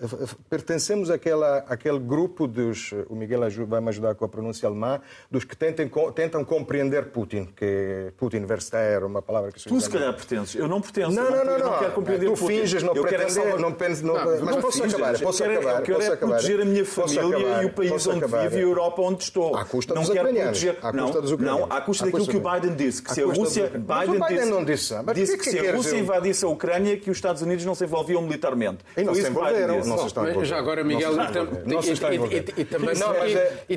pertencemos 0.48 1.10
àquela, 1.10 1.58
àquele 1.68 1.98
grupo 1.98 2.46
dos, 2.46 2.92
o 3.08 3.14
Miguel 3.14 3.40
vai 3.66 3.80
me 3.80 3.88
ajudar 3.90 4.14
com 4.14 4.24
a 4.24 4.28
pronúncia 4.28 4.66
alemã, 4.66 5.00
dos 5.30 5.44
que 5.44 5.56
tentem, 5.56 5.90
tentam 6.14 6.44
compreender 6.44 7.06
Putin, 7.10 7.46
que 7.54 8.12
Putin 8.16 8.46
verster, 8.46 9.04
uma 9.04 9.20
palavra 9.20 9.52
que 9.52 9.60
se 9.60 9.68
Tu 9.68 9.80
se 9.80 9.90
calhar 9.90 10.12
pertences, 10.14 10.54
eu 10.56 10.66
não 10.66 10.80
pertenço. 10.80 11.10
Não, 11.12 11.30
não, 11.30 11.44
não, 11.44 11.58
não, 11.58 11.70
não 11.70 11.78
quero 11.78 11.92
compreender 11.92 12.26
tu 12.26 12.32
Putin. 12.32 12.46
finges, 12.46 12.82
não 12.82 12.94
eu 12.94 13.02
pretendes, 13.02 13.36
quero 13.36 13.60
não 13.60 13.72
penso, 13.72 14.04
não, 14.04 14.14
não, 14.14 14.44
mas 14.44 14.56
posso 14.56 14.82
finges, 14.82 14.94
acabar, 14.94 15.20
posso 15.20 15.42
eu 15.42 15.48
quero, 15.48 15.60
acabar, 15.60 15.78
eu 15.78 15.84
quero 15.84 15.98
posso 15.98 16.10
é 16.10 16.14
acabar, 16.14 16.32
proteger 16.32 16.60
a 16.60 16.64
minha 16.64 16.84
família 16.84 17.36
acabar, 17.36 17.62
e 17.62 17.66
o 17.66 17.72
país 17.72 18.06
onde 18.06 18.18
acabar. 18.18 18.42
vive 18.42 18.56
e 18.56 18.58
a 18.58 18.62
Europa 18.62 19.02
onde 19.02 19.22
estou. 19.22 19.56
À 19.56 19.64
custa 19.64 19.94
não 19.94 20.02
dos 20.02 20.10
quero 20.10 20.28
ucranianos. 20.28 20.58
proteger, 20.58 20.78
à 20.84 20.92
não, 20.92 21.04
custa 21.04 21.22
dos 21.22 21.32
ucranianos. 21.32 21.68
não, 21.68 21.76
à 21.76 21.80
custa 21.80 22.04
daquilo 22.06 22.26
que 22.26 22.36
o 22.36 22.40
Biden 22.40 22.74
disse, 22.74 23.02
que 23.02 23.14
se 23.14 23.22
a 23.22 23.26
Rússia, 23.26 23.70
Biden 23.70 24.64
disse, 24.64 24.94
disse 25.14 25.38
que 25.38 25.50
se 25.50 25.58
a 25.58 25.74
Rússia 25.74 25.98
invadisse 25.98 26.44
a 26.44 26.48
Ucrânia, 26.48 26.96
que 26.96 27.10
os 27.10 27.16
Estados 27.16 27.42
Unidos 27.42 27.64
não 27.64 27.74
se 27.74 27.84
envolviam 27.84 28.22
militarmente. 28.22 28.84
Não 28.96 29.14
se 29.26 29.30
envolveram, 29.30 29.84
não 29.84 29.98
se 29.98 30.06
estão 30.06 30.44
Já 30.44 30.58
agora, 30.58 30.82
Miguel, 30.84 31.12
e, 32.56 32.64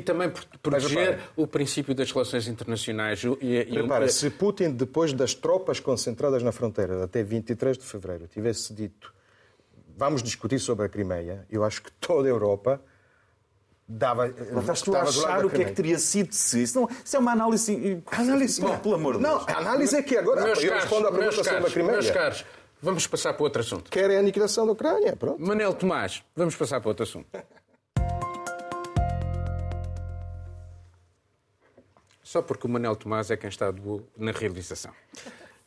também, 0.00 0.28
é, 0.28 0.32
proteger 0.62 1.20
o 1.36 1.46
princípio 1.46 1.94
das 1.94 2.10
relações 2.10 2.48
internacionais. 2.48 3.22
E, 3.40 3.62
repara, 3.70 4.08
se 4.08 4.30
Putin, 4.30 4.70
depois 4.70 5.12
das 5.12 5.34
tropas 5.34 5.80
concentradas 5.80 6.42
na 6.42 6.52
fronteira 6.52 7.04
até 7.04 7.22
23 7.22 7.78
de 7.78 7.84
fevereiro, 7.84 8.26
tivesse 8.26 8.72
dito 8.72 9.12
vamos 10.00 10.22
discutir 10.22 10.58
sobre 10.58 10.86
a 10.86 10.88
Crimeia, 10.88 11.46
eu 11.50 11.62
acho 11.62 11.82
que 11.82 11.92
toda 11.92 12.26
a 12.26 12.30
Europa 12.30 12.80
dava. 13.86 14.32
Mas 14.52 14.62
estás 14.62 14.82
tu 14.82 14.96
a 14.96 15.02
achar 15.02 15.44
o 15.44 15.50
que 15.50 15.60
é 15.60 15.64
que 15.66 15.72
teria 15.72 15.98
sido 15.98 16.32
se 16.32 16.62
isso? 16.62 16.80
Não, 16.80 16.88
isso 17.04 17.16
é 17.16 17.18
uma 17.18 17.32
análise. 17.32 18.02
Análise. 18.10 18.62
Não, 18.62 18.78
pelo 18.78 18.94
amor 18.94 19.18
de 19.18 19.22
Deus. 19.22 19.46
Não, 19.46 19.54
a 19.54 19.58
análise 19.58 19.94
é 19.94 20.02
que 20.02 20.16
agora. 20.16 20.42
Meus 20.42 20.62
eu 20.62 20.70
caros, 20.70 20.84
respondo 20.84 21.08
à 21.08 21.12
pergunta 21.12 21.44
sobre 21.44 21.66
a 21.66 21.70
Crimeia. 21.70 21.92
Meus 21.92 22.10
caros, 22.10 22.44
vamos 22.82 23.06
passar 23.06 23.34
para 23.34 23.42
outro 23.44 23.60
assunto. 23.60 23.90
Querem 23.90 24.16
a 24.16 24.20
aniquilação 24.20 24.66
da 24.66 24.72
Ucrânia, 24.72 25.16
pronto. 25.16 25.40
Manel 25.40 25.74
Tomás, 25.74 26.22
vamos 26.34 26.56
passar 26.56 26.80
para 26.80 26.88
outro 26.88 27.04
assunto. 27.04 27.28
Só 32.22 32.40
porque 32.42 32.66
o 32.66 32.70
Manel 32.70 32.94
Tomás 32.94 33.30
é 33.30 33.36
quem 33.36 33.48
está 33.48 33.74
na 34.16 34.30
realização. 34.30 34.92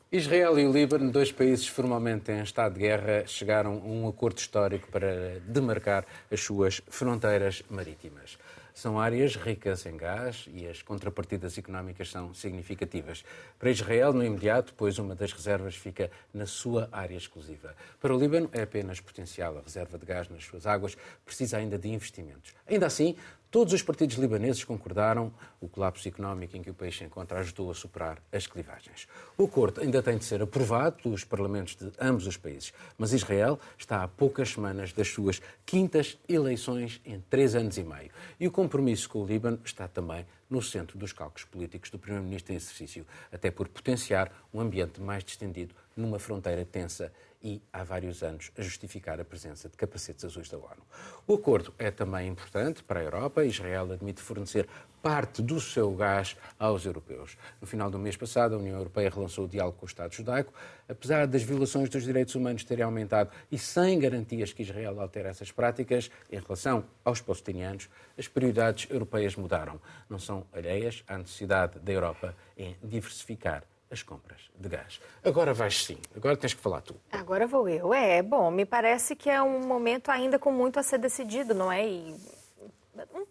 Israel 0.09 0.59
e 0.59 0.67
o 0.67 0.71
Líbano, 0.71 1.11
dois 1.11 1.31
países 1.31 1.67
formalmente 1.67 2.31
em 2.31 2.41
estado 2.43 2.75
de 2.75 2.81
guerra, 2.81 3.25
chegaram 3.25 3.81
a 3.83 3.87
um 3.87 4.07
acordo 4.07 4.37
histórico 4.37 4.87
para 4.91 5.39
demarcar 5.47 6.05
as 6.31 6.39
suas 6.39 6.81
fronteiras 6.87 7.63
marítimas. 7.69 8.37
São 8.73 8.99
áreas 8.99 9.35
ricas 9.35 9.85
em 9.85 9.95
gás 9.95 10.45
e 10.51 10.67
as 10.67 10.81
contrapartidas 10.81 11.57
económicas 11.57 12.09
são 12.09 12.33
significativas. 12.33 13.23
Para 13.59 13.69
Israel, 13.69 14.13
no 14.13 14.23
imediato, 14.23 14.73
pois 14.75 14.97
uma 14.97 15.15
das 15.15 15.31
reservas 15.31 15.75
fica 15.75 16.09
na 16.33 16.45
sua 16.45 16.89
área 16.91 17.15
exclusiva. 17.15 17.75
Para 18.01 18.15
o 18.15 18.19
Líbano, 18.19 18.49
é 18.51 18.63
apenas 18.63 18.99
potencial. 18.99 19.57
A 19.57 19.61
reserva 19.61 19.97
de 19.97 20.05
gás 20.05 20.27
nas 20.29 20.43
suas 20.43 20.65
águas 20.65 20.97
precisa 21.23 21.57
ainda 21.57 21.77
de 21.77 21.89
investimentos. 21.89 22.53
Ainda 22.67 22.87
assim, 22.87 23.15
Todos 23.53 23.71
os 23.71 23.83
partidos 23.83 24.15
libaneses 24.15 24.63
concordaram 24.63 25.31
o 25.61 25.67
colapso 25.67 26.07
económico 26.07 26.57
em 26.57 26.63
que 26.63 26.71
o 26.71 26.73
país 26.73 26.97
se 26.97 27.03
encontra 27.03 27.37
ajudou 27.37 27.69
a 27.69 27.75
superar 27.75 28.19
as 28.31 28.47
clivagens. 28.47 29.07
O 29.37 29.43
acordo 29.43 29.79
ainda 29.79 30.01
tem 30.01 30.17
de 30.17 30.25
ser 30.25 30.41
aprovado 30.41 31.03
pelos 31.03 31.23
parlamentos 31.23 31.75
de 31.75 31.91
ambos 32.01 32.25
os 32.25 32.35
países, 32.35 32.73
mas 32.97 33.13
Israel 33.13 33.59
está 33.77 34.01
a 34.01 34.07
poucas 34.07 34.49
semanas 34.49 34.91
das 34.91 35.07
suas 35.09 35.39
quintas 35.67 36.17
eleições 36.27 36.99
em 37.05 37.19
três 37.29 37.53
anos 37.53 37.77
e 37.77 37.83
meio. 37.83 38.09
E 38.39 38.47
o 38.47 38.51
compromisso 38.51 39.07
com 39.07 39.21
o 39.21 39.27
Líbano 39.27 39.59
está 39.63 39.87
também 39.87 40.25
no 40.49 40.59
centro 40.59 40.97
dos 40.97 41.13
cálculos 41.13 41.45
políticos 41.45 41.91
do 41.91 41.99
Primeiro-Ministro 41.99 42.53
em 42.53 42.55
exercício, 42.55 43.05
até 43.31 43.51
por 43.51 43.67
potenciar 43.67 44.31
um 44.51 44.59
ambiente 44.61 44.99
mais 44.99 45.23
distendido 45.23 45.75
numa 45.95 46.17
fronteira 46.17 46.65
tensa 46.65 47.13
e, 47.43 47.61
há 47.73 47.83
vários 47.83 48.23
anos, 48.23 48.51
a 48.57 48.61
justificar 48.61 49.19
a 49.19 49.25
presença 49.25 49.67
de 49.67 49.75
capacetes 49.75 50.23
azuis 50.23 50.49
da 50.49 50.57
ONU. 50.57 50.81
O 51.27 51.33
acordo 51.33 51.73
é 51.77 51.91
também 51.91 52.29
importante 52.29 52.81
para 52.81 53.01
a 53.01 53.03
Europa. 53.03 53.43
Israel 53.43 53.91
admite 53.91 54.21
fornecer 54.21 54.67
parte 55.01 55.41
do 55.41 55.59
seu 55.59 55.91
gás 55.91 56.37
aos 56.57 56.85
europeus. 56.85 57.37
No 57.59 57.67
final 57.67 57.91
do 57.91 57.99
mês 57.99 58.15
passado, 58.15 58.55
a 58.55 58.57
União 58.57 58.77
Europeia 58.77 59.09
relançou 59.09 59.43
o 59.43 59.47
diálogo 59.49 59.77
com 59.77 59.85
o 59.85 59.89
Estado 59.89 60.13
judaico. 60.13 60.53
Apesar 60.87 61.27
das 61.27 61.43
violações 61.43 61.89
dos 61.89 62.03
direitos 62.03 62.33
humanos 62.35 62.63
terem 62.63 62.85
aumentado 62.85 63.29
e 63.51 63.57
sem 63.57 63.99
garantias 63.99 64.53
que 64.53 64.63
Israel 64.63 65.01
altere 65.01 65.27
essas 65.27 65.51
práticas 65.51 66.09
em 66.31 66.39
relação 66.39 66.85
aos 67.03 67.19
palestinianos, 67.19 67.89
as 68.17 68.29
prioridades 68.29 68.89
europeias 68.89 69.35
mudaram. 69.35 69.81
Não 70.09 70.17
são 70.17 70.47
alheias 70.53 71.03
à 71.05 71.17
necessidade 71.17 71.79
da 71.79 71.91
Europa 71.91 72.33
em 72.57 72.77
diversificar 72.81 73.65
as 73.93 74.03
compras 74.03 74.41
de 74.59 74.67
gás. 74.67 74.99
Agora 75.23 75.53
vais 75.53 75.83
sim, 75.85 75.97
agora 76.15 76.35
tens 76.35 76.53
que 76.53 76.61
falar 76.61 76.81
tu. 76.81 76.95
Agora 77.11 77.47
vou 77.47 77.69
eu. 77.69 77.93
É, 77.93 78.21
bom, 78.21 78.51
me 78.51 78.65
parece 78.65 79.15
que 79.15 79.29
é 79.29 79.41
um 79.41 79.59
momento 79.65 80.09
ainda 80.09 80.37
com 80.37 80.51
muito 80.51 80.79
a 80.79 80.83
ser 80.83 80.97
decidido, 80.97 81.53
não 81.53 81.71
é? 81.71 81.87
E 81.87 82.15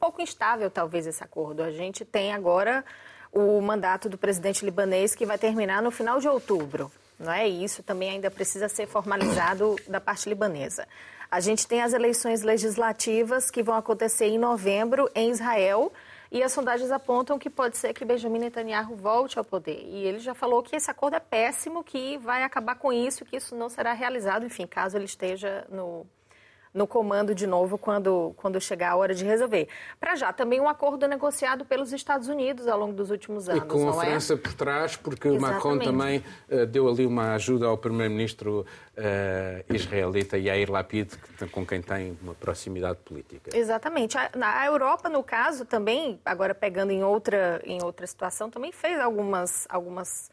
pouco 0.03 0.20
instável, 0.20 0.68
talvez, 0.68 1.07
esse 1.07 1.22
acordo. 1.22 1.62
A 1.62 1.70
gente 1.70 2.05
tem 2.05 2.33
agora 2.33 2.85
o 3.33 3.61
mandato 3.61 4.09
do 4.09 4.18
presidente 4.18 4.64
libanês 4.64 5.14
que 5.14 5.25
vai 5.25 5.38
terminar 5.38 5.81
no 5.81 5.92
final 5.92 6.18
de 6.18 6.27
outubro. 6.27 6.90
Não 7.20 7.33
é? 7.33 7.48
E 7.48 7.62
isso 7.62 7.85
também 7.85 8.11
ainda 8.11 8.29
precisa 8.29 8.68
ser 8.68 8.88
formalizado 8.88 9.77
da 9.87 10.01
parte 10.01 10.29
libanesa. 10.29 10.88
A 11.31 11.38
gente 11.38 11.68
tem 11.68 11.81
as 11.81 11.92
eleições 11.92 12.42
legislativas 12.42 13.48
que 13.48 13.62
vão 13.62 13.77
acontecer 13.77 14.27
em 14.27 14.38
novembro 14.38 15.09
em 15.14 15.31
Israel. 15.31 15.92
E 16.35 16.42
as 16.42 16.51
sondagens 16.51 16.90
apontam 16.90 17.38
que 17.38 17.51
pode 17.51 17.77
ser 17.77 17.92
que 17.92 18.07
Benjamin 18.07 18.38
Netanyahu 18.38 18.97
volte 18.97 19.38
ao 19.38 19.45
poder. 19.45 19.85
E 19.85 20.07
ele 20.07 20.18
já 20.18 20.33
falou 20.33 20.62
que 20.62 20.75
esse 20.75 20.90
acordo 20.90 21.14
é 21.14 21.21
péssimo, 21.21 21.85
que 21.85 22.16
vai 22.16 22.42
acabar 22.42 22.75
com 22.75 22.90
isso, 22.90 23.23
que 23.23 23.37
isso 23.37 23.55
não 23.55 23.68
será 23.68 23.92
realizado, 23.92 24.47
enfim, 24.47 24.66
caso 24.66 24.97
ele 24.97 25.05
esteja 25.05 25.66
no, 25.68 26.07
no 26.73 26.87
comando 26.87 27.35
de 27.35 27.47
novo 27.47 27.77
quando, 27.77 28.33
quando 28.37 28.61
chegar 28.61 28.93
a 28.93 28.97
hora 28.97 29.15
de 29.15 29.25
resolver. 29.25 29.69
Para 30.01 30.17
já, 30.17 30.33
também 30.33 30.61
um 30.61 30.69
acordo 30.69 31.07
negociado 31.07 31.65
pelos 31.65 31.93
Estados 31.93 32.29
Unidos 32.29 32.67
ao 32.67 32.79
longo 32.79 32.93
dos 32.93 33.11
últimos 33.11 33.49
anos. 33.49 33.63
E 33.63 33.67
com 33.67 33.89
a 33.89 34.05
é? 34.05 34.11
França 34.11 34.35
é? 34.35 34.37
por 34.37 34.55
trás, 34.55 34.97
porque 34.97 35.29
Exatamente. 35.29 35.55
Macron 35.55 35.79
também 35.79 36.25
uh, 36.51 36.67
deu 36.67 36.89
ali 36.89 37.05
uma 37.05 37.35
ajuda 37.35 37.67
ao 37.67 37.77
primeiro-ministro 37.77 38.65
uh, 38.97 39.75
israelita 39.75 40.39
Yair 40.39 40.71
Lapid, 40.71 41.13
com 41.51 41.67
quem 41.67 41.83
tem 41.83 42.17
uma 42.23 42.35
proximidade 42.35 42.99
política. 43.05 43.57
Exatamente. 43.57 44.17
A, 44.17 44.31
a 44.41 44.67
Europa, 44.67 45.09
no 45.09 45.23
caso, 45.23 45.65
também, 45.65 46.19
agora 46.25 46.55
pegando 46.55 46.91
em 46.91 47.05
outra, 47.05 47.61
em 47.65 47.83
outra 47.83 48.07
situação, 48.07 48.51
também 48.51 48.73
fez 48.73 48.99
algumas. 48.99 49.67
algumas 49.69 50.31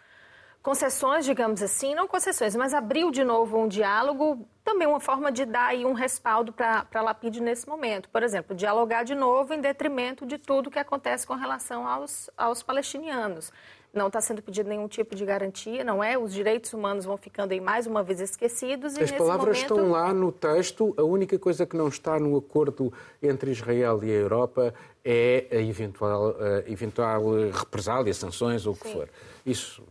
concessões, 0.62 1.26
digamos 1.26 1.62
assim, 1.64 1.96
não 1.96 2.08
concessões, 2.08 2.56
mas 2.56 2.74
abriu 2.74 3.12
de 3.12 3.24
novo 3.24 3.58
um 3.58 3.68
diálogo, 3.68 4.46
também 4.64 4.88
uma 4.88 5.00
forma 5.00 5.32
de 5.32 5.46
dar 5.46 5.68
aí 5.68 5.86
um 5.86 5.94
respaldo 5.94 6.52
para 6.52 6.86
a 6.94 7.02
Lapide 7.02 7.42
nesse 7.42 7.68
momento. 7.68 8.10
Por 8.10 8.24
exemplo, 8.24 8.56
dialogar 8.56 9.04
de 9.04 9.16
novo 9.16 9.54
em 9.54 9.62
detrimento 9.62 10.26
de 10.26 10.38
tudo 10.38 10.70
que 10.70 10.80
acontece 10.80 11.26
com 11.26 11.34
relação 11.34 11.88
aos, 11.88 12.30
aos 12.38 12.62
palestinianos. 12.62 13.52
Não 13.92 14.06
está 14.06 14.22
sendo 14.22 14.44
pedido 14.44 14.70
nenhum 14.70 14.88
tipo 14.88 15.16
de 15.16 15.26
garantia, 15.26 15.84
não 15.84 16.04
é? 16.04 16.16
Os 16.16 16.32
direitos 16.32 16.74
humanos 16.74 17.06
vão 17.06 17.18
ficando 17.18 17.54
aí 17.54 17.60
mais 17.60 17.88
uma 17.88 18.04
vez 18.04 18.20
esquecidos. 18.20 18.96
As 18.96 19.12
palavras 19.12 19.58
momento... 19.58 19.74
estão 19.74 19.90
lá 19.90 20.14
no 20.14 20.32
texto. 20.32 20.94
A 20.96 21.02
única 21.02 21.40
coisa 21.40 21.66
que 21.66 21.76
não 21.76 21.88
está 21.88 22.20
no 22.20 22.38
acordo 22.38 22.94
entre 23.24 23.50
Israel 23.50 24.00
e 24.04 24.12
a 24.12 24.14
Europa 24.14 24.76
é 25.04 25.48
a 25.52 25.56
eventual, 25.56 26.36
a 26.40 26.70
eventual 26.70 27.24
represália, 27.52 28.14
sanções 28.14 28.68
ou 28.68 28.74
o 28.74 28.78
que 28.78 28.90
Sim. 28.90 28.94
for. 28.94 29.10
Isso 29.44 29.82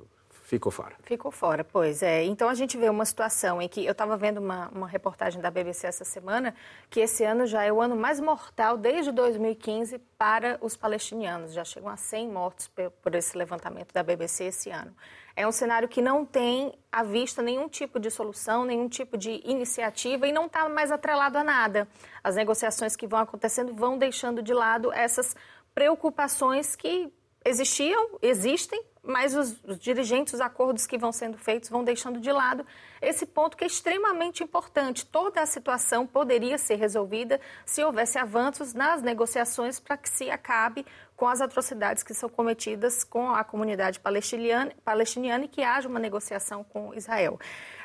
ficou 0.49 0.73
fora. 0.73 0.97
Ficou 1.03 1.31
fora, 1.31 1.63
pois 1.63 2.03
é. 2.03 2.25
Então 2.25 2.49
a 2.49 2.55
gente 2.55 2.79
vê 2.79 2.89
uma 2.89 3.05
situação 3.05 3.61
em 3.61 3.69
que 3.69 3.85
eu 3.85 3.93
estava 3.93 4.17
vendo 4.17 4.39
uma, 4.39 4.69
uma 4.69 4.89
reportagem 4.89 5.43
da 5.43 5.51
BBC 5.51 5.87
essa 5.87 6.07
semana 6.07 6.55
que 6.89 7.01
esse 7.01 7.23
ano 7.23 7.47
já 7.47 7.63
é 7.65 7.71
o 7.71 7.83
ano 7.83 7.95
mais 7.95 8.19
mortal 8.19 8.79
desde 8.79 9.13
2015 9.13 9.99
para 10.17 10.59
os 10.63 10.75
palestinianos. 10.75 11.53
Já 11.53 11.65
chegam 11.65 11.91
a 11.91 11.99
100 11.99 12.29
mortos 12.29 12.71
por 13.03 13.15
esse 13.15 13.37
levantamento 13.37 13.93
da 13.93 14.03
BBC 14.03 14.45
esse 14.45 14.71
ano. 14.71 14.97
É 15.37 15.47
um 15.47 15.53
cenário 15.53 15.87
que 15.87 16.01
não 16.01 16.25
tem 16.25 16.73
à 16.91 17.03
vista 17.03 17.43
nenhum 17.43 17.69
tipo 17.69 18.01
de 18.01 18.11
solução, 18.11 18.65
nenhum 18.65 18.89
tipo 18.89 19.19
de 19.19 19.43
iniciativa 19.45 20.27
e 20.27 20.33
não 20.33 20.47
está 20.47 20.67
mais 20.67 20.91
atrelado 20.91 21.37
a 21.37 21.45
nada. 21.45 21.87
As 22.25 22.37
negociações 22.37 22.97
que 22.97 23.07
vão 23.07 23.21
acontecendo 23.21 23.75
vão 23.75 23.99
deixando 23.99 24.43
de 24.43 24.55
lado 24.55 24.91
essas 24.95 25.37
preocupações 25.75 26.75
que 26.75 27.13
existiam, 27.45 28.19
existem, 28.23 28.83
mas 29.03 29.35
os, 29.35 29.57
os, 29.65 29.79
dirigentes, 29.79 30.35
os 30.35 30.41
acordos 30.41 30.87
que 30.87 30.99
vão 30.99 31.13
sendo 31.13 31.39
feitos 31.39 31.69
vão 31.69 31.85
deixando 31.85 32.21
de 32.21 32.31
lado 32.31 32.67
esse 33.01 33.27
ponto 33.27 33.57
que 33.57 33.65
é 33.65 33.67
extremamente 33.67 34.43
importante. 34.43 35.07
Toda 35.07 35.41
a 35.41 35.47
situação 35.47 36.07
poderia 36.07 36.59
ser 36.59 36.77
resolvida 36.77 37.41
se 37.65 37.83
houvesse 37.83 38.19
avanços 38.19 38.75
nas 38.75 39.03
negociações 39.03 39.79
para 39.79 39.97
que 39.97 40.09
se 40.09 40.31
acabe 40.31 40.85
com 41.17 41.27
as 41.27 41.41
atrocidades 41.41 42.03
que 42.03 42.15
são 42.15 42.29
cometidas 42.29 43.03
com 43.03 43.31
a 43.31 43.43
comunidade 43.43 43.99
palestiniana, 43.99 44.73
palestiniana 44.85 45.45
e 45.45 45.49
que 45.49 45.63
haja 45.63 45.89
uma 45.89 45.99
negociação 45.99 46.63
com 46.63 46.95
Israel. 46.95 47.39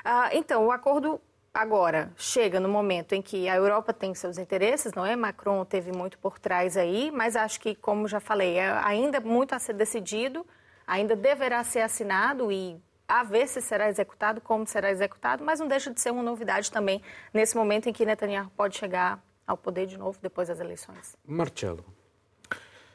Ah, 0.04 0.30
então, 0.34 0.66
o 0.68 0.72
acordo 0.72 1.20
agora 1.54 2.12
chega 2.18 2.60
no 2.60 2.68
momento 2.68 3.14
em 3.14 3.22
que 3.22 3.48
a 3.48 3.56
Europa 3.56 3.94
tem 3.94 4.16
seus 4.16 4.38
interesses, 4.38 4.94
não 4.94 5.06
é? 5.06 5.16
Macron 5.16 5.64
teve 5.64 5.92
muito 5.92 6.18
por 6.18 6.40
trás 6.40 6.76
aí, 6.76 7.12
mas 7.12 7.36
acho 7.36 7.60
que, 7.60 7.76
como 7.76 8.08
já 8.08 8.20
falei, 8.20 8.58
é 8.58 8.72
ainda 8.84 9.20
muito 9.20 9.54
a 9.54 9.60
ser 9.60 9.74
decidido 9.74 10.46
ainda 10.88 11.16
deverá 11.16 11.64
ser 11.64 11.82
assinado 11.82 12.52
e 12.52 12.80
a 13.08 13.24
ver 13.24 13.48
se 13.48 13.62
será 13.62 13.90
executado, 13.90 14.42
como 14.42 14.66
será 14.66 14.90
executado, 14.90 15.44
mas 15.44 15.60
não 15.60 15.68
deixa 15.68 15.94
de 15.94 16.00
ser 16.00 16.12
uma 16.12 16.24
novidade 16.24 16.72
também 16.72 17.02
nesse 17.34 17.56
momento 17.56 17.88
em 17.88 17.94
que 17.94 18.06
Netanyahu 18.06 18.50
pode 18.56 18.78
chegar 18.78 19.24
ao 19.46 19.58
poder 19.58 19.86
de 19.86 19.98
novo 19.98 20.18
depois 20.22 20.48
das 20.48 20.60
eleições. 20.60 21.16
Marcelo. 21.26 21.84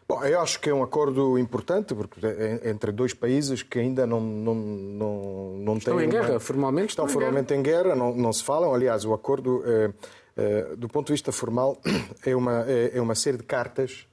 Bom, 0.08 0.24
eu 0.24 0.40
acho 0.40 0.58
que 0.58 0.70
é 0.70 0.74
um 0.74 0.82
acordo 0.82 1.38
importante 1.38 1.94
porque 1.94 2.24
é 2.24 2.70
entre 2.70 2.90
dois 2.90 3.12
países 3.12 3.62
que 3.62 3.78
ainda 3.78 4.06
não 4.06 4.18
não 4.18 4.54
não, 4.54 5.56
não 5.58 5.76
estão 5.76 5.98
têm 5.98 6.06
em 6.06 6.08
guerra 6.08 6.30
uma... 6.30 6.40
formalmente 6.40 6.88
estão, 6.88 7.04
estão 7.04 7.20
formalmente 7.20 7.52
em 7.52 7.62
guerra, 7.62 7.94
não, 7.94 8.14
não 8.14 8.32
se 8.32 8.42
falam. 8.42 8.72
Aliás, 8.72 9.04
o 9.04 9.12
acordo 9.12 9.62
é, 9.66 9.92
é, 10.34 10.76
do 10.76 10.88
ponto 10.88 11.08
de 11.08 11.12
vista 11.12 11.30
formal 11.30 11.78
é 12.24 12.34
uma 12.34 12.64
é, 12.66 12.96
é 12.96 13.00
uma 13.02 13.14
série 13.14 13.36
de 13.36 13.42
cartas 13.42 14.08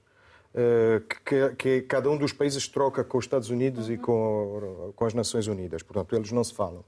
que, 1.26 1.50
que, 1.58 1.82
cada 1.82 2.10
um 2.10 2.18
dos 2.18 2.32
países 2.32 2.68
troca 2.68 3.04
com 3.04 3.18
os 3.18 3.26
Estados 3.26 3.50
Unidos 3.50 3.90
e 3.90 3.98
com, 3.98 4.94
com 4.96 5.06
as 5.06 5.14
Nações 5.14 5.48
Unidas. 5.48 5.84
Portanto, 5.84 6.16
eles 6.16 6.32
não 6.32 6.44
se 6.44 6.54
falam. 6.54 6.84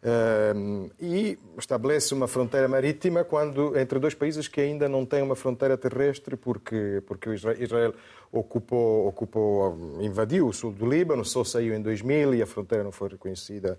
Uh, 0.00 0.88
e 1.00 1.36
estabelece 1.58 2.14
uma 2.14 2.28
fronteira 2.28 2.68
marítima 2.68 3.24
quando 3.24 3.76
entre 3.76 3.98
dois 3.98 4.14
países 4.14 4.46
que 4.46 4.60
ainda 4.60 4.88
não 4.88 5.04
têm 5.04 5.22
uma 5.22 5.34
fronteira 5.34 5.76
terrestre 5.76 6.36
porque 6.36 7.02
porque 7.04 7.30
Israel 7.30 7.92
ocupou 8.30 9.08
ocupou 9.08 9.98
invadiu 10.00 10.46
o 10.46 10.52
sul 10.52 10.70
do 10.70 10.86
Líbano 10.86 11.24
só 11.24 11.42
saiu 11.42 11.74
em 11.74 11.82
2000 11.82 12.36
e 12.36 12.42
a 12.42 12.46
fronteira 12.46 12.84
não 12.84 12.92
foi 12.92 13.08
reconhecida 13.08 13.76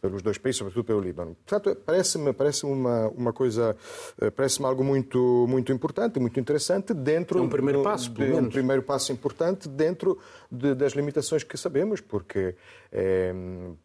pelos 0.00 0.22
dois 0.22 0.38
países, 0.38 0.58
sobretudo 0.58 0.84
pelo 0.84 1.00
Líbano. 1.00 1.36
Portanto, 1.46 1.76
parece-me 1.84 2.32
parece 2.32 2.66
uma, 2.66 3.08
uma 3.08 3.32
coisa, 3.32 3.76
eh, 4.20 4.30
parece-me 4.30 4.66
algo 4.66 4.82
muito, 4.82 5.46
muito 5.48 5.72
importante, 5.72 6.18
muito 6.18 6.38
interessante 6.38 6.94
dentro... 6.94 7.38
É 7.38 7.42
um 7.42 7.48
primeiro 7.48 7.82
passo, 7.82 8.10
de, 8.10 8.32
Um 8.32 8.48
primeiro 8.48 8.82
passo 8.82 9.12
importante 9.12 9.68
dentro 9.68 10.18
de, 10.50 10.74
das 10.74 10.92
limitações 10.92 11.42
que 11.42 11.56
sabemos, 11.56 12.00
porque, 12.00 12.54
é, 12.92 13.32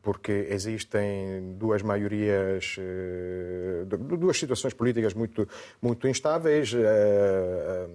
porque 0.01 0.47
existem 0.49 1.55
duas 1.57 1.81
maiorias, 1.81 2.75
é, 2.79 3.85
duas 3.85 4.37
situações 4.37 4.73
políticas 4.73 5.13
muito, 5.13 5.47
muito 5.81 6.07
instáveis. 6.07 6.73
É, 6.75 7.87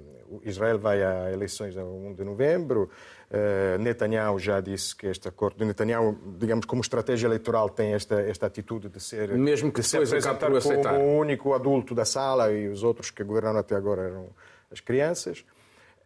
Israel 0.45 0.79
vai 0.79 1.03
a 1.03 1.33
eleições 1.33 1.77
a 1.77 1.85
1 1.85 2.15
de 2.15 2.25
novembro, 2.25 2.91
Uh, 3.35 3.83
Netanyahu 3.83 4.39
já 4.39 4.61
disse 4.61 4.95
que 4.95 5.09
este 5.09 5.27
acordo. 5.27 5.65
Netanyahu, 5.65 6.17
digamos, 6.39 6.67
como 6.67 6.83
estratégia 6.83 7.27
eleitoral, 7.27 7.69
tem 7.69 7.93
esta, 7.93 8.21
esta 8.21 8.47
atitude 8.47 8.89
de 8.89 9.01
ser. 9.01 9.31
Mesmo 9.37 9.73
que 9.73 9.81
de 9.81 9.87
se 9.89 9.97
apresentar 9.97 10.51
como 10.83 11.05
o 11.05 11.19
único 11.19 11.53
adulto 11.53 11.97
da 11.97 12.05
sala 12.05 12.53
e 12.53 12.69
os 12.69 12.85
outros 12.85 13.11
que 13.11 13.25
governaram 13.25 13.59
até 13.59 13.75
agora 13.75 14.03
eram 14.03 14.29
as 14.71 14.79
crianças. 14.79 15.45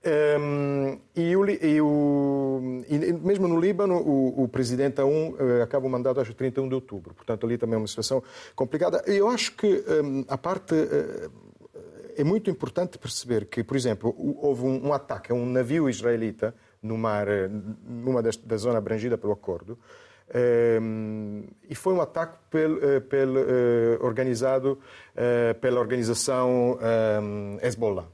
Um, 0.06 0.10
ehm, 0.10 0.98
e, 1.14 1.36
o, 1.36 1.44
e, 1.50 1.80
o, 1.82 2.82
e, 2.88 3.12
mesmo 3.12 3.46
no 3.46 3.60
Líbano, 3.60 3.96
o, 3.96 4.44
o 4.44 4.48
presidente 4.48 5.02
A1 5.02 5.04
uh, 5.04 5.36
eh, 5.38 5.62
acaba 5.62 5.86
o 5.86 5.90
mandato 5.90 6.20
acho 6.20 6.32
31 6.32 6.68
de 6.68 6.74
outubro. 6.76 7.14
Portanto, 7.14 7.44
ali 7.44 7.58
também 7.58 7.74
é 7.74 7.78
uma 7.78 7.88
situação 7.88 8.22
complicada. 8.54 9.02
Eu 9.06 9.28
acho 9.28 9.52
que 9.54 9.66
um, 9.66 10.20
ehm, 10.20 10.24
a 10.28 10.38
parte. 10.38 10.74
Uh, 10.74 11.47
é 12.18 12.24
muito 12.24 12.50
importante 12.50 12.98
perceber 12.98 13.46
que, 13.46 13.62
por 13.62 13.76
exemplo, 13.76 14.12
houve 14.42 14.64
um, 14.64 14.88
um 14.88 14.92
ataque 14.92 15.31
a 15.31 15.35
um 15.35 15.46
navio 15.46 15.88
israelita 15.88 16.52
no 16.83 16.98
mar, 16.98 17.28
eh, 17.28 17.48
numa 17.48 18.20
das, 18.20 18.37
da 18.37 18.57
zona 18.57 18.78
abrangida 18.78 19.16
pelo 19.16 19.33
acordo. 19.33 19.78
Um, 20.35 21.44
eh, 21.44 21.70
e 21.70 21.74
foi 21.76 21.94
um 21.94 22.00
ataque 22.00 22.37
pel, 22.50 22.72
uh, 22.74 23.00
pel, 23.02 23.28
uh, 23.31 24.04
organizado 24.04 24.78
uh, 25.14 25.59
pela 25.61 25.78
organização 25.78 26.76
um, 27.22 27.59
Hezbollah, 27.62 28.07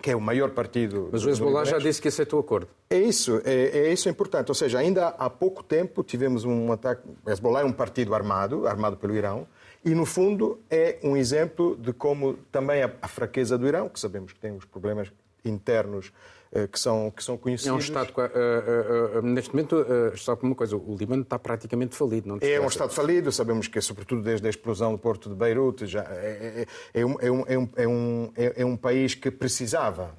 que 0.00 0.12
é 0.12 0.16
o 0.16 0.20
maior 0.20 0.50
partido. 0.50 1.08
Mas 1.10 1.24
o 1.24 1.28
Hezbollah 1.28 1.64
já 1.64 1.78
disse 1.78 2.00
que 2.00 2.08
aceitou 2.08 2.38
o 2.38 2.42
acordo. 2.42 2.68
É 2.88 2.98
isso, 2.98 3.42
é, 3.44 3.78
é, 3.78 3.92
isso 3.92 4.08
importante. 4.08 4.50
Ou 4.50 4.54
seja, 4.54 4.78
ainda 4.78 5.08
há 5.08 5.28
pouco 5.28 5.64
tempo 5.64 6.04
tivemos 6.04 6.44
um 6.44 6.70
ataque. 6.70 7.02
O 7.24 7.30
Hezbollah 7.30 7.62
é 7.62 7.64
um 7.64 7.72
partido 7.72 8.14
armado, 8.14 8.68
armado 8.68 8.96
pelo 8.96 9.14
Irão, 9.16 9.48
e 9.86 9.94
no 9.94 10.04
fundo 10.04 10.60
é 10.68 10.98
um 11.04 11.16
exemplo 11.16 11.76
de 11.76 11.92
como 11.92 12.34
também 12.50 12.82
a, 12.82 13.08
fraqueza 13.08 13.56
do 13.56 13.68
Irão, 13.68 13.88
que 13.88 14.00
sabemos 14.00 14.32
que 14.32 14.40
tem 14.40 14.50
os 14.50 14.64
problemas 14.64 15.12
internos 15.44 16.12
eh, 16.50 16.66
que 16.66 16.80
são, 16.80 17.08
que 17.10 17.22
são 17.22 17.36
conhecidos. 17.38 17.70
É 17.70 17.72
um 17.72 17.78
Estado, 17.78 18.10
uh, 18.10 19.16
uh, 19.16 19.18
uh, 19.18 19.22
neste 19.22 19.54
momento, 19.54 19.76
uh, 19.76 20.16
só 20.16 20.36
uma 20.42 20.56
coisa, 20.56 20.76
o 20.76 20.96
Líbano 20.96 21.22
está 21.22 21.38
praticamente 21.38 21.94
falido. 21.94 22.28
Não 22.28 22.38
é 22.40 22.60
um 22.60 22.66
Estado 22.66 22.92
falido, 22.92 23.30
sabemos 23.30 23.68
que, 23.68 23.80
sobretudo 23.80 24.22
desde 24.22 24.44
a 24.46 24.50
explosão 24.50 24.90
do 24.90 24.98
porto 24.98 25.28
de 25.28 25.36
Beirute, 25.36 25.86
já 25.86 26.02
é, 26.02 26.66
é, 26.92 27.00
é, 27.00 27.06
um, 27.06 27.16
é, 27.20 27.30
um, 27.30 27.46
é, 27.76 27.86
um, 27.86 28.32
é, 28.36 28.62
é 28.62 28.66
um 28.66 28.76
país 28.76 29.14
que 29.14 29.30
precisava 29.30 30.14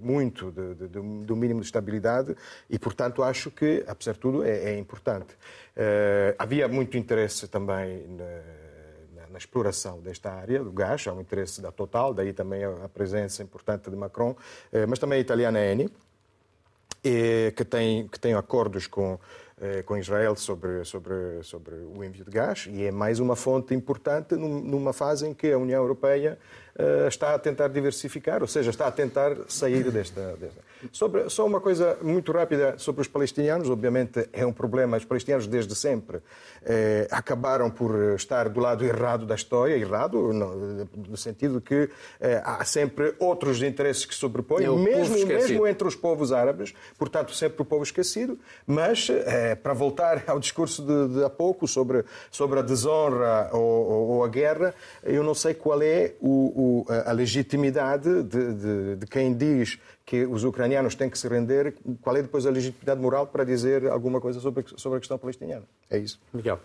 muito 0.00 0.50
de, 0.50 0.74
de, 0.74 0.88
de, 0.88 1.00
do 1.00 1.36
mínimo 1.36 1.60
de 1.60 1.66
estabilidade 1.66 2.34
e, 2.68 2.78
portanto, 2.78 3.22
acho 3.22 3.50
que, 3.50 3.84
apesar 3.86 4.12
de 4.12 4.18
tudo, 4.18 4.42
é, 4.42 4.72
é 4.72 4.78
importante. 4.78 5.36
Havia 6.38 6.68
muito 6.68 6.96
interesse 6.96 7.48
também 7.48 8.06
na, 9.28 9.38
exploração 9.38 10.00
desta 10.00 10.30
área 10.32 10.62
do 10.62 10.70
gás, 10.70 11.06
há 11.06 11.14
um 11.14 11.20
interesse 11.20 11.62
da 11.62 11.72
Total, 11.72 12.12
daí 12.12 12.32
também 12.32 12.62
a 12.62 12.88
presença 12.88 13.42
importante 13.42 13.88
de 13.88 13.96
Macron, 13.96 14.36
mas 14.86 14.98
também 14.98 15.16
a 15.16 15.20
italiana 15.20 15.64
Eni, 15.64 15.88
que 17.02 17.64
tem, 17.64 18.06
que 18.08 18.20
tem 18.20 18.34
acordos 18.34 18.86
com 18.86 19.18
eh, 19.62 19.82
com 19.82 19.94
Israel 19.94 20.34
sobre, 20.36 20.82
sobre, 20.86 21.42
sobre 21.42 21.74
o 21.74 22.02
envio 22.02 22.24
de 22.24 22.30
gás 22.30 22.66
e 22.66 22.84
é 22.84 22.90
mais 22.90 23.20
uma 23.20 23.36
fonte 23.36 23.74
importante 23.74 24.34
numa 24.34 24.94
fase 24.94 25.28
em 25.28 25.34
que 25.34 25.52
a 25.52 25.58
União 25.58 25.82
Europeia 25.82 26.38
eh, 26.69 26.69
está 27.08 27.34
a 27.34 27.38
tentar 27.38 27.68
diversificar, 27.68 28.42
ou 28.42 28.48
seja, 28.48 28.70
está 28.70 28.86
a 28.86 28.90
tentar 28.90 29.36
sair 29.48 29.90
desta. 29.90 30.36
desta. 30.38 30.70
Sobre, 30.92 31.28
só 31.28 31.46
uma 31.46 31.60
coisa 31.60 31.98
muito 32.00 32.32
rápida 32.32 32.74
sobre 32.78 33.02
os 33.02 33.08
palestinianos. 33.08 33.68
Obviamente 33.68 34.28
é 34.32 34.46
um 34.46 34.52
problema. 34.52 34.96
Os 34.96 35.04
palestinianos, 35.04 35.46
desde 35.46 35.74
sempre, 35.74 36.20
eh, 36.64 37.06
acabaram 37.10 37.70
por 37.70 38.14
estar 38.14 38.48
do 38.48 38.60
lado 38.60 38.84
errado 38.84 39.26
da 39.26 39.34
história 39.34 39.76
errado 39.76 40.32
no, 40.32 40.86
no 41.08 41.16
sentido 41.16 41.60
que 41.60 41.90
eh, 42.20 42.40
há 42.44 42.64
sempre 42.64 43.14
outros 43.18 43.62
interesses 43.62 44.06
que 44.06 44.14
sobrepõem, 44.14 44.64
é 44.64 44.70
mesmo, 44.70 45.26
mesmo 45.26 45.66
entre 45.66 45.86
os 45.86 45.94
povos 45.94 46.32
árabes, 46.32 46.74
portanto, 46.98 47.34
sempre 47.34 47.60
o 47.60 47.64
povo 47.64 47.82
esquecido. 47.82 48.38
Mas, 48.66 49.08
eh, 49.10 49.54
para 49.54 49.74
voltar 49.74 50.24
ao 50.28 50.40
discurso 50.40 50.82
de, 50.82 51.14
de 51.14 51.24
há 51.24 51.30
pouco 51.30 51.68
sobre, 51.68 52.04
sobre 52.30 52.58
a 52.58 52.62
desonra 52.62 53.50
ou, 53.52 53.60
ou, 53.60 54.08
ou, 54.08 54.24
a 54.24 54.28
guerra, 54.28 54.74
eu 55.02 55.22
não 55.22 55.34
sei 55.34 55.52
qual 55.52 55.82
é 55.82 56.14
o 56.20 56.30
o, 56.30 56.69
a 57.06 57.12
legitimidade 57.12 58.22
de, 58.22 58.54
de, 58.54 58.96
de, 58.96 59.06
quem 59.06 59.34
diz 59.34 59.78
que 60.04 60.24
os 60.24 60.44
ucranianos 60.44 60.94
têm 60.94 61.08
que 61.08 61.18
se 61.18 61.28
render, 61.28 61.74
qual 62.00 62.16
é 62.16 62.22
depois 62.22 62.46
a 62.46 62.50
legitimidade 62.50 63.00
moral 63.00 63.26
para 63.26 63.44
dizer 63.44 63.88
alguma 63.88 64.20
coisa 64.20 64.40
sobre, 64.40 64.64
sobre 64.76 64.96
a 64.96 65.00
questão 65.00 65.18
palestiniana? 65.18 65.64
É 65.88 65.98
isso. 65.98 66.20
Miguel. 66.32 66.60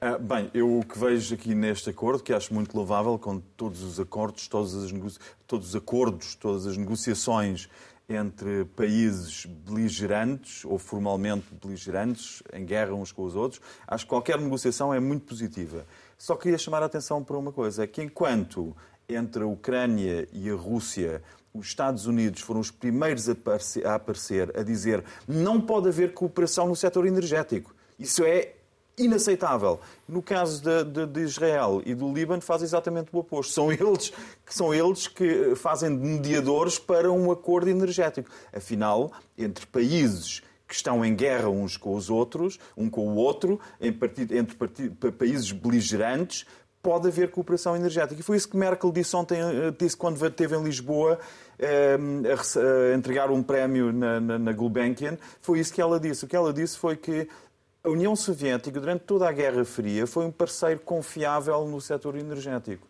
Ah, 0.00 0.18
bem, 0.18 0.50
eu 0.52 0.78
o 0.78 0.84
que 0.84 0.98
vejo 0.98 1.32
aqui 1.32 1.54
neste 1.54 1.88
acordo, 1.88 2.24
que 2.24 2.32
acho 2.32 2.52
muito 2.52 2.76
louvável, 2.76 3.16
com 3.18 3.38
todos 3.56 3.82
os 3.82 4.00
acordos, 4.00 4.48
todos, 4.48 4.74
as 4.74 5.18
todos 5.46 5.68
os 5.68 5.76
acordos, 5.76 6.34
todas 6.34 6.66
as 6.66 6.76
negociações 6.76 7.68
entre 8.08 8.64
países 8.76 9.46
beligerantes 9.46 10.64
ou 10.64 10.78
formalmente 10.78 11.46
beligerantes, 11.54 12.42
em 12.52 12.64
guerra 12.64 12.94
uns 12.94 13.12
com 13.12 13.22
os 13.22 13.34
outros, 13.34 13.60
acho 13.86 14.04
que 14.04 14.08
qualquer 14.10 14.40
negociação 14.40 14.92
é 14.92 14.98
muito 14.98 15.24
positiva. 15.24 15.86
Só 16.18 16.36
queria 16.36 16.58
chamar 16.58 16.82
a 16.82 16.86
atenção 16.86 17.22
para 17.22 17.36
uma 17.36 17.52
coisa, 17.52 17.84
é 17.84 17.86
que 17.86 18.02
enquanto 18.02 18.76
entre 19.14 19.42
a 19.42 19.46
Ucrânia 19.46 20.28
e 20.32 20.50
a 20.50 20.54
Rússia, 20.54 21.22
os 21.54 21.66
Estados 21.66 22.06
Unidos 22.06 22.40
foram 22.40 22.60
os 22.60 22.70
primeiros 22.70 23.28
a 23.28 23.32
aparecer, 23.32 23.86
a, 23.86 23.94
aparecer, 23.94 24.58
a 24.58 24.62
dizer 24.62 25.04
não 25.28 25.60
pode 25.60 25.88
haver 25.88 26.14
cooperação 26.14 26.66
no 26.66 26.76
setor 26.76 27.06
energético. 27.06 27.74
Isso 27.98 28.24
é 28.24 28.54
inaceitável. 28.96 29.80
No 30.08 30.22
caso 30.22 30.62
de, 30.62 30.84
de, 30.84 31.06
de, 31.06 31.20
Israel 31.20 31.82
e 31.84 31.94
do 31.94 32.12
Líbano 32.12 32.42
faz 32.42 32.62
exatamente 32.62 33.08
o 33.12 33.18
oposto. 33.18 33.52
São 33.52 33.72
eles, 33.72 34.12
são 34.46 34.74
eles 34.74 35.06
que 35.06 35.54
fazem 35.56 35.90
de 35.90 36.04
mediadores 36.04 36.78
para 36.78 37.10
um 37.10 37.30
acordo 37.30 37.68
energético. 37.68 38.30
Afinal, 38.52 39.12
entre 39.36 39.66
países 39.66 40.42
que 40.66 40.76
estão 40.76 41.04
em 41.04 41.14
guerra 41.14 41.50
uns 41.50 41.76
com 41.76 41.94
os 41.94 42.08
outros, 42.08 42.58
um 42.74 42.88
com 42.88 43.08
o 43.08 43.16
outro, 43.16 43.60
entre 43.78 44.56
países 45.12 45.52
beligerantes, 45.52 46.46
pode 46.82 47.06
haver 47.08 47.30
cooperação 47.30 47.76
energética. 47.76 48.20
E 48.20 48.22
foi 48.22 48.36
isso 48.36 48.48
que 48.48 48.56
Merkel 48.56 48.90
disse 48.90 49.14
ontem, 49.14 49.38
eh, 49.40 49.72
disse 49.78 49.96
quando 49.96 50.24
esteve 50.26 50.56
em 50.56 50.62
Lisboa 50.62 51.18
eh, 51.58 51.96
a, 51.96 52.94
entregar 52.96 53.30
um 53.30 53.42
prémio 53.42 53.92
na, 53.92 54.20
na, 54.20 54.38
na 54.38 54.52
Gulbenkian. 54.52 55.16
Foi 55.40 55.60
isso 55.60 55.72
que 55.72 55.80
ela 55.80 56.00
disse. 56.00 56.24
O 56.24 56.28
que 56.28 56.34
ela 56.34 56.52
disse 56.52 56.76
foi 56.76 56.96
que 56.96 57.28
a 57.84 57.88
União 57.88 58.14
Soviética, 58.16 58.80
durante 58.80 59.02
toda 59.02 59.28
a 59.28 59.32
Guerra 59.32 59.64
Fria, 59.64 60.06
foi 60.06 60.24
um 60.24 60.30
parceiro 60.30 60.80
confiável 60.80 61.66
no 61.66 61.80
setor 61.80 62.16
energético. 62.16 62.86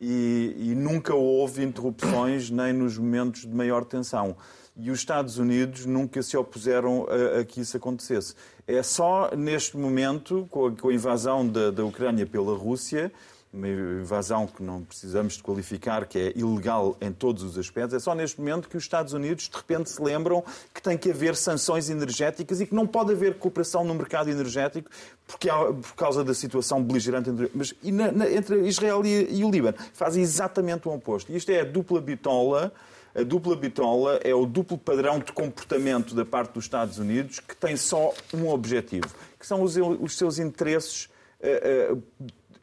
E, 0.00 0.56
e 0.56 0.74
nunca 0.74 1.14
houve 1.14 1.62
interrupções 1.62 2.50
nem 2.50 2.72
nos 2.72 2.96
momentos 2.96 3.42
de 3.42 3.54
maior 3.54 3.84
tensão 3.84 4.36
e 4.76 4.90
os 4.90 4.98
Estados 4.98 5.38
Unidos 5.38 5.84
nunca 5.86 6.22
se 6.22 6.36
opuseram 6.36 7.06
a, 7.08 7.40
a, 7.40 7.44
que 7.44 7.60
isso 7.60 7.76
acontecesse. 7.76 8.34
É 8.66 8.82
só 8.82 9.30
neste 9.36 9.76
momento, 9.76 10.46
com 10.50 10.66
a, 10.66 10.72
com 10.72 10.88
a 10.88 10.94
invasão 10.94 11.46
da, 11.46 11.70
da 11.70 11.84
Ucrânia 11.84 12.26
pela 12.26 12.56
Rússia, 12.56 13.12
uma 13.52 13.66
invasão 13.66 14.46
que 14.46 14.62
não 14.62 14.82
precisamos 14.82 15.34
de 15.34 15.42
qualificar, 15.42 16.06
que 16.06 16.18
é 16.18 16.32
ilegal 16.36 16.96
em 17.00 17.12
todos 17.12 17.42
os 17.42 17.58
aspectos, 17.58 17.94
é 17.94 17.98
só 17.98 18.14
neste 18.14 18.38
momento 18.38 18.68
que 18.68 18.76
os 18.76 18.84
Estados 18.84 19.12
Unidos 19.12 19.48
de 19.48 19.56
repente 19.56 19.90
se 19.90 20.00
lembram 20.00 20.44
que 20.72 20.80
tem 20.80 20.96
que 20.96 21.10
haver 21.10 21.34
sanções 21.34 21.90
energéticas 21.90 22.60
e 22.60 22.66
que 22.66 22.74
não 22.74 22.86
pode 22.86 23.12
haver 23.12 23.38
cooperação 23.38 23.82
no 23.82 23.92
mercado 23.92 24.30
energético 24.30 24.88
porque 25.26 25.48
por 25.48 25.94
causa 25.96 26.22
da 26.22 26.32
situação 26.32 26.82
beligerante 26.82 27.30
entre, 27.30 27.50
mas, 27.52 27.74
entre 27.82 28.68
Israel 28.68 29.04
e, 29.04 29.38
e 29.38 29.44
o 29.44 29.50
Líbano. 29.50 29.76
Fazem 29.94 30.22
exatamente 30.22 30.86
o 30.86 30.92
oposto. 30.92 31.32
Isto 31.32 31.50
é 31.50 31.60
a 31.60 31.64
dupla 31.64 32.00
bitola 32.00 32.72
a 33.14 33.22
dupla 33.22 33.56
bitola 33.56 34.20
é 34.22 34.34
o 34.34 34.46
duplo 34.46 34.78
padrão 34.78 35.18
de 35.18 35.32
comportamento 35.32 36.14
da 36.14 36.24
parte 36.24 36.52
dos 36.52 36.64
Estados 36.64 36.98
Unidos 36.98 37.40
que 37.40 37.56
tem 37.56 37.76
só 37.76 38.12
um 38.32 38.48
objetivo, 38.48 39.08
que 39.38 39.46
são 39.46 39.62
os, 39.62 39.76
os 39.76 40.16
seus 40.16 40.38
interesses 40.38 41.08
uh, 41.40 41.94
uh, 41.94 42.02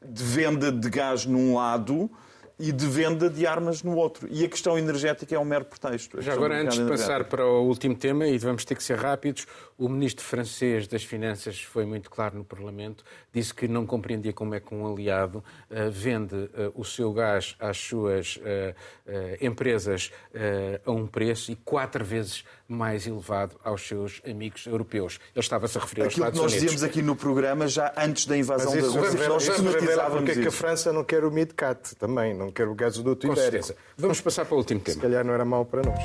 de 0.06 0.24
venda 0.24 0.72
de 0.72 0.90
gás 0.90 1.26
num 1.26 1.56
lado 1.56 2.10
e 2.60 2.72
de 2.72 2.88
venda 2.88 3.30
de 3.30 3.46
armas 3.46 3.84
no 3.84 3.96
outro. 3.96 4.28
E 4.32 4.44
a 4.44 4.50
questão 4.50 4.78
energética 4.78 5.36
é 5.36 5.40
um 5.40 5.46
mero 5.46 5.66
pretexto. 5.66 6.22
Já 6.22 6.34
agora, 6.34 6.60
antes 6.60 6.78
de 6.78 6.86
passar 6.88 7.26
para 7.26 7.46
o 7.46 7.68
último 7.68 7.96
tema, 7.96 8.28
e 8.28 8.38
vamos 8.38 8.66
ter 8.66 8.76
que 8.76 8.84
ser 8.84 8.98
rápidos, 8.98 9.46
o 9.78 9.88
ministro 9.88 10.26
francês 10.26 10.88
das 10.88 11.04
Finanças 11.04 11.62
foi 11.62 11.86
muito 11.86 12.10
claro 12.10 12.38
no 12.38 12.44
Parlamento, 12.44 13.04
disse 13.32 13.54
que 13.54 13.68
não 13.68 13.86
compreendia 13.86 14.34
como 14.34 14.56
é 14.56 14.60
que 14.60 14.74
um 14.74 14.92
aliado 14.92 15.44
uh, 15.70 15.92
vende 15.92 16.36
uh, 16.36 16.50
o 16.74 16.84
seu 16.84 17.14
gás 17.14 17.56
às 17.60 17.78
suas 17.78 18.38
uh, 18.38 18.76
empresas 19.40 20.12
a 20.86 20.92
um 20.92 21.08
preço 21.08 21.52
e 21.52 21.56
quatro 21.56 22.04
vezes 22.04 22.44
mais 22.68 23.08
elevado 23.08 23.56
aos 23.64 23.88
seus 23.88 24.22
amigos 24.30 24.66
europeus. 24.66 25.20
Ele 25.34 25.40
estava-se 25.40 25.78
a 25.78 25.82
referir 25.82 26.04
Aquilo 26.04 26.26
aos 26.26 26.34
Estados 26.36 26.54
Unidos. 26.54 26.54
Aquilo 26.54 26.70
que 26.72 26.72
nós 26.72 26.78
dizíamos 26.78 26.84
aqui 26.84 27.02
no 27.02 27.16
programa, 27.16 27.68
já 27.68 27.94
antes 27.98 28.26
da 28.26 28.38
invasão 28.38 28.76
da 28.76 28.82
Rússia, 28.82 29.30
nós 29.30 29.48
estigmatizávamos 29.48 30.16
porque 30.18 30.40
é 30.40 30.42
que 30.42 30.48
a 30.48 30.52
França 30.52 30.92
não 30.92 31.04
quer 31.04 31.24
o 31.24 31.32
MidCat 31.32 31.96
também, 31.96 32.34
não 32.34 32.52
quer 32.52 32.68
o 32.68 32.76
gasoduto 32.76 33.28
ibérico. 33.28 33.74
Vamos 33.98 34.20
passar 34.22 34.46
para 34.46 34.56
o 34.56 34.58
último 34.58 34.80
tema. 34.82 34.96
Se 34.96 35.02
calhar 35.02 35.24
não 35.24 35.34
era 35.34 35.46
mau 35.46 35.66
para 35.66 35.82
nós. 35.84 35.98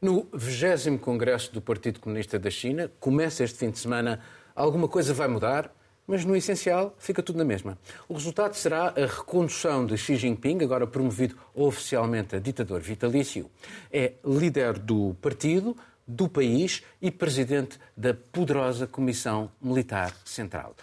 No 0.00 0.26
20 0.32 0.96
Congresso 0.98 1.52
do 1.52 1.60
Partido 1.60 2.00
Comunista 2.00 2.38
da 2.38 2.48
China, 2.48 2.90
começa 2.98 3.44
este 3.44 3.58
fim 3.58 3.70
de 3.70 3.78
semana, 3.78 4.18
alguma 4.54 4.88
coisa 4.88 5.12
vai 5.12 5.28
mudar, 5.28 5.70
mas 6.10 6.24
no 6.24 6.34
essencial 6.34 6.92
fica 6.98 7.22
tudo 7.22 7.38
na 7.38 7.44
mesma. 7.44 7.78
O 8.08 8.14
resultado 8.14 8.54
será 8.54 8.88
a 8.88 9.06
recondução 9.06 9.86
de 9.86 9.96
Xi 9.96 10.16
Jinping, 10.16 10.58
agora 10.64 10.84
promovido 10.84 11.36
oficialmente 11.54 12.34
a 12.34 12.40
ditador 12.40 12.80
vitalício. 12.80 13.48
É 13.92 14.14
líder 14.24 14.76
do 14.76 15.14
partido, 15.22 15.76
do 16.04 16.28
país 16.28 16.82
e 17.00 17.12
presidente 17.12 17.78
da 17.96 18.12
poderosa 18.12 18.88
Comissão 18.88 19.52
Militar 19.62 20.12
Central. 20.24 20.74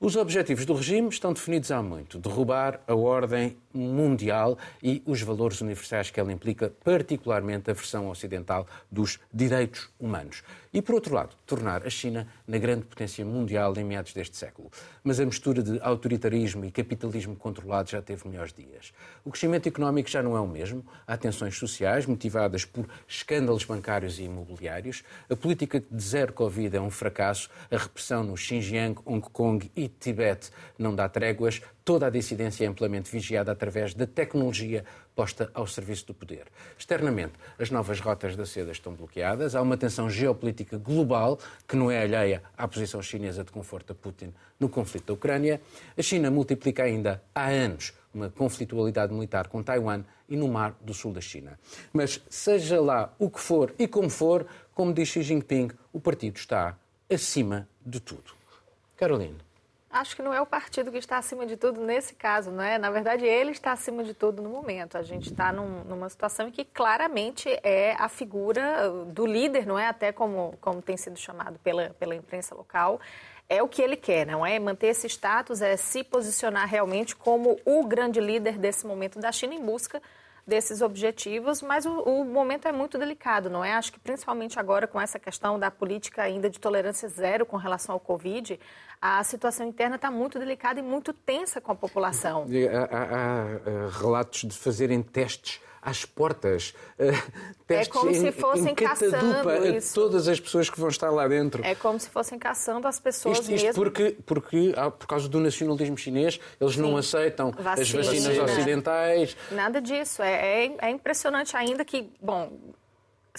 Os 0.00 0.14
objetivos 0.14 0.64
do 0.64 0.74
regime 0.74 1.08
estão 1.08 1.32
definidos 1.32 1.72
há 1.72 1.82
muito: 1.82 2.20
derrubar 2.20 2.80
a 2.86 2.94
ordem 2.94 3.56
mundial 3.74 4.56
e 4.80 5.02
os 5.04 5.20
valores 5.22 5.60
universais 5.60 6.08
que 6.08 6.20
ela 6.20 6.32
implica, 6.32 6.72
particularmente 6.84 7.68
a 7.68 7.74
versão 7.74 8.08
ocidental 8.08 8.64
dos 8.88 9.18
direitos 9.34 9.90
humanos. 9.98 10.44
E, 10.72 10.82
por 10.82 10.94
outro 10.94 11.14
lado, 11.14 11.34
tornar 11.46 11.86
a 11.86 11.90
China 11.90 12.26
na 12.46 12.58
grande 12.58 12.84
potência 12.84 13.24
mundial 13.24 13.74
em 13.76 13.84
meados 13.84 14.12
deste 14.12 14.36
século. 14.36 14.70
Mas 15.02 15.18
a 15.18 15.24
mistura 15.24 15.62
de 15.62 15.80
autoritarismo 15.80 16.64
e 16.64 16.70
capitalismo 16.70 17.34
controlado 17.36 17.90
já 17.90 18.02
teve 18.02 18.28
melhores 18.28 18.52
dias. 18.52 18.92
O 19.24 19.30
crescimento 19.30 19.68
económico 19.68 20.10
já 20.10 20.22
não 20.22 20.36
é 20.36 20.40
o 20.40 20.46
mesmo. 20.46 20.84
Há 21.06 21.16
tensões 21.16 21.56
sociais 21.56 22.06
motivadas 22.06 22.64
por 22.64 22.86
escândalos 23.06 23.64
bancários 23.64 24.18
e 24.18 24.24
imobiliários. 24.24 25.02
A 25.30 25.36
política 25.36 25.82
de 25.90 26.02
zero 26.02 26.32
Covid 26.32 26.76
é 26.76 26.80
um 26.80 26.90
fracasso. 26.90 27.48
A 27.70 27.76
repressão 27.76 28.22
no 28.22 28.36
Xinjiang, 28.36 29.00
Hong 29.04 29.26
Kong 29.30 29.70
e 29.74 29.88
Tibete 29.88 30.50
não 30.78 30.94
dá 30.94 31.08
tréguas. 31.08 31.62
Toda 31.88 32.08
a 32.08 32.10
dissidência 32.10 32.66
é 32.66 32.68
amplamente 32.68 33.10
vigiada 33.10 33.50
através 33.50 33.94
da 33.94 34.06
tecnologia 34.06 34.84
posta 35.16 35.50
ao 35.54 35.66
serviço 35.66 36.08
do 36.08 36.12
poder. 36.12 36.44
Externamente, 36.78 37.32
as 37.58 37.70
novas 37.70 37.98
rotas 37.98 38.36
da 38.36 38.44
seda 38.44 38.72
estão 38.72 38.92
bloqueadas, 38.92 39.54
há 39.54 39.62
uma 39.62 39.74
tensão 39.74 40.10
geopolítica 40.10 40.76
global 40.76 41.38
que 41.66 41.76
não 41.76 41.90
é 41.90 42.02
alheia 42.02 42.42
à 42.58 42.68
posição 42.68 43.00
chinesa 43.00 43.42
de 43.42 43.50
conforto 43.50 43.92
a 43.92 43.94
Putin 43.94 44.34
no 44.60 44.68
conflito 44.68 45.06
da 45.06 45.14
Ucrânia. 45.14 45.62
A 45.96 46.02
China 46.02 46.30
multiplica 46.30 46.82
ainda 46.82 47.22
há 47.34 47.46
anos 47.46 47.94
uma 48.12 48.28
conflitualidade 48.28 49.14
militar 49.14 49.48
com 49.48 49.62
Taiwan 49.62 50.04
e 50.28 50.36
no 50.36 50.46
mar 50.46 50.76
do 50.82 50.92
sul 50.92 51.14
da 51.14 51.22
China. 51.22 51.58
Mas 51.90 52.20
seja 52.28 52.82
lá 52.82 53.14
o 53.18 53.30
que 53.30 53.40
for 53.40 53.74
e 53.78 53.88
como 53.88 54.10
for, 54.10 54.46
como 54.74 54.92
diz 54.92 55.08
Xi 55.08 55.22
Jinping, 55.22 55.70
o 55.90 56.00
partido 56.00 56.36
está 56.36 56.78
acima 57.08 57.66
de 57.80 57.98
tudo. 57.98 58.36
Caroline. 58.94 59.47
Acho 59.90 60.14
que 60.14 60.20
não 60.20 60.34
é 60.34 60.40
o 60.40 60.44
partido 60.44 60.92
que 60.92 60.98
está 60.98 61.16
acima 61.16 61.46
de 61.46 61.56
tudo 61.56 61.80
nesse 61.80 62.14
caso, 62.14 62.50
não 62.50 62.62
é? 62.62 62.76
Na 62.76 62.90
verdade, 62.90 63.24
ele 63.24 63.52
está 63.52 63.72
acima 63.72 64.04
de 64.04 64.12
tudo 64.12 64.42
no 64.42 64.50
momento. 64.50 64.98
A 64.98 65.02
gente 65.02 65.30
está 65.30 65.50
num, 65.50 65.82
numa 65.84 66.10
situação 66.10 66.48
em 66.48 66.50
que 66.50 66.62
claramente 66.62 67.48
é 67.62 67.96
a 67.98 68.06
figura 68.06 68.90
do 69.06 69.24
líder, 69.24 69.66
não 69.66 69.78
é? 69.78 69.86
Até 69.86 70.12
como, 70.12 70.54
como 70.60 70.82
tem 70.82 70.96
sido 70.98 71.18
chamado 71.18 71.58
pela, 71.60 71.90
pela 71.98 72.14
imprensa 72.14 72.54
local. 72.54 73.00
é 73.48 73.62
o 73.62 73.68
que 73.68 73.80
ele 73.80 73.96
quer, 73.96 74.26
não 74.26 74.44
é? 74.44 74.58
Manter 74.58 74.88
esse 74.88 75.06
status, 75.06 75.62
é 75.62 75.74
se 75.78 76.04
posicionar 76.04 76.68
realmente 76.68 77.16
como 77.16 77.58
o 77.64 77.86
grande 77.86 78.20
líder 78.20 78.58
desse 78.58 78.86
momento 78.86 79.18
da 79.18 79.32
China 79.32 79.54
em 79.54 79.64
busca 79.64 80.02
desses 80.48 80.80
objetivos, 80.80 81.60
mas 81.60 81.84
o, 81.84 82.00
o, 82.00 82.24
momento 82.24 82.66
é 82.66 82.72
muito 82.72 82.96
delicado, 82.96 83.50
não 83.50 83.62
é? 83.62 83.74
Acho 83.74 83.92
que 83.92 84.00
principalmente 84.00 84.58
agora 84.58 84.86
com 84.86 84.98
essa 84.98 85.18
questão 85.18 85.58
da 85.58 85.70
política 85.70 86.22
ainda 86.22 86.48
de 86.48 86.58
tolerância 86.58 87.06
zero 87.06 87.44
com 87.44 87.58
relação 87.58 87.92
ao 87.92 88.00
Covid, 88.00 88.58
a 89.00 89.22
situação 89.24 89.66
interna 89.66 89.96
está 89.96 90.10
muito 90.10 90.38
delicada 90.38 90.80
e 90.80 90.82
muito 90.82 91.12
tensa 91.12 91.60
com 91.60 91.72
a 91.72 91.74
população. 91.74 92.46
Há, 92.90 92.96
há, 92.96 93.04
há 93.04 93.88
relatos 94.00 94.42
de 94.42 94.56
fazerem 94.56 95.02
testes 95.02 95.60
às 95.80 96.04
portas. 96.04 96.74
Uh, 96.98 97.12
é 97.68 97.84
como 97.86 98.12
se 98.12 98.32
fossem 98.32 98.74
caçando 98.74 99.66
isso. 99.76 99.94
todas 99.94 100.28
as 100.28 100.38
pessoas 100.40 100.68
que 100.68 100.78
vão 100.78 100.88
estar 100.88 101.10
lá 101.10 101.26
dentro. 101.26 101.64
É 101.64 101.74
como 101.74 101.98
se 101.98 102.10
fossem 102.10 102.38
caçando 102.38 102.86
as 102.86 103.00
pessoas 103.00 103.38
isto, 103.38 103.52
isto 103.52 103.66
mesmo. 103.66 103.82
Porque, 103.82 104.16
porque, 104.26 104.74
por 104.98 105.06
causa 105.06 105.28
do 105.28 105.40
nacionalismo 105.40 105.96
chinês, 105.96 106.40
eles 106.60 106.74
Sim. 106.74 106.82
não 106.82 106.96
aceitam 106.96 107.50
Vacina. 107.52 108.00
as 108.00 108.06
vacinas 108.06 108.38
ocidentais. 108.38 109.36
Nada 109.50 109.80
disso. 109.80 110.22
É, 110.22 110.66
é, 110.66 110.76
é 110.78 110.90
impressionante 110.90 111.56
ainda 111.56 111.84
que, 111.84 112.10
bom, 112.20 112.52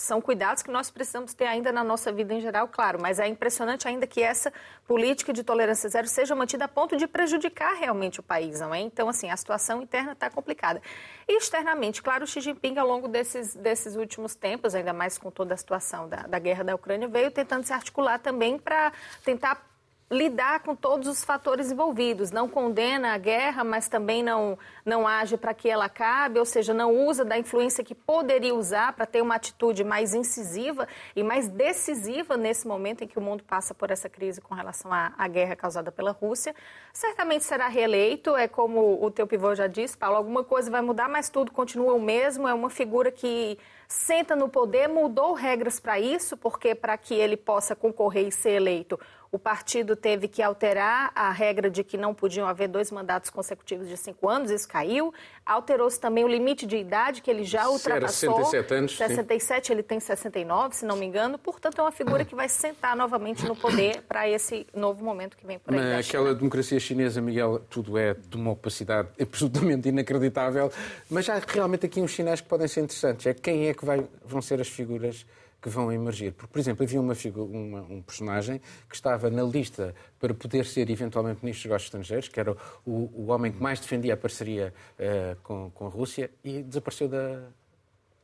são 0.02 0.22
cuidados 0.22 0.64
que 0.64 0.72
nós 0.72 0.90
precisamos 0.90 1.34
ter 1.34 1.46
ainda 1.46 1.72
na 1.72 1.84
nossa 1.84 2.12
vida 2.12 2.34
em 2.34 2.42
geral, 2.42 2.68
claro, 2.68 3.00
mas 3.02 3.20
é 3.20 3.28
impressionante 3.28 3.88
ainda 3.88 4.08
que 4.08 4.22
essa 4.22 4.52
política 4.88 5.32
de 5.32 5.44
tolerância 5.44 5.90
zero 5.90 6.08
seja 6.08 6.36
mantida 6.36 6.66
a 6.66 6.68
ponto 6.68 6.98
de 6.98 7.08
prejudicar 7.08 7.76
realmente 7.76 8.20
o 8.20 8.24
país, 8.24 8.60
não 8.60 8.74
é? 8.74 8.80
Então, 8.80 9.10
assim, 9.10 9.30
a 9.30 9.38
situação 9.38 9.82
interna 9.82 10.14
está 10.14 10.30
complicada. 10.30 10.82
E 11.28 11.38
externamente, 11.38 12.02
claro, 12.02 12.24
o 12.24 12.28
Xi 12.28 12.42
Jinping, 12.42 12.78
ao 12.78 12.88
longo 12.88 13.08
desses, 13.08 13.56
desses 13.56 13.96
últimos 13.96 14.36
tempos, 14.36 14.74
ainda 14.74 14.94
mais 14.94 15.18
com 15.18 15.30
toda 15.30 15.54
a 15.54 15.58
situação 15.58 16.08
da, 16.10 16.24
da 16.24 16.40
guerra 16.40 16.64
da 16.64 16.76
Ucrânia, 16.76 17.08
veio 17.08 17.30
tentando 17.30 17.64
se 17.64 17.74
articular 17.74 18.20
também 18.20 18.58
para 18.58 18.92
tentar 19.24 19.69
lidar 20.12 20.62
com 20.62 20.76
todos 20.76 21.08
os 21.08 21.24
fatores 21.24 21.72
envolvidos. 21.72 22.32
Não 22.32 22.50
condena 22.50 23.14
a 23.14 23.18
guerra, 23.18 23.64
mas 23.64 23.88
também 23.88 24.24
não, 24.24 24.58
não 24.84 25.08
age 25.08 25.38
para 25.38 25.54
que 25.54 25.70
ela 25.70 25.86
acabe, 25.86 26.40
ou 26.40 26.46
seja, 26.46 26.74
não 26.74 27.06
usa 27.08 27.24
da 27.24 27.38
influência 27.38 27.84
que 27.84 27.94
poderia 27.94 28.56
usar 28.56 28.94
para 28.94 29.06
ter 29.06 29.22
uma 29.22 29.36
atitude 29.36 29.84
mais 29.84 30.14
incisiva 30.14 30.88
e 31.16 31.22
mais 31.22 31.48
decisiva 31.48 32.36
nesse 32.36 32.68
momento 32.68 33.04
em 33.04 33.08
que 33.08 33.20
o 33.20 33.22
mundo 33.22 33.44
passa 33.44 33.74
por 33.74 33.92
essa 33.92 34.10
crise 34.10 34.42
com 34.42 34.56
relação 34.56 34.92
à, 34.92 35.14
à 35.18 35.28
guerra 35.28 35.56
causada 35.56 35.92
pela 35.92 36.12
Rússia. 36.12 36.56
Certamente 36.92 37.44
será 37.44 37.68
reeleito, 37.68 38.36
é 38.36 38.48
como 38.48 39.04
o 39.04 39.12
teu 39.12 39.28
pivô 39.28 39.54
já 39.54 39.68
disse, 39.68 39.98
Paulo, 39.98 40.18
alguma 40.18 40.44
coisa 40.44 40.72
vai 40.72 40.82
mudar, 40.82 41.08
mas 41.08 41.30
tudo 41.30 41.52
continua 41.52 41.94
o 41.94 42.02
mesmo, 42.02 42.48
é 42.48 42.54
uma 42.54 42.70
figura 42.70 43.12
que 43.12 43.58
senta 43.88 44.36
no 44.36 44.48
poder, 44.48 44.88
mudou 44.88 45.34
regras 45.34 45.80
para 45.80 46.00
isso, 46.00 46.38
porque 46.38 46.76
para 46.76 46.96
que 46.96 47.16
ele 47.16 47.36
possa 47.36 47.76
concorrer 47.76 48.28
e 48.28 48.32
ser 48.32 48.52
eleito, 48.52 49.00
o 49.32 49.38
partido 49.38 49.96
teve 49.96 50.28
que 50.28 50.42
alterar 50.42 51.12
a 51.14 51.32
regra 51.32 51.70
de 51.70 51.84
que 51.84 51.98
não 51.98 52.14
podiam 52.14 52.48
haver 52.48 52.68
dois 52.68 52.90
mandatos 52.92 53.30
consecutivos 53.30 53.88
de 53.88 53.96
cinco 53.96 54.28
anos, 54.28 54.50
isso 54.50 54.68
caiu. 54.68 55.14
Alterou-se 55.46 56.00
também 56.00 56.24
o 56.24 56.28
limite 56.28 56.66
de 56.66 56.78
idade, 56.78 57.22
que 57.22 57.30
ele 57.30 57.44
já 57.44 57.70
ultrapassou. 57.70 58.36
Era 58.36 58.46
67 58.46 58.74
anos. 58.74 58.98
67, 58.98 59.68
sim. 59.68 59.74
ele 59.74 59.84
tem 59.84 60.00
69, 60.00 60.76
se 60.76 60.86
não 60.86 60.96
me 60.96 61.06
engano. 61.06 61.38
Portanto, 61.38 61.80
é 61.80 61.82
uma 61.84 61.92
figura 61.92 62.26
que 62.26 62.34
vai 62.34 62.50
sentar 62.50 62.96
novamente 62.96 63.46
no 63.46 63.56
poder 63.56 64.02
para 64.08 64.28
esse 64.28 64.66
novo 64.74 65.04
momento 65.04 65.38
que 65.38 65.46
vem 65.46 65.60
por 65.60 65.74
aí. 65.74 65.80
Naquela 65.80 66.34
democracia 66.34 66.80
chinesa, 66.80 67.22
Miguel, 67.22 67.60
tudo 67.70 67.98
é 67.98 68.14
de 68.16 68.36
uma 68.36 68.52
opacidade 68.52 69.10
absolutamente 69.22 69.90
inacreditável. 69.90 70.72
Mas 71.10 71.30
há 71.30 71.40
realmente 71.40 71.86
aqui 71.86 72.02
uns 72.02 72.16
sinais 72.16 72.42
que 72.42 72.48
podem 72.48 72.68
ser 72.68 72.82
interessantes. 72.82 73.28
É 73.28 73.34
quem 73.34 73.68
é 73.68 73.74
que 73.74 73.86
vai, 73.86 74.04
vão 74.26 74.42
ser 74.42 74.60
as 74.60 74.68
figuras 74.68 75.26
que 75.62 75.70
vão 75.70 75.92
emergir. 75.92 76.34
Porque, 76.34 76.52
por 76.52 76.60
exemplo, 76.60 76.84
havia 76.84 77.00
uma 77.00 77.14
uma, 77.38 77.82
um 77.82 78.02
personagem 78.02 78.62
que 78.88 78.96
estava 78.96 79.30
na 79.30 79.44
lista 79.44 79.94
para 80.20 80.34
poder 80.34 80.66
ser 80.66 80.90
eventualmente 80.90 81.44
ministro 81.44 81.64
dos 81.64 81.70
negócios 81.70 81.88
estrangeiros, 81.88 82.28
que 82.30 82.40
era 82.40 82.56
o, 82.86 83.10
o 83.14 83.28
homem 83.28 83.52
que 83.52 83.62
mais 83.62 83.80
defendia 83.80 84.14
a 84.14 84.18
parceria 84.18 84.74
uh, 85.00 85.36
com, 85.44 85.72
com 85.72 85.88
a 85.88 85.90
Rússia 85.90 86.30
e 86.44 86.64
desapareceu 86.64 87.08
da, 87.08 87.42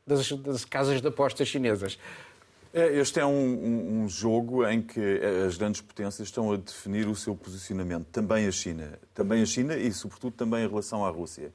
das, 0.06 0.30
das 0.32 0.64
casas 0.64 1.00
de 1.00 1.08
apostas 1.08 1.48
chinesas. 1.48 1.98
É, 2.72 2.94
este 2.98 3.20
é 3.20 3.24
um, 3.24 4.02
um, 4.02 4.08
jogo 4.08 4.66
em 4.66 4.82
que 4.82 5.00
as 5.46 5.56
grandes 5.56 5.80
potências 5.80 6.28
estão 6.28 6.52
a 6.52 6.56
definir 6.56 7.08
o 7.08 7.16
seu 7.16 7.34
posicionamento. 7.34 8.04
Também 8.12 8.46
a 8.46 8.52
China. 8.52 8.98
Também 9.14 9.42
a 9.42 9.46
China 9.46 9.74
e, 9.74 9.90
sobretudo, 9.92 10.34
também 10.34 10.64
em 10.64 10.68
relação 10.68 11.04
à 11.04 11.08
Rússia. 11.08 11.52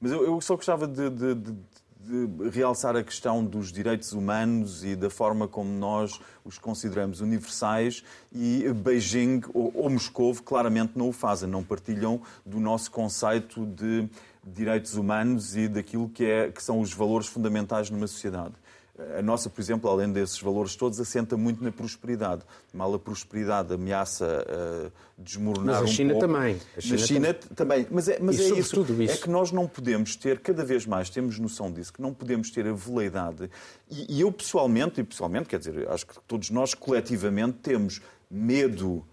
Mas 0.00 0.10
eu, 0.10 0.24
eu 0.24 0.40
só 0.40 0.56
gostava 0.56 0.88
de, 0.88 1.08
de, 1.10 1.34
de, 1.34 1.56
de 2.04 2.50
realçar 2.50 2.94
a 2.96 3.02
questão 3.02 3.42
dos 3.42 3.72
direitos 3.72 4.12
humanos 4.12 4.84
e 4.84 4.94
da 4.94 5.08
forma 5.08 5.48
como 5.48 5.70
nós 5.70 6.20
os 6.44 6.58
consideramos 6.58 7.22
universais 7.22 8.04
e 8.30 8.70
Beijing 8.72 9.40
ou, 9.54 9.72
ou 9.74 9.88
Moscou 9.88 10.34
claramente 10.34 10.92
não 10.96 11.08
o 11.08 11.12
fazem, 11.12 11.48
não 11.48 11.64
partilham 11.64 12.20
do 12.44 12.60
nosso 12.60 12.90
conceito 12.90 13.64
de 13.64 14.06
direitos 14.46 14.94
humanos 14.94 15.56
e 15.56 15.66
daquilo 15.66 16.08
que, 16.08 16.24
é, 16.24 16.50
que 16.50 16.62
são 16.62 16.80
os 16.80 16.92
valores 16.92 17.26
fundamentais 17.26 17.88
numa 17.88 18.06
sociedade. 18.06 18.54
A 19.18 19.22
nossa, 19.22 19.50
por 19.50 19.60
exemplo, 19.60 19.90
além 19.90 20.12
desses 20.12 20.40
valores 20.40 20.76
todos, 20.76 21.00
assenta 21.00 21.36
muito 21.36 21.64
na 21.64 21.72
prosperidade. 21.72 22.42
Mal 22.72 22.94
a 22.94 22.98
prosperidade 22.98 23.74
ameaça 23.74 24.46
uh, 24.46 24.92
desmoronar 25.18 25.80
mas 25.80 25.90
a 25.90 25.92
China 25.92 26.14
um 26.14 26.18
pouco. 26.20 26.32
também. 26.32 26.60
A 26.76 26.80
China 26.80 27.00
na 27.00 27.06
China 27.06 27.34
também. 27.34 27.54
também. 27.56 27.86
Mas 27.90 28.08
é, 28.08 28.18
mas 28.20 28.38
e 28.38 28.42
é 28.42 28.58
isso. 28.58 28.80
isso. 28.82 29.02
É 29.02 29.16
que 29.16 29.28
nós 29.28 29.50
não 29.50 29.66
podemos 29.66 30.14
ter, 30.14 30.38
cada 30.38 30.64
vez 30.64 30.86
mais 30.86 31.10
temos 31.10 31.40
noção 31.40 31.72
disso, 31.72 31.92
que 31.92 32.00
não 32.00 32.14
podemos 32.14 32.50
ter 32.50 32.68
a 32.68 32.72
veleidade. 32.72 33.50
E, 33.90 34.18
e 34.18 34.20
eu 34.20 34.30
pessoalmente, 34.30 35.00
e 35.00 35.04
pessoalmente, 35.04 35.48
quer 35.48 35.58
dizer, 35.58 35.88
acho 35.88 36.06
que 36.06 36.14
todos 36.28 36.50
nós 36.50 36.72
coletivamente 36.72 37.58
temos 37.58 38.00
medo 38.30 39.04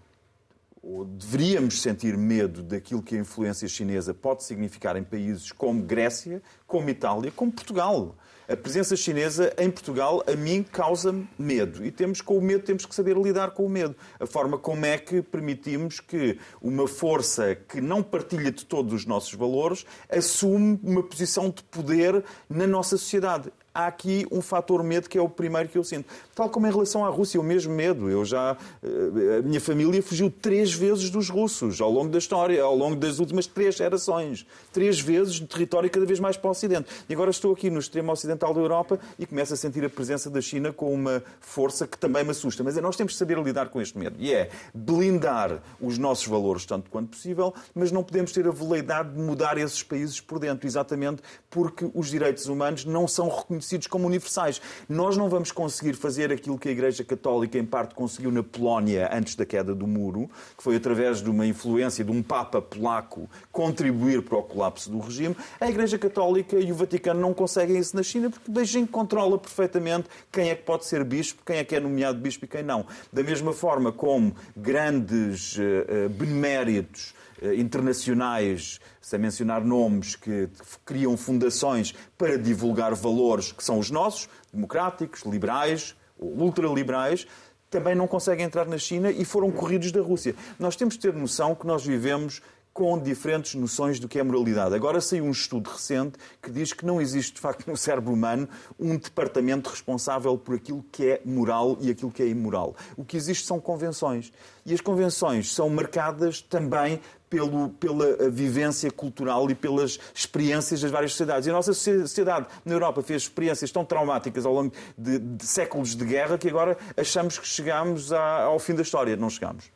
ou 0.80 1.04
deveríamos 1.04 1.80
sentir 1.80 2.16
medo 2.16 2.62
daquilo 2.62 3.02
que 3.02 3.14
a 3.14 3.18
influência 3.18 3.68
chinesa 3.68 4.12
pode 4.12 4.42
significar 4.42 4.96
em 4.96 5.04
países 5.04 5.52
como 5.52 5.82
Grécia, 5.82 6.42
como 6.66 6.90
Itália, 6.90 7.32
como 7.34 7.52
Portugal. 7.52 8.16
A 8.48 8.56
presença 8.56 8.96
chinesa 8.96 9.52
em 9.56 9.70
Portugal, 9.70 10.22
a 10.26 10.34
mim, 10.34 10.62
causa 10.62 11.14
medo. 11.38 11.84
E 11.84 11.90
temos 11.90 12.20
com 12.20 12.36
o 12.36 12.42
medo, 12.42 12.64
temos 12.64 12.84
que 12.84 12.94
saber 12.94 13.16
lidar 13.16 13.52
com 13.52 13.64
o 13.64 13.68
medo. 13.68 13.94
A 14.18 14.26
forma 14.26 14.58
como 14.58 14.84
é 14.84 14.98
que 14.98 15.22
permitimos 15.22 16.00
que 16.00 16.38
uma 16.60 16.88
força 16.88 17.54
que 17.54 17.80
não 17.80 18.02
partilha 18.02 18.50
de 18.50 18.64
todos 18.64 18.92
os 18.92 19.06
nossos 19.06 19.34
valores 19.34 19.86
assume 20.08 20.78
uma 20.82 21.02
posição 21.02 21.50
de 21.50 21.62
poder 21.64 22.24
na 22.50 22.66
nossa 22.66 22.96
sociedade 22.96 23.52
há 23.74 23.86
aqui 23.86 24.26
um 24.30 24.40
fator 24.40 24.82
medo 24.82 25.08
que 25.08 25.16
é 25.16 25.22
o 25.22 25.28
primeiro 25.28 25.68
que 25.68 25.78
eu 25.78 25.84
sinto. 25.84 26.06
Tal 26.34 26.48
como 26.48 26.66
em 26.66 26.70
relação 26.70 27.04
à 27.04 27.08
Rússia, 27.08 27.40
o 27.40 27.44
mesmo 27.44 27.72
medo. 27.72 28.10
Eu 28.10 28.24
já, 28.24 28.56
eh, 28.82 29.38
a 29.38 29.42
minha 29.42 29.60
família 29.60 30.02
fugiu 30.02 30.30
três 30.30 30.72
vezes 30.72 31.10
dos 31.10 31.28
russos 31.28 31.80
ao 31.80 31.90
longo 31.90 32.10
da 32.10 32.18
história, 32.18 32.62
ao 32.62 32.76
longo 32.76 32.96
das 32.96 33.18
últimas 33.18 33.46
três 33.46 33.76
gerações. 33.76 34.46
Três 34.72 35.00
vezes 35.00 35.34
de 35.34 35.46
território 35.46 35.90
cada 35.90 36.04
vez 36.04 36.20
mais 36.20 36.36
para 36.36 36.48
o 36.48 36.50
Ocidente. 36.50 36.88
E 37.08 37.14
agora 37.14 37.30
estou 37.30 37.52
aqui 37.52 37.70
no 37.70 37.78
extremo 37.78 38.12
ocidental 38.12 38.52
da 38.52 38.60
Europa 38.60 38.98
e 39.18 39.26
começo 39.26 39.54
a 39.54 39.56
sentir 39.56 39.84
a 39.84 39.90
presença 39.90 40.28
da 40.28 40.40
China 40.40 40.72
com 40.72 40.92
uma 40.92 41.22
força 41.40 41.86
que 41.86 41.96
também 41.96 42.24
me 42.24 42.30
assusta. 42.30 42.62
Mas 42.62 42.76
é, 42.76 42.80
nós 42.80 42.96
temos 42.96 43.14
que 43.14 43.18
saber 43.18 43.38
lidar 43.38 43.68
com 43.68 43.80
este 43.80 43.98
medo. 43.98 44.16
E 44.18 44.32
é 44.32 44.50
blindar 44.74 45.62
os 45.80 45.98
nossos 45.98 46.26
valores 46.26 46.66
tanto 46.66 46.90
quanto 46.90 47.10
possível, 47.10 47.54
mas 47.74 47.90
não 47.90 48.02
podemos 48.02 48.32
ter 48.32 48.46
a 48.46 48.50
veleidade 48.50 49.14
de 49.14 49.18
mudar 49.20 49.56
esses 49.58 49.82
países 49.82 50.20
por 50.20 50.38
dentro, 50.38 50.66
exatamente 50.66 51.22
porque 51.48 51.90
os 51.94 52.08
direitos 52.10 52.46
humanos 52.46 52.84
não 52.84 53.08
são 53.08 53.28
reconhecidos 53.28 53.61
reconhecidos 53.62 53.86
como 53.86 54.06
universais. 54.06 54.60
Nós 54.88 55.16
não 55.16 55.28
vamos 55.28 55.52
conseguir 55.52 55.94
fazer 55.94 56.32
aquilo 56.32 56.58
que 56.58 56.68
a 56.68 56.72
Igreja 56.72 57.04
Católica, 57.04 57.56
em 57.56 57.64
parte, 57.64 57.94
conseguiu 57.94 58.30
na 58.30 58.42
Polónia 58.42 59.08
antes 59.12 59.34
da 59.36 59.46
queda 59.46 59.74
do 59.74 59.86
muro, 59.86 60.28
que 60.56 60.62
foi 60.62 60.76
através 60.76 61.22
de 61.22 61.30
uma 61.30 61.46
influência 61.46 62.04
de 62.04 62.10
um 62.10 62.22
Papa 62.22 62.60
polaco 62.60 63.28
contribuir 63.50 64.22
para 64.22 64.38
o 64.38 64.42
colapso 64.42 64.90
do 64.90 64.98
regime. 64.98 65.36
A 65.60 65.68
Igreja 65.68 65.98
Católica 65.98 66.56
e 66.58 66.72
o 66.72 66.74
Vaticano 66.74 67.20
não 67.20 67.32
conseguem 67.32 67.78
isso 67.78 67.94
na 67.94 68.02
China 68.02 68.30
porque 68.30 68.50
Beijing 68.50 68.86
controla 68.86 69.38
perfeitamente 69.38 70.08
quem 70.30 70.50
é 70.50 70.54
que 70.54 70.62
pode 70.62 70.84
ser 70.86 71.04
bispo, 71.04 71.42
quem 71.44 71.58
é 71.58 71.64
que 71.64 71.76
é 71.76 71.80
nomeado 71.80 72.18
bispo 72.18 72.44
e 72.44 72.48
quem 72.48 72.62
não. 72.62 72.84
Da 73.12 73.22
mesma 73.22 73.52
forma 73.52 73.92
como 73.92 74.34
grandes 74.56 75.56
uh, 75.56 76.08
beneméritos 76.10 77.14
internacionais 77.56 78.78
sem 79.00 79.18
mencionar 79.18 79.64
nomes 79.64 80.14
que 80.16 80.48
criam 80.84 81.16
fundações 81.16 81.94
para 82.16 82.38
divulgar 82.38 82.94
valores 82.94 83.52
que 83.52 83.64
são 83.64 83.78
os 83.78 83.90
nossos, 83.90 84.28
democráticos, 84.52 85.22
liberais, 85.22 85.96
ultraliberais, 86.18 87.26
também 87.68 87.94
não 87.94 88.06
conseguem 88.06 88.44
entrar 88.44 88.66
na 88.66 88.78
China 88.78 89.10
e 89.10 89.24
foram 89.24 89.50
corridos 89.50 89.90
da 89.90 90.00
Rússia. 90.00 90.34
Nós 90.58 90.76
temos 90.76 90.94
de 90.94 91.00
ter 91.00 91.14
noção 91.14 91.54
que 91.54 91.66
nós 91.66 91.84
vivemos 91.84 92.42
com 92.72 92.98
diferentes 92.98 93.54
noções 93.54 94.00
do 94.00 94.08
que 94.08 94.18
é 94.18 94.22
moralidade. 94.22 94.74
Agora 94.74 95.00
saiu 95.00 95.24
um 95.24 95.30
estudo 95.30 95.68
recente 95.68 96.18
que 96.40 96.50
diz 96.50 96.72
que 96.72 96.86
não 96.86 97.00
existe, 97.00 97.34
de 97.34 97.40
facto, 97.40 97.66
no 97.68 97.76
cérebro 97.76 98.12
humano 98.12 98.48
um 98.78 98.96
departamento 98.96 99.68
responsável 99.68 100.38
por 100.38 100.54
aquilo 100.54 100.84
que 100.90 101.10
é 101.10 101.22
moral 101.24 101.76
e 101.80 101.90
aquilo 101.90 102.10
que 102.10 102.22
é 102.22 102.26
imoral. 102.26 102.74
O 102.96 103.04
que 103.04 103.16
existe 103.16 103.46
são 103.46 103.60
convenções. 103.60 104.32
E 104.64 104.72
as 104.72 104.80
convenções 104.80 105.52
são 105.52 105.68
marcadas 105.68 106.40
também 106.40 107.00
pelo, 107.28 107.70
pela 107.70 108.30
vivência 108.30 108.90
cultural 108.90 109.50
e 109.50 109.54
pelas 109.54 109.98
experiências 110.14 110.80
das 110.80 110.90
várias 110.90 111.12
sociedades. 111.12 111.46
E 111.46 111.50
a 111.50 111.52
nossa 111.52 111.74
sociedade 111.74 112.46
na 112.64 112.74
Europa 112.74 113.02
fez 113.02 113.22
experiências 113.22 113.70
tão 113.70 113.84
traumáticas 113.84 114.46
ao 114.46 114.52
longo 114.52 114.72
de, 114.96 115.18
de 115.18 115.46
séculos 115.46 115.94
de 115.96 116.04
guerra 116.04 116.38
que 116.38 116.48
agora 116.48 116.76
achamos 116.96 117.38
que 117.38 117.46
chegamos 117.46 118.12
ao 118.12 118.58
fim 118.58 118.74
da 118.74 118.82
história. 118.82 119.16
Não 119.16 119.28
chegamos. 119.28 119.70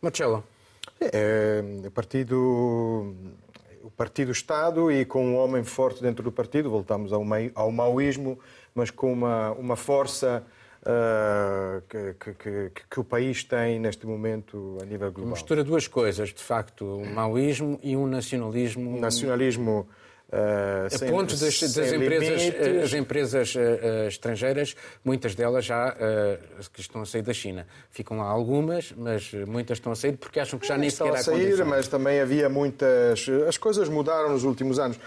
Marcelo. 0.00 0.44
É, 1.00 1.62
o 1.86 1.90
partido 1.90 3.14
o 3.82 3.90
partido 3.90 4.30
Estado 4.30 4.90
e 4.92 5.04
com 5.04 5.24
um 5.24 5.36
homem 5.36 5.64
forte 5.64 6.02
dentro 6.02 6.22
do 6.22 6.30
partido, 6.30 6.70
voltamos 6.70 7.12
ao, 7.12 7.22
ao 7.54 7.72
maoísmo, 7.72 8.38
mas 8.74 8.90
com 8.90 9.12
uma, 9.12 9.52
uma 9.52 9.76
força 9.76 10.44
uh, 10.82 11.82
que, 11.88 12.14
que, 12.14 12.34
que, 12.34 12.84
que, 12.88 13.00
o 13.00 13.04
país 13.04 13.42
tem 13.42 13.78
neste 13.78 14.06
momento 14.06 14.78
a 14.80 14.84
nível 14.84 15.10
global. 15.10 15.32
Mistura 15.32 15.64
duas 15.64 15.86
coisas, 15.86 16.30
de 16.30 16.42
facto, 16.42 16.84
um 16.84 17.12
maoísmo 17.12 17.78
e 17.82 17.96
um 17.96 18.06
nacionalismo. 18.06 19.00
Nacionalismo 19.00 19.88
Uh, 20.30 20.86
a 20.86 20.90
sem, 20.90 21.10
ponto 21.10 21.36
das, 21.36 21.60
das 21.60 21.92
empresas, 21.92 22.42
eh, 22.54 22.82
as 22.84 22.94
empresas 22.94 23.54
uh, 23.56 24.06
estrangeiras, 24.06 24.76
muitas 25.04 25.34
delas 25.34 25.64
já 25.64 25.88
uh, 25.88 26.70
que 26.72 26.80
estão 26.80 27.02
a 27.02 27.06
sair 27.06 27.22
da 27.22 27.32
China. 27.32 27.66
Ficam 27.90 28.18
lá 28.18 28.26
algumas, 28.26 28.92
mas 28.96 29.32
muitas 29.48 29.78
estão 29.78 29.90
a 29.90 29.96
sair 29.96 30.16
porque 30.16 30.38
acham 30.38 30.56
que 30.56 30.68
já 30.68 30.78
nem 30.78 30.88
sequer 30.88 31.14
há 31.14 31.16
sair, 31.16 31.44
condição. 31.44 31.66
mas 31.66 31.88
também 31.88 32.20
havia 32.20 32.48
muitas... 32.48 33.26
As 33.48 33.58
coisas 33.58 33.88
mudaram 33.88 34.30
nos 34.30 34.44
últimos 34.44 34.78
anos. 34.78 35.00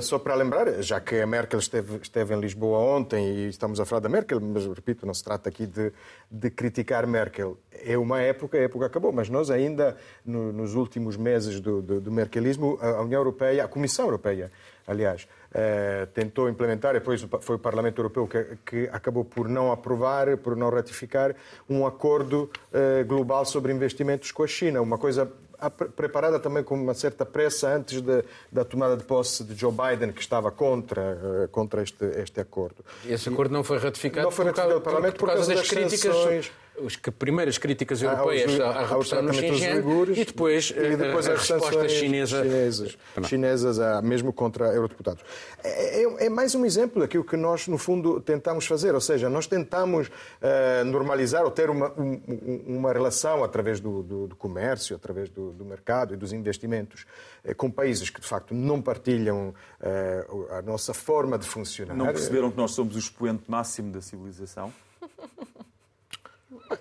só 0.00 0.18
para 0.18 0.34
lembrar, 0.34 0.82
já 0.82 1.00
que 1.00 1.20
a 1.20 1.26
Merkel 1.26 1.58
esteve, 1.58 1.98
esteve 2.02 2.34
em 2.34 2.40
Lisboa 2.40 2.78
ontem 2.78 3.26
e 3.26 3.48
estamos 3.48 3.78
a 3.78 3.84
falar 3.84 4.00
da 4.00 4.08
Merkel, 4.08 4.40
mas 4.40 4.66
repito, 4.66 5.04
não 5.04 5.12
se 5.12 5.22
trata 5.22 5.50
aqui 5.50 5.66
de, 5.66 5.92
de 6.30 6.50
criticar 6.50 7.06
Merkel. 7.06 7.58
É 7.72 7.98
uma 7.98 8.20
época, 8.20 8.56
a 8.56 8.60
época 8.60 8.86
acabou, 8.86 9.10
mas 9.10 9.28
nós 9.28 9.50
ainda, 9.50 9.96
no, 10.24 10.52
nos 10.52 10.74
últimos 10.74 11.16
meses 11.16 11.60
do, 11.60 11.82
do, 11.82 12.00
do 12.00 12.12
merkelismo, 12.12 12.78
a 12.80 13.02
União 13.02 13.18
Europeia, 13.18 13.64
a 13.64 13.68
Comissão 13.68 14.04
Europeia, 14.04 14.52
aliás, 14.86 15.26
eh, 15.52 16.06
tentou 16.14 16.48
implementar, 16.48 16.92
depois 16.94 17.26
foi 17.40 17.56
o 17.56 17.58
Parlamento 17.58 17.98
Europeu 17.98 18.28
que, 18.28 18.58
que, 18.64 18.88
acabou 18.92 19.24
por 19.24 19.48
não 19.48 19.72
aprovar, 19.72 20.36
por 20.36 20.54
não 20.54 20.70
ratificar, 20.70 21.34
um 21.68 21.84
acordo 21.84 22.48
eh, 22.72 23.02
global 23.02 23.44
sobre 23.44 23.72
investimentos 23.72 24.30
com 24.30 24.44
a 24.44 24.46
China, 24.46 24.80
uma 24.80 24.98
coisa 24.98 25.32
preparada 25.68 26.38
também 26.38 26.62
com 26.62 26.74
uma 26.74 26.94
certa 26.94 27.26
pressa 27.26 27.68
antes 27.68 28.00
de, 28.00 28.24
da 28.50 28.64
tomada 28.64 28.96
de 28.96 29.04
posse 29.04 29.44
de 29.44 29.54
Joe 29.54 29.72
Biden, 29.72 30.12
que 30.12 30.20
estava 30.20 30.50
contra, 30.50 31.18
eh, 31.44 31.48
contra 31.48 31.82
este, 31.82 32.04
este 32.16 32.40
acordo. 32.40 32.84
Esse 33.04 33.28
acordo 33.28 33.52
não 33.52 33.64
foi 33.64 33.78
ratificado, 33.78 34.24
não 34.24 34.30
foi 34.30 34.46
ratificado 34.46 34.80
por, 34.80 34.92
causa, 34.92 35.12
por, 35.12 35.18
por, 35.18 35.28
causa 35.28 35.48
das, 35.48 35.58
das 35.60 35.68
críticas 35.68 36.00
sanções 36.00 36.52
as 36.86 36.96
primeiras 36.96 37.58
críticas 37.58 38.02
europeias 38.02 38.58
ah, 38.60 38.68
à 38.68 38.86
repressão 38.86 39.22
no 39.22 39.32
Xinjiang 39.32 39.80
e 40.12 40.24
depois, 40.24 40.70
e 40.70 40.96
depois 40.96 41.28
as 41.28 41.48
respostas 41.48 41.92
chinesa... 41.92 42.42
chinesas, 42.42 42.98
chinesas 43.26 43.78
mesmo 44.02 44.32
contra 44.32 44.66
eurodeputados. 44.74 45.22
É, 45.62 46.02
é, 46.02 46.26
é, 46.26 46.28
mais 46.28 46.54
um 46.54 46.64
exemplo 46.64 47.00
daquilo 47.00 47.24
que 47.24 47.36
nós, 47.36 47.68
no 47.68 47.78
fundo, 47.78 48.20
tentamos 48.20 48.66
fazer, 48.66 48.94
ou 48.94 49.00
seja, 49.00 49.28
nós 49.28 49.46
tentamos 49.46 50.08
uh, 50.08 50.84
normalizar 50.86 51.44
ou 51.44 51.50
ter 51.50 51.70
uma, 51.70 51.92
um, 51.98 52.20
uma 52.66 52.92
relação 52.92 53.44
através 53.44 53.80
do, 53.80 54.02
do, 54.02 54.26
do 54.28 54.36
comércio, 54.36 54.96
através 54.96 55.28
do, 55.28 55.52
do, 55.52 55.64
mercado 55.64 56.14
e 56.14 56.16
dos 56.16 56.32
investimentos 56.32 57.06
uh, 57.44 57.54
com 57.54 57.70
países 57.70 58.10
que, 58.10 58.20
de 58.20 58.26
facto, 58.26 58.54
não 58.54 58.80
partilham 58.80 59.54
uh, 59.80 60.54
a 60.54 60.62
nossa 60.62 60.94
forma 60.94 61.38
de 61.38 61.46
funcionar. 61.46 61.94
Não 61.94 62.06
perceberam 62.06 62.50
que 62.50 62.56
nós 62.56 62.72
somos 62.72 62.96
o 62.96 62.98
expoente 62.98 63.44
máximo 63.48 63.92
da 63.92 64.00
civilização? 64.00 64.72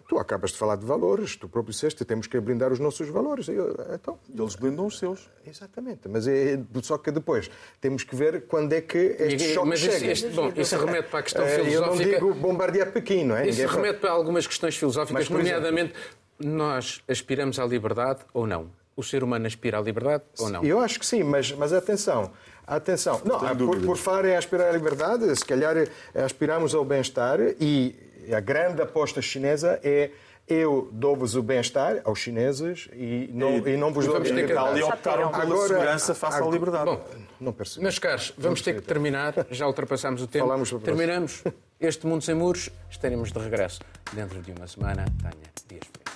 Tu 0.07 0.17
acabas 0.19 0.51
de 0.51 0.57
falar 0.57 0.75
de 0.75 0.85
valores, 0.85 1.35
tu 1.35 1.47
próprio 1.47 1.73
disseste, 1.73 2.03
temos 2.05 2.27
que 2.27 2.39
blindar 2.39 2.71
os 2.71 2.79
nossos 2.79 3.07
valores. 3.09 3.47
Então, 3.93 4.19
Eles 4.37 4.55
blindam 4.55 4.85
os 4.85 4.97
seus. 4.99 5.29
Exatamente, 5.45 6.07
mas 6.07 6.27
é, 6.27 6.59
só 6.81 6.97
que 6.97 7.11
depois 7.11 7.49
temos 7.81 8.03
que 8.03 8.15
ver 8.15 8.45
quando 8.47 8.73
é 8.73 8.81
que 8.81 9.15
este 9.19 9.53
choque 9.53 9.69
mas 9.69 9.79
chega. 9.79 10.11
Este, 10.11 10.29
bom, 10.29 10.51
isso 10.55 10.77
remete 10.77 11.09
para 11.09 11.19
a 11.19 11.23
questão 11.23 11.45
filosófica. 11.45 11.73
Eu 11.73 11.81
não 11.81 11.97
digo 11.97 12.33
bombardear 12.35 12.91
Pequim, 12.91 13.23
não 13.23 13.35
é? 13.35 13.47
Isso 13.47 13.65
remete 13.67 13.99
para 13.99 14.11
algumas 14.11 14.45
questões 14.45 14.75
filosóficas, 14.77 15.27
mas, 15.27 15.29
nomeadamente, 15.29 15.93
nós 16.39 17.01
aspiramos 17.07 17.59
à 17.59 17.65
liberdade 17.65 18.21
ou 18.33 18.47
não? 18.47 18.71
O 18.95 19.03
ser 19.03 19.23
humano 19.23 19.47
aspira 19.47 19.79
à 19.79 19.81
liberdade 19.81 20.23
ou 20.37 20.49
não? 20.49 20.63
Eu 20.63 20.79
acho 20.79 20.99
que 20.99 21.05
sim, 21.05 21.23
mas, 21.23 21.51
mas 21.53 21.71
atenção. 21.71 22.31
Atenção. 22.67 23.21
Não, 23.25 23.39
por, 23.57 23.79
por 23.81 23.97
falar 23.97 24.25
em 24.25 24.35
aspirar 24.35 24.69
à 24.69 24.71
liberdade, 24.71 25.35
se 25.35 25.43
calhar 25.43 25.75
aspiramos 26.13 26.75
ao 26.75 26.85
bem-estar 26.85 27.39
e 27.59 27.95
a 28.34 28.39
grande 28.39 28.82
aposta 28.82 29.21
chinesa 29.21 29.80
é 29.84 30.11
eu 30.47 30.89
dou-vos 30.91 31.36
o 31.36 31.43
bem-estar 31.43 32.01
aos 32.03 32.19
chineses 32.19 32.89
e 32.93 33.30
não, 33.32 33.59
e, 33.59 33.73
e 33.73 33.77
não 33.77 33.93
vos 33.93 34.07
dou 34.07 34.15
a 34.15 34.19
liberdade. 34.19 34.80
E 34.80 34.84
optaram 34.84 35.30
pela 35.30 35.43
Agora, 35.43 35.67
segurança 35.67 36.15
face 36.15 36.41
à 36.41 36.45
liberdade. 36.45 36.86
Bom, 36.86 37.05
não 37.39 37.53
percebo. 37.53 37.84
Meus 37.84 37.99
caros, 37.99 38.30
vamos, 38.30 38.43
vamos 38.43 38.61
ter 38.63 38.75
que 38.75 38.82
terminar. 38.82 39.34
Já 39.51 39.67
ultrapassamos 39.67 40.23
o 40.23 40.27
tempo. 40.27 40.47
Falamos 40.47 40.71
Terminamos 40.84 41.43
este 41.80 42.07
Mundo 42.07 42.23
Sem 42.23 42.34
Muros. 42.34 42.69
Estaremos 42.89 43.32
de 43.32 43.39
regresso 43.39 43.80
dentro 44.11 44.41
de 44.41 44.51
uma 44.51 44.67
semana. 44.67 45.05
Tânia 45.21 45.51
Dias. 45.67 46.09